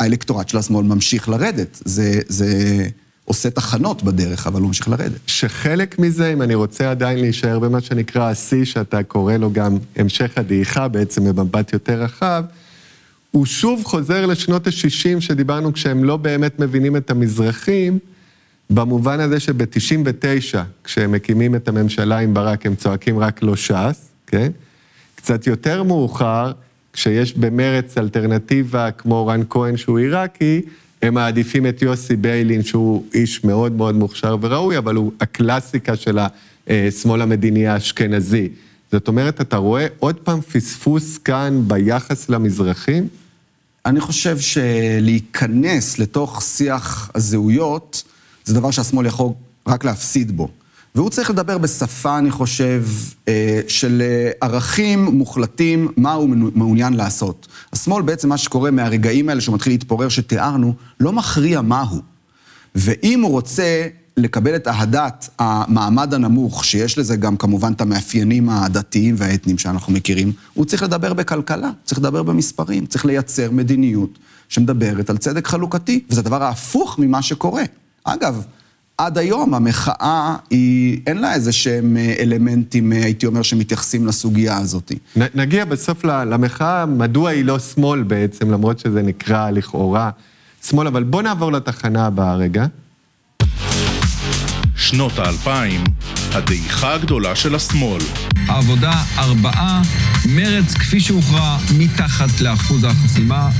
האלקטורט 0.00 0.48
של 0.48 0.58
השמאל 0.58 0.86
ממשיך 0.86 1.28
לרדת. 1.28 1.82
זה, 1.84 2.20
זה 2.28 2.86
עושה 3.24 3.50
תחנות 3.50 4.02
בדרך, 4.02 4.46
אבל 4.46 4.60
הוא 4.60 4.66
ממשיך 4.66 4.88
לרדת. 4.88 5.20
שחלק 5.26 5.98
מזה, 5.98 6.32
אם 6.32 6.42
אני 6.42 6.54
רוצה 6.54 6.90
עדיין 6.90 7.18
להישאר 7.18 7.58
במה 7.58 7.80
שנקרא 7.80 8.30
השיא, 8.30 8.64
שאתה 8.64 9.02
קורא 9.02 9.36
לו 9.36 9.52
גם 9.52 9.76
המשך 9.96 10.32
הדעיכה, 10.36 10.88
בעצם 10.88 11.24
במבט 11.24 11.72
יותר 11.72 12.02
רחב, 12.02 12.44
הוא 13.34 13.46
שוב 13.46 13.84
חוזר 13.84 14.26
לשנות 14.26 14.66
ה-60 14.66 15.20
שדיברנו 15.20 15.72
כשהם 15.72 16.04
לא 16.04 16.16
באמת 16.16 16.58
מבינים 16.58 16.96
את 16.96 17.10
המזרחים, 17.10 17.98
במובן 18.70 19.20
הזה 19.20 19.40
שב-99, 19.40 20.58
כשהם 20.84 21.12
מקימים 21.12 21.54
את 21.54 21.68
הממשלה 21.68 22.18
עם 22.18 22.34
ברק, 22.34 22.66
הם 22.66 22.74
צועקים 22.74 23.18
רק 23.18 23.42
לא 23.42 23.56
ש"ס, 23.56 24.08
כן? 24.26 24.50
קצת 25.14 25.46
יותר 25.46 25.82
מאוחר, 25.82 26.52
כשיש 26.92 27.34
במרץ 27.34 27.98
אלטרנטיבה 27.98 28.90
כמו 28.90 29.26
רן 29.26 29.40
כהן 29.50 29.76
שהוא 29.76 29.98
עיראקי, 29.98 30.62
הם 31.02 31.14
מעדיפים 31.14 31.66
את 31.66 31.82
יוסי 31.82 32.16
ביילין, 32.16 32.62
שהוא 32.62 33.04
איש 33.14 33.44
מאוד 33.44 33.72
מאוד 33.72 33.94
מוכשר 33.94 34.36
וראוי, 34.40 34.78
אבל 34.78 34.94
הוא 34.94 35.12
הקלאסיקה 35.20 35.96
של 35.96 36.18
השמאל 36.66 37.22
המדיני 37.22 37.66
האשכנזי. 37.66 38.48
זאת 38.92 39.08
אומרת, 39.08 39.40
אתה 39.40 39.56
רואה 39.56 39.86
עוד 39.98 40.16
פעם 40.16 40.40
פספוס 40.40 41.18
כאן 41.18 41.62
ביחס 41.66 42.28
למזרחים? 42.28 43.08
אני 43.86 44.00
חושב 44.00 44.38
שלהיכנס 44.38 45.98
לתוך 45.98 46.42
שיח 46.42 47.10
הזהויות, 47.14 48.02
זה 48.44 48.54
דבר 48.54 48.70
שהשמאל 48.70 49.06
יכול 49.06 49.28
רק 49.66 49.84
להפסיד 49.84 50.36
בו. 50.36 50.48
והוא 50.94 51.10
צריך 51.10 51.30
לדבר 51.30 51.58
בשפה, 51.58 52.18
אני 52.18 52.30
חושב, 52.30 52.84
של 53.68 54.02
ערכים 54.40 55.04
מוחלטים, 55.04 55.88
מה 55.96 56.12
הוא 56.12 56.28
מעוניין 56.54 56.94
לעשות. 56.94 57.48
השמאל 57.72 58.02
בעצם, 58.02 58.28
מה 58.28 58.38
שקורה 58.38 58.70
מהרגעים 58.70 59.28
האלה 59.28 59.40
שהוא 59.40 59.54
מתחיל 59.54 59.72
להתפורר, 59.72 60.08
שתיארנו, 60.08 60.74
לא 61.00 61.12
מכריע 61.12 61.60
מהו. 61.60 62.02
ואם 62.74 63.20
הוא 63.22 63.30
רוצה 63.30 63.86
לקבל 64.16 64.56
את 64.56 64.68
אהדת 64.68 65.28
המעמד 65.38 66.14
הנמוך, 66.14 66.64
שיש 66.64 66.98
לזה 66.98 67.16
גם 67.16 67.36
כמובן 67.36 67.72
את 67.72 67.80
המאפיינים 67.80 68.48
הדתיים 68.48 69.14
והאתניים 69.18 69.58
שאנחנו 69.58 69.92
מכירים, 69.92 70.32
הוא 70.54 70.64
צריך 70.64 70.82
לדבר 70.82 71.12
בכלכלה, 71.14 71.70
צריך 71.84 72.00
לדבר 72.00 72.22
במספרים, 72.22 72.86
צריך 72.86 73.04
לייצר 73.04 73.50
מדיניות 73.50 74.18
שמדברת 74.48 75.10
על 75.10 75.16
צדק 75.16 75.46
חלוקתי, 75.46 76.04
וזה 76.10 76.20
הדבר 76.20 76.42
ההפוך 76.42 76.98
ממה 76.98 77.22
שקורה. 77.22 77.62
אגב, 78.04 78.44
עד 78.98 79.18
היום 79.18 79.54
המחאה 79.54 80.36
היא, 80.50 81.00
אין 81.06 81.18
לה 81.18 81.34
איזה 81.34 81.52
שהם 81.52 81.96
אלמנטים, 82.18 82.92
הייתי 82.92 83.26
אומר, 83.26 83.42
שמתייחסים 83.42 84.06
לסוגיה 84.06 84.58
הזאת. 84.58 84.92
נגיע 85.16 85.64
בסוף 85.64 86.04
למחאה, 86.04 86.86
מדוע 86.86 87.30
היא 87.30 87.44
לא 87.44 87.58
שמאל 87.58 88.02
בעצם, 88.02 88.50
למרות 88.50 88.78
שזה 88.78 89.02
נקרא 89.02 89.50
לכאורה 89.50 90.10
שמאל, 90.62 90.86
אבל 90.86 91.02
בוא 91.02 91.22
נעבור 91.22 91.52
לתחנה 91.52 92.06
הבאה 92.06 92.36
רגע. 92.36 92.66
שנות 94.76 95.18
האלפיים, 95.18 95.84
הדעיכה 96.32 96.94
הגדולה 96.94 97.36
של 97.36 97.54
השמאל. 97.54 98.00
העבודה 98.46 98.92
ארבעה, 99.18 99.82
מרץ 100.34 100.74
כפי 100.74 101.00
שהוכרע 101.00 101.58
מתחת 101.78 102.40
לאחוז 102.40 102.84
החסימה. 102.84 103.50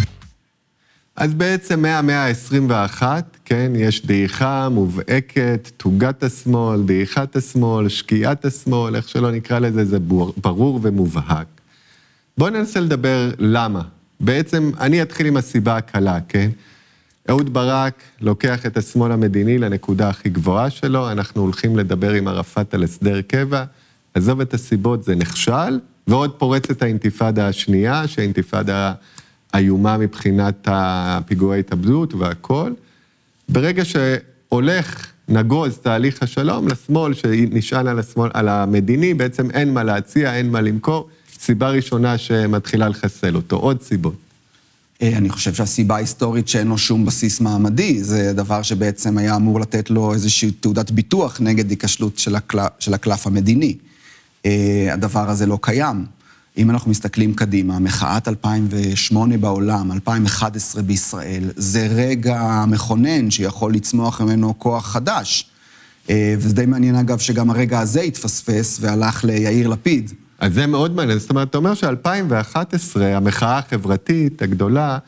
אז 1.16 1.34
בעצם 1.34 1.82
מהמאה 1.82 2.26
ה-21, 2.26 3.02
כן, 3.44 3.72
יש 3.76 4.06
דעיכה 4.06 4.68
מובהקת, 4.68 5.70
תוגת 5.76 6.22
השמאל, 6.22 6.82
דעיכת 6.82 7.36
השמאל, 7.36 7.88
שקיעת 7.88 8.44
השמאל, 8.44 8.96
איך 8.96 9.08
שלא 9.08 9.30
נקרא 9.30 9.58
לזה, 9.58 9.84
זה 9.84 9.98
ברור 10.36 10.80
ומובהק. 10.82 11.46
בואו 12.38 12.50
ננסה 12.50 12.80
לדבר 12.80 13.30
למה. 13.38 13.82
בעצם, 14.20 14.70
אני 14.80 15.02
אתחיל 15.02 15.26
עם 15.26 15.36
הסיבה 15.36 15.76
הקלה, 15.76 16.18
כן? 16.28 16.50
אהוד 17.30 17.52
ברק 17.52 18.02
לוקח 18.20 18.66
את 18.66 18.76
השמאל 18.76 19.12
המדיני 19.12 19.58
לנקודה 19.58 20.08
הכי 20.08 20.28
גבוהה 20.28 20.70
שלו, 20.70 21.12
אנחנו 21.12 21.42
הולכים 21.42 21.76
לדבר 21.76 22.12
עם 22.12 22.28
ערפאת 22.28 22.74
על 22.74 22.82
הסדר 22.82 23.20
קבע, 23.22 23.64
עזוב 24.14 24.40
את 24.40 24.54
הסיבות, 24.54 25.04
זה 25.04 25.14
נכשל, 25.14 25.80
ועוד 26.06 26.30
פורצת 26.30 26.82
האינתיפאדה 26.82 27.48
השנייה, 27.48 28.06
שהאינתיפאדה 28.06 28.92
איומה 29.54 29.98
מבחינת 29.98 30.68
הפיגועי 30.70 31.60
התאבדות 31.60 32.14
והכול. 32.14 32.74
ברגע 33.48 33.82
שהולך, 33.84 35.06
נגוז 35.28 35.78
תהליך 35.78 36.22
השלום, 36.22 36.68
לשמאל, 36.68 37.14
שנשען 37.14 37.86
על 37.86 37.98
השמאל, 37.98 38.30
על 38.34 38.48
המדיני, 38.48 39.14
בעצם 39.14 39.50
אין 39.50 39.74
מה 39.74 39.82
להציע, 39.82 40.34
אין 40.34 40.50
מה 40.50 40.60
למכור. 40.60 41.08
סיבה 41.38 41.70
ראשונה 41.70 42.18
שמתחילה 42.18 42.88
לחסל 42.88 43.36
אותו. 43.36 43.56
עוד 43.56 43.82
סיבות. 43.82 44.23
אה, 45.02 45.16
אני 45.16 45.28
חושב 45.28 45.54
שהסיבה 45.54 45.94
ההיסטורית 45.94 46.48
שאין 46.48 46.68
לו 46.68 46.78
שום 46.78 47.06
בסיס 47.06 47.40
מעמדי, 47.40 48.04
זה 48.04 48.32
דבר 48.32 48.62
שבעצם 48.62 49.18
היה 49.18 49.36
אמור 49.36 49.60
לתת 49.60 49.90
לו 49.90 50.14
איזושהי 50.14 50.50
תעודת 50.50 50.90
ביטוח 50.90 51.40
נגד 51.40 51.70
היכשלות 51.70 52.18
של, 52.18 52.36
הקל... 52.36 52.58
של 52.78 52.94
הקלף 52.94 53.26
המדיני. 53.26 53.76
אה, 54.46 54.88
הדבר 54.92 55.30
הזה 55.30 55.46
לא 55.46 55.58
קיים. 55.62 56.06
אם 56.56 56.70
אנחנו 56.70 56.90
מסתכלים 56.90 57.34
קדימה, 57.34 57.78
מחאת 57.78 58.28
2008 58.28 59.36
בעולם, 59.36 59.92
2011 59.92 60.82
בישראל, 60.82 61.50
זה 61.56 61.86
רגע 61.86 62.64
מכונן 62.68 63.30
שיכול 63.30 63.74
לצמוח 63.74 64.20
ממנו 64.20 64.58
כוח 64.58 64.86
חדש. 64.86 65.50
אה, 66.10 66.34
וזה 66.38 66.54
די 66.54 66.66
מעניין 66.66 66.94
אגב 66.94 67.18
שגם 67.18 67.50
הרגע 67.50 67.80
הזה 67.80 68.00
התפספס 68.00 68.78
והלך 68.80 69.24
ליאיר 69.24 69.68
לפיד. 69.68 70.12
אז 70.38 70.54
זה 70.54 70.66
מאוד 70.66 70.94
מעניין. 70.94 71.18
זאת 71.18 71.30
אומרת, 71.30 71.50
אתה 71.50 71.58
אומר 71.58 71.74
ש-2011, 71.74 73.00
המחאה 73.00 73.58
החברתית 73.58 74.42
הגדולה, 74.42 74.98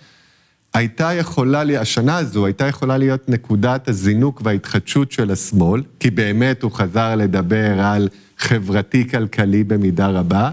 הייתה 0.74 1.12
יכולה, 1.12 1.80
השנה 1.80 2.16
הזו 2.16 2.46
הייתה 2.46 2.66
יכולה 2.66 2.98
להיות 2.98 3.28
נקודת 3.28 3.88
הזינוק 3.88 4.40
וההתחדשות 4.44 5.12
של 5.12 5.30
השמאל, 5.30 5.82
כי 6.00 6.10
באמת 6.10 6.62
הוא 6.62 6.72
חזר 6.72 7.14
לדבר 7.14 7.80
על 7.80 8.08
חברתי-כלכלי 8.38 9.64
במידה 9.64 10.06
רבה, 10.06 10.50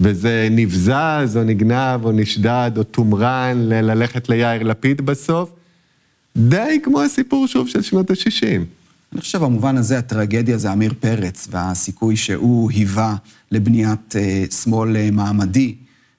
וזה 0.00 0.48
נבזז 0.50 1.36
או 1.36 1.44
נגנב 1.44 2.04
או 2.04 2.12
נשדד 2.12 2.70
או 2.76 2.82
תומרן 2.82 3.56
ללכת 3.68 4.28
ליאיר 4.28 4.62
לפיד 4.62 5.00
בסוף, 5.06 5.50
די 6.36 6.80
כמו 6.82 7.02
הסיפור 7.02 7.46
שוב 7.46 7.68
של 7.68 7.82
שנות 7.82 8.10
ה-60. 8.10 8.75
אני 9.12 9.20
חושב 9.20 9.38
במובן 9.38 9.76
הזה 9.76 9.98
הטרגדיה 9.98 10.58
זה 10.58 10.70
עמיר 10.70 10.94
פרץ 11.00 11.48
והסיכוי 11.50 12.16
שהוא 12.16 12.70
היווה 12.70 13.16
לבניית 13.50 14.16
אה, 14.16 14.44
שמאל 14.62 14.96
אה, 14.96 15.10
מעמדי, 15.10 15.74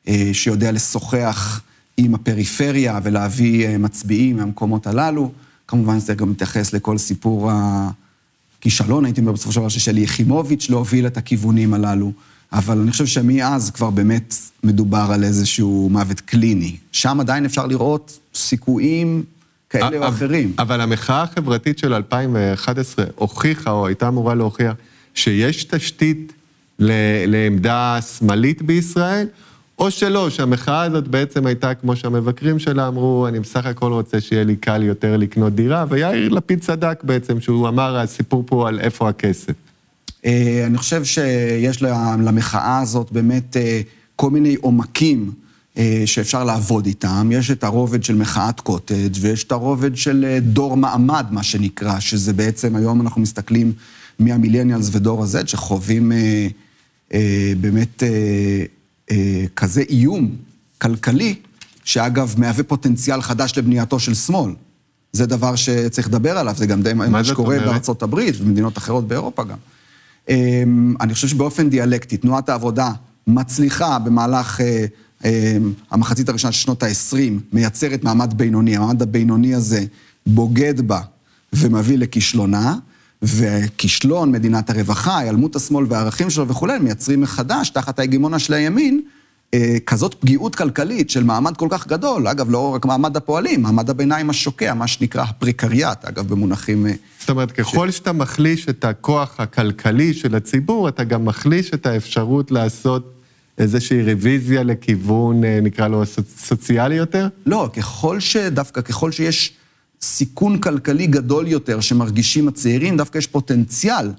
אה, 0.07 0.29
שיודע 0.33 0.71
לשוחח 0.71 1.61
עם 1.97 2.15
הפריפריה 2.15 2.99
ולהביא 3.03 3.67
אה, 3.67 3.77
מצביעים 3.77 4.37
מהמקומות 4.37 4.87
הללו. 4.87 5.31
כמובן 5.67 5.99
זה 5.99 6.15
גם 6.15 6.31
מתייחס 6.31 6.73
לכל 6.73 6.97
סיפור 6.97 7.51
הכישלון, 7.51 9.05
הייתי 9.05 9.21
אומר 9.21 9.31
בסופו 9.31 9.51
של 9.51 9.59
דבר, 9.59 9.69
של 9.69 9.79
שלי 9.79 10.01
יחימוביץ' 10.01 10.69
להוביל 10.69 11.07
את 11.07 11.17
הכיוונים 11.17 11.73
הללו. 11.73 12.11
אבל 12.53 12.79
אני 12.79 12.91
חושב 12.91 13.05
שמאז 13.05 13.69
כבר 13.69 13.89
באמת 13.89 14.35
מדובר 14.63 15.07
על 15.13 15.23
איזשהו 15.23 15.89
מוות 15.91 16.19
קליני. 16.19 16.75
שם 16.91 17.19
עדיין 17.19 17.45
אפשר 17.45 17.67
לראות 17.67 18.19
סיכויים 18.35 19.23
כאלה 19.69 19.97
או 19.97 20.07
אחרים. 20.07 20.53
אבל 20.59 20.81
המחאה 20.81 21.21
החברתית 21.21 21.77
של 21.77 21.93
2011 21.93 23.05
הוכיחה, 23.15 23.71
או 23.71 23.87
הייתה 23.87 24.07
אמורה 24.07 24.35
להוכיח, 24.35 24.73
שיש 25.13 25.63
תשתית 25.63 26.33
לעמדה 26.79 27.99
שמאלית 28.01 28.61
בישראל, 28.61 29.27
או 29.79 29.91
שלא, 29.91 30.29
שהמחאה 30.29 30.81
הזאת 30.81 31.07
בעצם 31.07 31.45
הייתה, 31.45 31.73
כמו 31.73 31.95
שהמבקרים 31.95 32.59
שלה 32.59 32.87
אמרו, 32.87 33.27
אני 33.27 33.39
בסך 33.39 33.65
הכל 33.65 33.91
רוצה 33.91 34.21
שיהיה 34.21 34.43
לי 34.43 34.55
קל 34.55 34.83
יותר 34.83 35.17
לקנות 35.17 35.55
דירה, 35.55 35.85
ויאיר 35.89 36.29
לפיד 36.29 36.59
צדק 36.61 36.99
בעצם, 37.03 37.41
שהוא 37.41 37.67
אמר, 37.67 37.97
הסיפור 37.97 38.43
פה 38.45 38.67
על 38.67 38.79
איפה 38.79 39.09
הכסף. 39.09 39.53
אה, 40.25 40.63
אני 40.65 40.77
חושב 40.77 41.03
שיש 41.03 41.81
למחאה 42.19 42.79
הזאת 42.79 43.11
באמת 43.11 43.57
אה, 43.57 43.81
כל 44.15 44.29
מיני 44.29 44.55
עומקים. 44.55 45.31
אה, 45.77 46.03
שאפשר 46.05 46.43
לעבוד 46.43 46.85
איתם. 46.85 47.29
יש 47.33 47.51
את 47.51 47.63
הרובד 47.63 48.03
של 48.03 48.15
מחאת 48.15 48.59
קוטג' 48.59 49.17
ויש 49.21 49.43
את 49.43 49.51
הרובד 49.51 49.95
של 49.95 50.25
אה, 50.27 50.39
דור 50.39 50.77
מעמד, 50.77 51.25
מה 51.31 51.43
שנקרא, 51.43 51.99
שזה 51.99 52.33
בעצם, 52.33 52.75
היום 52.75 53.01
אנחנו 53.01 53.21
מסתכלים 53.21 53.73
מהמילניאלס 54.19 54.89
ודור 54.91 55.23
ה-Z, 55.23 55.47
שחווים 55.47 56.11
אה, 56.11 56.47
אה, 57.13 57.53
באמת 57.61 58.03
אה, 58.03 58.09
אה, 59.11 59.43
כזה 59.55 59.81
איום 59.89 60.35
כלכלי, 60.81 61.35
שאגב, 61.83 62.35
מהווה 62.37 62.63
פוטנציאל 62.63 63.21
חדש 63.21 63.57
לבנייתו 63.57 63.99
של 63.99 64.13
שמאל. 64.13 64.51
זה 65.13 65.25
דבר 65.25 65.55
שצריך 65.55 66.07
לדבר 66.07 66.37
עליו, 66.37 66.55
זה 66.57 66.65
גם 66.65 66.81
די 66.81 66.93
מה 66.93 67.23
שקורה 67.23 67.59
בארצות 67.59 68.03
הברית 68.03 68.35
ובמדינות 68.39 68.77
אחרות 68.77 69.07
באירופה 69.07 69.43
גם. 69.43 69.57
אה, 70.29 70.63
אני 71.01 71.13
חושב 71.13 71.27
שבאופן 71.27 71.69
דיאלקטי, 71.69 72.17
תנועת 72.17 72.49
העבודה 72.49 72.91
מצליחה 73.27 73.99
במהלך... 73.99 74.61
אה, 74.61 74.85
המחצית 75.91 76.29
הראשונה 76.29 76.51
של 76.51 76.59
שנות 76.59 76.83
ה-20 76.83 77.15
מייצרת 77.53 78.03
מעמד 78.03 78.33
בינוני, 78.37 78.75
המעמד 78.75 79.01
הבינוני 79.01 79.55
הזה 79.55 79.85
בוגד 80.25 80.81
בה 80.87 81.01
ומביא 81.53 81.97
לכישלונה, 81.97 82.75
וכישלון 83.21 84.31
מדינת 84.31 84.69
הרווחה, 84.69 85.17
היעלמות 85.17 85.55
השמאל 85.55 85.85
והערכים 85.89 86.29
שלו 86.29 86.47
וכולי, 86.47 86.79
מייצרים 86.79 87.21
מחדש, 87.21 87.69
תחת 87.69 87.99
ההגמונה 87.99 88.39
של 88.39 88.53
הימין, 88.53 89.01
אה, 89.53 89.77
כזאת 89.85 90.13
פגיעות 90.19 90.55
כלכלית 90.55 91.09
של 91.09 91.23
מעמד 91.23 91.57
כל 91.57 91.67
כך 91.71 91.87
גדול, 91.87 92.27
אגב, 92.27 92.51
לא 92.51 92.75
רק 92.75 92.85
מעמד 92.85 93.17
הפועלים, 93.17 93.61
מעמד 93.61 93.89
הביניים 93.89 94.29
השוקע, 94.29 94.73
מה 94.73 94.87
שנקרא 94.87 95.23
הפריקריאט, 95.23 96.05
אגב, 96.05 96.27
במונחים... 96.27 96.87
אה, 96.87 96.91
זאת 97.19 97.29
אומרת, 97.29 97.51
ככל 97.51 97.91
ש... 97.91 97.97
שאתה 97.97 98.11
מחליש 98.11 98.69
את 98.69 98.85
הכוח 98.85 99.39
הכלכלי 99.39 100.13
של 100.13 100.35
הציבור, 100.35 100.89
אתה 100.89 101.03
גם 101.03 101.25
מחליש 101.25 101.71
את 101.73 101.85
האפשרות 101.85 102.51
לעשות 102.51 103.16
איזושהי 103.57 104.03
רוויזיה 104.03 104.63
לכיוון, 104.63 105.43
אה, 105.43 105.59
נקרא 105.61 105.87
לו, 105.87 106.03
סוציאלי 106.37 106.95
יותר? 106.95 107.27
לא, 107.45 107.69
ככל 107.73 108.19
ש... 108.19 108.37
דווקא 108.37 108.81
ככל 108.81 109.11
שיש 109.11 109.53
סיכון 110.01 110.57
כלכלי 110.57 111.07
גדול 111.07 111.47
יותר 111.47 111.79
שמרגישים 111.79 112.47
הצעירים, 112.47 112.97
דווקא 112.97 113.17
יש 113.17 113.27
פוטנציאל 113.27 114.11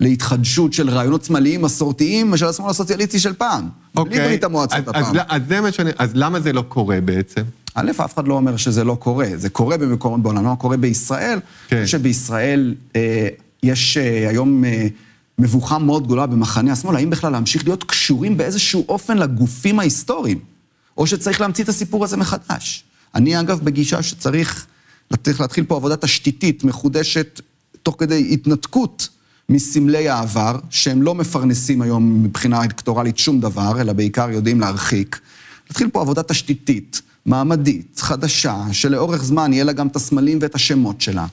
להתחדשות 0.00 0.72
של 0.72 0.90
רעיונות 0.90 1.24
שמאליים 1.24 1.62
מסורתיים 1.62 2.36
של 2.36 2.46
השמאל 2.46 2.70
הסוציאליסטי 2.70 3.18
של 3.18 3.32
פעם. 3.32 3.68
אוקיי. 3.96 4.18
בלי 4.18 4.28
ברית 4.28 4.44
המועצות 4.44 4.88
הפעם. 4.88 5.04
אז, 5.04 5.22
אז 5.28 5.42
זה 5.48 5.60
מה 5.60 5.72
שאני... 5.72 5.90
אז 5.98 6.10
למה 6.14 6.40
זה 6.40 6.52
לא 6.52 6.62
קורה 6.68 7.00
בעצם? 7.00 7.42
א', 7.74 7.90
אף 7.90 8.14
אחד 8.14 8.28
לא 8.28 8.34
אומר 8.34 8.56
שזה 8.56 8.84
לא 8.84 8.94
קורה. 8.94 9.26
זה 9.36 9.48
קורה 9.48 9.76
במקומות 9.76 10.22
בעולם, 10.22 10.44
לא 10.44 10.54
קורה 10.58 10.76
בישראל. 10.76 11.38
כן. 11.68 11.76
אני 11.76 11.84
חושב 11.84 11.98
שבישראל 11.98 12.74
אה, 12.96 13.28
יש 13.62 13.96
אה, 13.96 14.28
היום... 14.28 14.64
אה, 14.64 14.86
מבוכה 15.38 15.78
מאוד 15.78 16.04
גדולה 16.04 16.26
במחנה 16.26 16.72
השמאל, 16.72 16.96
האם 16.96 17.10
בכלל 17.10 17.32
להמשיך 17.32 17.64
להיות 17.64 17.84
קשורים 17.84 18.36
באיזשהו 18.36 18.84
אופן 18.88 19.18
לגופים 19.18 19.80
ההיסטוריים, 19.80 20.38
או 20.96 21.06
שצריך 21.06 21.40
להמציא 21.40 21.64
את 21.64 21.68
הסיפור 21.68 22.04
הזה 22.04 22.16
מחדש. 22.16 22.84
אני 23.14 23.40
אגב 23.40 23.60
בגישה 23.60 24.02
שצריך 24.02 24.66
צריך 25.22 25.40
להתחיל 25.40 25.64
פה 25.64 25.76
עבודה 25.76 25.96
תשתיתית, 25.96 26.64
מחודשת, 26.64 27.40
תוך 27.82 27.96
כדי 27.98 28.28
התנתקות 28.30 29.08
מסמלי 29.48 30.08
העבר, 30.08 30.58
שהם 30.70 31.02
לא 31.02 31.14
מפרנסים 31.14 31.82
היום 31.82 32.24
מבחינה 32.24 32.62
אלקטורלית 32.62 33.18
שום 33.18 33.40
דבר, 33.40 33.80
אלא 33.80 33.92
בעיקר 33.92 34.30
יודעים 34.30 34.60
להרחיק. 34.60 35.20
להתחיל 35.68 35.90
פה 35.90 36.00
עבודה 36.00 36.22
תשתיתית, 36.22 37.02
מעמדית, 37.26 38.00
חדשה, 38.00 38.56
שלאורך 38.72 39.24
זמן 39.24 39.52
יהיה 39.52 39.64
לה 39.64 39.72
גם 39.72 39.86
את 39.86 39.96
הסמלים 39.96 40.38
ואת 40.42 40.54
השמות 40.54 41.00
שלה. 41.00 41.26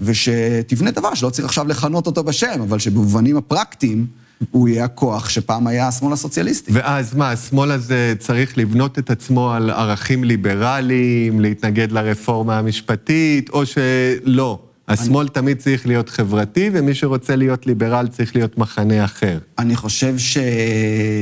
ושתבנה 0.00 0.90
דבר 0.90 1.14
שלא 1.14 1.30
צריך 1.30 1.44
עכשיו 1.44 1.68
לכנות 1.68 2.06
אותו 2.06 2.24
בשם, 2.24 2.60
אבל 2.60 2.78
שבמובנים 2.78 3.36
הפרקטיים 3.36 4.06
הוא 4.50 4.68
יהיה 4.68 4.84
הכוח 4.84 5.28
שפעם 5.28 5.66
היה 5.66 5.88
השמאל 5.88 6.12
הסוציאליסטי. 6.12 6.72
ואז 6.74 7.14
מה, 7.14 7.30
השמאל 7.30 7.70
הזה 7.70 8.14
צריך 8.18 8.58
לבנות 8.58 8.98
את 8.98 9.10
עצמו 9.10 9.52
על 9.52 9.70
ערכים 9.70 10.24
ליברליים, 10.24 11.40
להתנגד 11.40 11.92
לרפורמה 11.92 12.58
המשפטית, 12.58 13.50
או 13.50 13.62
שלא? 13.66 14.58
השמאל 14.88 15.20
אני... 15.20 15.28
תמיד 15.28 15.58
צריך 15.58 15.86
להיות 15.86 16.08
חברתי, 16.08 16.70
ומי 16.72 16.94
שרוצה 16.94 17.36
להיות 17.36 17.66
ליברל 17.66 18.08
צריך 18.08 18.36
להיות 18.36 18.58
מחנה 18.58 19.04
אחר. 19.04 19.38
אני 19.58 19.76
חושב 19.76 20.18
ש... 20.18 20.38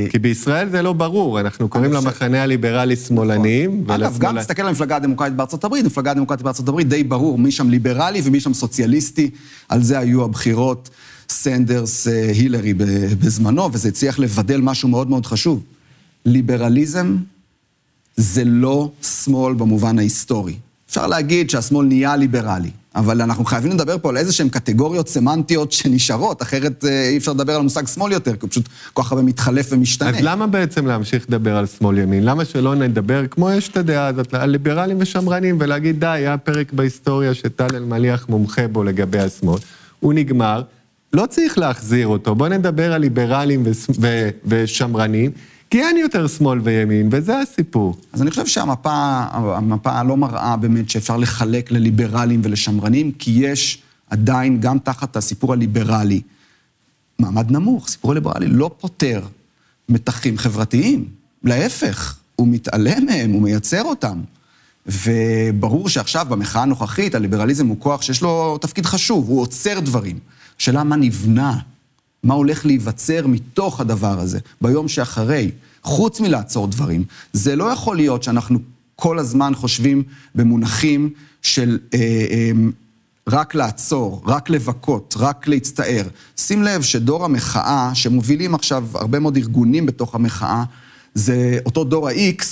כי 0.09 0.19
בישראל 0.19 0.69
זה 0.69 0.81
לא 0.81 0.93
ברור, 0.93 1.39
אנחנו 1.39 1.69
קוראים 1.69 1.95
חושב... 1.95 2.07
למחנה 2.07 2.43
הליברלי 2.43 2.95
שמאלנים. 2.95 3.83
נכון. 3.83 4.03
אגב, 4.03 4.17
גם 4.17 4.39
תסתכל 4.39 4.61
על 4.61 4.67
המפלגה 4.67 4.95
הדמוקרטית 4.95 5.35
בארצות 5.35 5.63
הברית, 5.63 5.83
המפלגה 5.83 6.11
הדמוקרטית 6.11 6.43
בארצות 6.43 6.69
הברית 6.69 6.89
די 6.89 7.03
ברור 7.03 7.37
מי 7.37 7.51
שם 7.51 7.69
ליברלי 7.69 8.21
ומי 8.23 8.39
שם 8.39 8.53
סוציאליסטי, 8.53 9.29
על 9.69 9.83
זה 9.83 9.99
היו 9.99 10.23
הבחירות 10.23 10.89
סנדרס 11.29 12.07
אה, 12.07 12.31
הילרי 12.31 12.73
בזמנו, 13.19 13.69
וזה 13.73 13.89
הצליח 13.89 14.19
לבדל 14.19 14.61
משהו 14.61 14.89
מאוד 14.89 15.09
מאוד 15.09 15.25
חשוב. 15.25 15.63
ליברליזם 16.25 17.17
זה 18.17 18.43
לא 18.45 18.91
שמאל 19.01 19.53
במובן 19.53 19.99
ההיסטורי. 19.99 20.55
אפשר 20.89 21.07
להגיד 21.07 21.49
שהשמאל 21.49 21.87
נהיה 21.87 22.15
ליברלי. 22.15 22.71
אבל 22.97 23.21
אנחנו 23.21 23.45
חייבים 23.45 23.71
לדבר 23.71 23.97
פה 24.01 24.09
על 24.09 24.17
איזה 24.17 24.33
שהן 24.33 24.49
קטגוריות 24.49 25.09
סמנטיות 25.09 25.71
שנשארות, 25.71 26.41
אחרת 26.41 26.85
אה, 26.85 27.09
אי 27.09 27.17
אפשר 27.17 27.31
לדבר 27.31 27.55
על 27.55 27.61
מושג 27.61 27.87
שמאל 27.87 28.11
יותר, 28.11 28.31
כי 28.31 28.39
הוא 28.41 28.49
פשוט 28.49 28.69
כל 28.93 29.03
כך 29.03 29.11
הרבה 29.11 29.23
מתחלף 29.23 29.67
ומשתנה. 29.71 30.09
אז 30.09 30.15
למה 30.21 30.47
בעצם 30.47 30.85
להמשיך 30.85 31.25
לדבר 31.29 31.57
על 31.57 31.65
שמאל-ימין? 31.65 32.23
למה 32.25 32.45
שלא 32.45 32.75
נדבר, 32.75 33.27
כמו 33.27 33.51
יש 33.51 33.69
את 33.69 33.77
הדעה 33.77 34.07
הזאת, 34.07 34.33
על 34.33 34.49
ליברלים 34.49 34.97
ושמרנים, 34.99 35.57
ולהגיד, 35.59 35.99
די, 35.99 36.07
היה 36.07 36.37
פרק 36.37 36.73
בהיסטוריה 36.73 37.33
שטל 37.33 37.75
אלמליח 37.75 38.29
מומחה 38.29 38.67
בו 38.67 38.83
לגבי 38.83 39.19
השמאל, 39.19 39.59
הוא 39.99 40.13
נגמר, 40.13 40.61
לא 41.13 41.25
צריך 41.25 41.57
להחזיר 41.57 42.07
אותו, 42.07 42.35
בואו 42.35 42.49
נדבר 42.49 42.93
על 42.93 43.01
ליברלים 43.01 43.63
ושמרנים. 44.45 45.31
כי 45.69 45.81
אין 45.81 45.97
יותר 45.97 46.27
שמאל 46.27 46.59
וימין, 46.59 47.09
וזה 47.11 47.39
הסיפור. 47.39 47.97
אז 48.13 48.21
אני 48.21 48.29
חושב 48.29 48.47
שהמפה 48.47 49.25
המפה 49.31 50.03
לא 50.03 50.17
מראה 50.17 50.57
באמת 50.57 50.89
שאפשר 50.89 51.17
לחלק 51.17 51.71
לליברלים 51.71 52.41
ולשמרנים, 52.43 53.11
כי 53.11 53.31
יש 53.31 53.81
עדיין, 54.09 54.59
גם 54.59 54.79
תחת 54.79 55.17
הסיפור 55.17 55.53
הליברלי, 55.53 56.21
מעמד 57.19 57.51
נמוך. 57.51 57.89
סיפור 57.89 58.11
הליברלי 58.11 58.47
לא 58.47 58.71
פותר 58.79 59.21
מתחים 59.89 60.37
חברתיים, 60.37 61.05
להפך, 61.43 62.17
הוא 62.35 62.47
מתעלם 62.47 63.05
מהם, 63.05 63.31
הוא 63.31 63.41
מייצר 63.41 63.83
אותם. 63.83 64.21
וברור 64.85 65.89
שעכשיו, 65.89 66.25
במחאה 66.29 66.61
הנוכחית, 66.61 67.15
הליברליזם 67.15 67.67
הוא 67.67 67.77
כוח 67.79 68.01
שיש 68.01 68.21
לו 68.21 68.57
תפקיד 68.57 68.85
חשוב, 68.85 69.27
הוא 69.27 69.41
עוצר 69.41 69.79
דברים. 69.79 70.19
השאלה 70.59 70.83
מה 70.83 70.95
נבנה, 70.95 71.57
מה 72.27 72.33
הולך 72.33 72.65
להיווצר 72.65 73.27
מתוך 73.27 73.79
הדבר 73.81 74.19
הזה, 74.19 74.39
ביום 74.61 74.87
שאחרי, 74.87 75.51
חוץ 75.83 76.19
מלעצור 76.19 76.67
דברים. 76.67 77.03
זה 77.33 77.55
לא 77.55 77.63
יכול 77.63 77.95
להיות 77.95 78.23
שאנחנו 78.23 78.59
כל 78.95 79.19
הזמן 79.19 79.55
חושבים 79.55 80.03
במונחים 80.35 81.09
של 81.41 81.79
אה, 81.93 81.99
אה, 81.99 82.51
רק 83.27 83.55
לעצור, 83.55 84.21
רק 84.25 84.49
לבכות, 84.49 85.15
רק 85.17 85.47
להצטער. 85.47 86.03
שים 86.37 86.63
לב 86.63 86.81
שדור 86.81 87.25
המחאה, 87.25 87.91
שמובילים 87.93 88.55
עכשיו 88.55 88.87
הרבה 88.93 89.19
מאוד 89.19 89.37
ארגונים 89.37 89.85
בתוך 89.85 90.15
המחאה, 90.15 90.63
זה 91.13 91.59
אותו 91.65 91.83
דור 91.83 92.07
ה-X, 92.07 92.43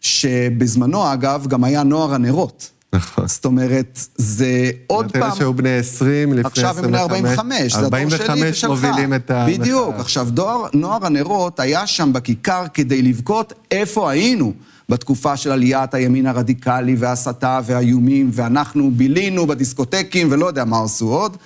שבזמנו, 0.00 1.12
אגב, 1.12 1.46
גם 1.46 1.64
היה 1.64 1.82
נוער 1.82 2.14
הנרות. 2.14 2.70
נכון. 2.96 3.28
זאת 3.28 3.44
אומרת, 3.44 3.98
זה 4.16 4.70
עוד 4.86 5.12
פעם... 5.12 5.22
אלה 5.22 5.34
שהיו 5.34 5.54
בני 5.54 5.78
20 5.78 6.32
לפני 6.32 6.40
25. 6.40 6.58
עכשיו 6.58 6.84
הם 6.84 6.90
בני 6.90 6.98
45, 6.98 7.72
זה 7.72 7.78
הדור 7.78 7.90
שלי 7.90 8.06
ושלך. 8.06 8.30
45 8.30 8.64
מובילים 8.64 9.14
את 9.14 9.30
המחאה. 9.30 9.58
בדיוק. 9.58 9.94
עכשיו, 9.98 10.28
דור, 10.30 10.66
נוער 10.72 11.06
הנרות 11.06 11.60
היה 11.60 11.86
שם 11.86 12.12
בכיכר 12.12 12.64
כדי 12.74 13.02
לבכות 13.02 13.52
איפה 13.70 14.10
היינו. 14.10 14.52
בתקופה 14.88 15.36
של 15.36 15.52
עליית 15.52 15.94
הימין 15.94 16.26
הרדיקלי 16.26 16.96
וההסתה 16.98 17.60
והאיומים, 17.64 18.30
ואנחנו 18.32 18.90
בילינו 18.90 19.46
בדיסקוטקים 19.46 20.28
ולא 20.30 20.46
יודע 20.46 20.64
מה 20.64 20.84
עשו 20.84 21.08
עוד. 21.08 21.36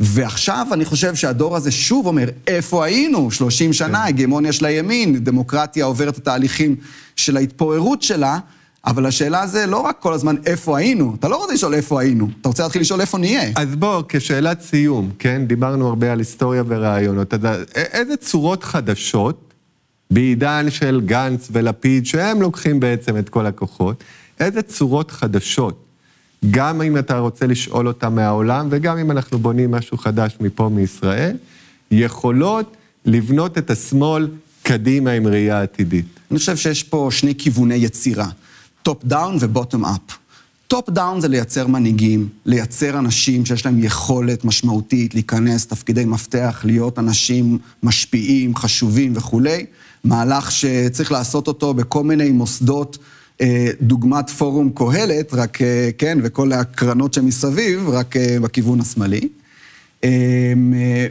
ועכשיו 0.00 0.66
אני 0.72 0.84
חושב 0.84 1.14
שהדור 1.14 1.56
הזה 1.56 1.70
שוב 1.70 2.06
אומר, 2.06 2.28
איפה 2.46 2.84
היינו? 2.84 3.30
30 3.30 3.72
שנה, 3.72 4.02
כן. 4.02 4.08
הגמוניה 4.08 4.52
של 4.52 4.64
הימין, 4.64 5.24
דמוקרטיה 5.24 5.84
עוברת 5.84 6.14
את 6.14 6.18
התהליכים 6.18 6.76
של 7.16 7.36
ההתפוררות 7.36 8.02
שלה, 8.02 8.38
אבל 8.86 9.06
השאלה 9.06 9.46
זה 9.46 9.66
לא 9.66 9.80
רק 9.80 9.96
כל 10.00 10.12
הזמן 10.12 10.36
איפה 10.46 10.78
היינו, 10.78 11.16
אתה 11.18 11.28
לא 11.28 11.36
רוצה 11.36 11.52
לשאול 11.52 11.74
איפה 11.74 12.00
היינו, 12.00 12.28
אתה 12.40 12.48
רוצה 12.48 12.62
להתחיל 12.62 12.80
לשאול 12.80 13.00
איפה 13.00 13.18
נהיה. 13.18 13.52
אז 13.56 13.76
בוא, 13.76 14.02
כשאלת 14.08 14.60
סיום, 14.60 15.10
כן? 15.18 15.42
דיברנו 15.46 15.88
הרבה 15.88 16.12
על 16.12 16.18
היסטוריה 16.18 16.62
ורעיונות, 16.66 17.34
אז 17.34 17.40
איזה 17.74 18.16
צורות 18.16 18.64
חדשות 18.64 19.54
בעידן 20.10 20.66
של 20.70 21.00
גנץ 21.06 21.48
ולפיד, 21.52 22.06
שהם 22.06 22.42
לוקחים 22.42 22.80
בעצם 22.80 23.18
את 23.18 23.28
כל 23.28 23.46
הכוחות, 23.46 24.04
איזה 24.40 24.62
צורות 24.62 25.10
חדשות, 25.10 25.84
גם 26.50 26.82
אם 26.82 26.98
אתה 26.98 27.18
רוצה 27.18 27.46
לשאול 27.46 27.88
אותם 27.88 28.14
מהעולם, 28.14 28.68
וגם 28.70 28.98
אם 28.98 29.10
אנחנו 29.10 29.38
בונים 29.38 29.70
משהו 29.70 29.98
חדש 29.98 30.36
מפה 30.40 30.68
מישראל, 30.68 31.36
יכולות 31.90 32.76
לבנות 33.04 33.58
את 33.58 33.70
השמאל 33.70 34.28
קדימה 34.62 35.10
עם 35.10 35.26
ראייה 35.26 35.62
עתידית. 35.62 36.06
אני 36.30 36.38
חושב 36.38 36.56
שיש 36.56 36.82
פה 36.82 37.08
שני 37.12 37.34
כיווני 37.34 37.74
יצירה, 37.74 38.28
top 38.84 39.04
down 39.04 39.36
ו 39.40 39.46
bottom 39.46 39.84
up. 39.84 40.00
top 40.68 40.90
down 40.90 41.20
זה 41.20 41.28
לייצר 41.28 41.66
מנהיגים, 41.66 42.28
לייצר 42.46 42.98
אנשים 42.98 43.46
שיש 43.46 43.66
להם 43.66 43.84
יכולת 43.84 44.44
משמעותית 44.44 45.14
להיכנס, 45.14 45.66
תפקידי 45.66 46.04
מפתח, 46.04 46.60
להיות 46.64 46.98
אנשים 46.98 47.58
משפיעים, 47.82 48.56
חשובים 48.56 49.12
וכולי. 49.16 49.66
מהלך 50.04 50.52
שצריך 50.52 51.12
לעשות 51.12 51.48
אותו 51.48 51.74
בכל 51.74 52.04
מיני 52.04 52.30
מוסדות, 52.30 52.98
אה, 53.40 53.70
דוגמת 53.80 54.30
פורום 54.30 54.70
קהלת, 54.74 55.34
רק, 55.34 55.62
אה, 55.62 55.90
כן, 55.98 56.18
וכל 56.22 56.52
הקרנות 56.52 57.14
שמסביב, 57.14 57.88
רק 57.88 58.16
אה, 58.16 58.36
בכיוון 58.40 58.80
השמאלי. 58.80 59.28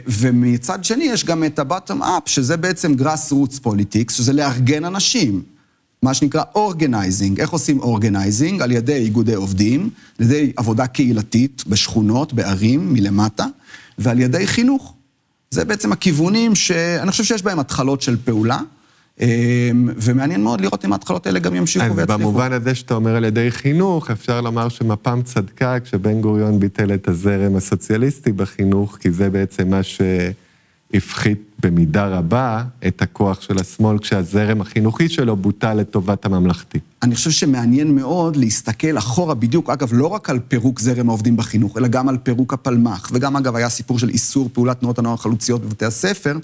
ומצד 0.06 0.84
שני 0.84 1.04
יש 1.04 1.24
גם 1.24 1.44
את 1.44 1.58
ה-bottom 1.58 2.00
up, 2.00 2.26
שזה 2.26 2.56
בעצם 2.56 2.94
grass 2.98 3.32
roots 3.32 3.60
politics, 3.64 4.12
שזה 4.12 4.32
לארגן 4.32 4.84
אנשים. 4.84 5.53
מה 6.04 6.14
שנקרא 6.14 6.42
organizing. 6.54 7.40
איך 7.40 7.50
עושים 7.50 7.80
organizing? 7.80 8.62
על 8.62 8.72
ידי 8.72 8.94
איגודי 8.94 9.34
עובדים, 9.34 9.90
על 10.18 10.24
ידי 10.24 10.52
עבודה 10.56 10.86
קהילתית 10.86 11.64
בשכונות, 11.66 12.32
בערים, 12.32 12.92
מלמטה, 12.92 13.46
ועל 13.98 14.20
ידי 14.20 14.46
חינוך. 14.46 14.94
זה 15.50 15.64
בעצם 15.64 15.92
הכיוונים 15.92 16.54
שאני 16.54 17.10
חושב 17.10 17.24
שיש 17.24 17.42
בהם 17.42 17.58
התחלות 17.58 18.02
של 18.02 18.16
פעולה. 18.24 18.60
אמ, 19.20 19.26
ומעניין 19.96 20.42
מאוד 20.42 20.60
לראות 20.60 20.84
אם 20.84 20.92
ההתחלות 20.92 21.26
האלה 21.26 21.38
גם 21.38 21.54
ימשיכו 21.54 21.84
ויצליחו. 21.84 22.12
אז 22.12 22.20
במובן 22.20 22.52
הזה 22.52 22.74
שאתה 22.74 22.94
אומר 22.94 23.16
על 23.16 23.24
ידי 23.24 23.50
חינוך, 23.50 24.10
אפשר 24.10 24.40
לומר 24.40 24.68
שמפ"ם 24.68 25.20
צדקה 25.24 25.80
כשבן 25.80 26.20
גוריון 26.20 26.60
ביטל 26.60 26.94
את 26.94 27.08
הזרם 27.08 27.56
הסוציאליסטי 27.56 28.32
בחינוך, 28.32 28.98
כי 29.00 29.10
זה 29.10 29.30
בעצם 29.30 29.68
מה 29.68 29.82
שהפחית 30.94 31.38
במידה 31.62 32.06
רבה 32.06 32.64
את 32.86 33.02
הכוח 33.02 33.40
של 33.40 33.58
השמאל, 33.60 33.98
כשהזרם 33.98 34.60
החינוכי 34.60 35.08
שלו 35.08 35.36
בוטל 35.36 35.74
לטובת 35.74 36.24
הממלכתי. 36.24 36.78
אני 37.02 37.14
חושב 37.14 37.30
שמעניין 37.30 37.94
מאוד 37.94 38.36
להסתכל 38.36 38.98
אחורה 38.98 39.34
בדיוק, 39.34 39.70
אגב, 39.70 39.88
לא 39.92 40.06
רק 40.06 40.30
על 40.30 40.38
פירוק 40.48 40.80
זרם 40.80 41.08
העובדים 41.08 41.36
בחינוך, 41.36 41.78
אלא 41.78 41.88
גם 41.88 42.08
על 42.08 42.18
פירוק 42.18 42.52
הפלמ"ח, 42.52 43.10
וגם, 43.12 43.36
אגב, 43.36 43.56
היה 43.56 43.68
סיפור 43.68 43.98
של 43.98 44.08
איסור 44.08 44.50
פעולת 44.52 44.80
תנועות 44.80 44.98
הנוער 44.98 45.14
החלוציות 45.14 45.64
בבתי 45.64 45.84
הספר. 45.84 46.38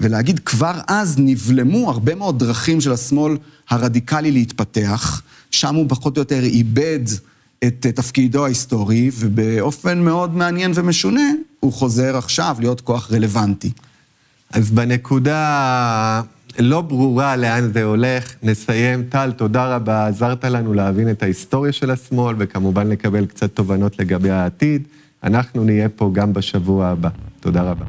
ולהגיד, 0.00 0.38
כבר 0.38 0.74
אז 0.88 1.14
נבלמו 1.18 1.90
הרבה 1.90 2.14
מאוד 2.14 2.38
דרכים 2.38 2.80
של 2.80 2.92
השמאל 2.92 3.36
הרדיקלי 3.70 4.32
להתפתח, 4.32 5.22
שם 5.50 5.74
הוא 5.74 5.86
פחות 5.88 6.16
או 6.16 6.20
יותר 6.20 6.42
איבד 6.44 7.04
את 7.64 7.86
תפקידו 7.86 8.44
ההיסטורי, 8.44 9.10
ובאופן 9.14 10.04
מאוד 10.04 10.36
מעניין 10.36 10.72
ומשונה, 10.74 11.30
הוא 11.64 11.72
חוזר 11.72 12.16
עכשיו 12.16 12.56
להיות 12.60 12.80
כוח 12.80 13.12
רלוונטי. 13.12 13.72
אז 14.52 14.70
בנקודה 14.70 16.22
לא 16.58 16.80
ברורה 16.80 17.36
לאן 17.36 17.72
זה 17.72 17.82
הולך, 17.82 18.34
נסיים. 18.42 19.02
טל, 19.02 19.32
תודה 19.36 19.76
רבה, 19.76 20.06
עזרת 20.06 20.44
לנו 20.44 20.74
להבין 20.74 21.10
את 21.10 21.22
ההיסטוריה 21.22 21.72
של 21.72 21.90
השמאל, 21.90 22.36
וכמובן 22.38 22.88
לקבל 22.88 23.26
קצת 23.26 23.54
תובנות 23.54 23.98
לגבי 23.98 24.30
העתיד. 24.30 24.82
אנחנו 25.24 25.64
נהיה 25.64 25.88
פה 25.88 26.10
גם 26.12 26.32
בשבוע 26.32 26.86
הבא. 26.86 27.08
תודה 27.40 27.62
רבה. 27.62 27.84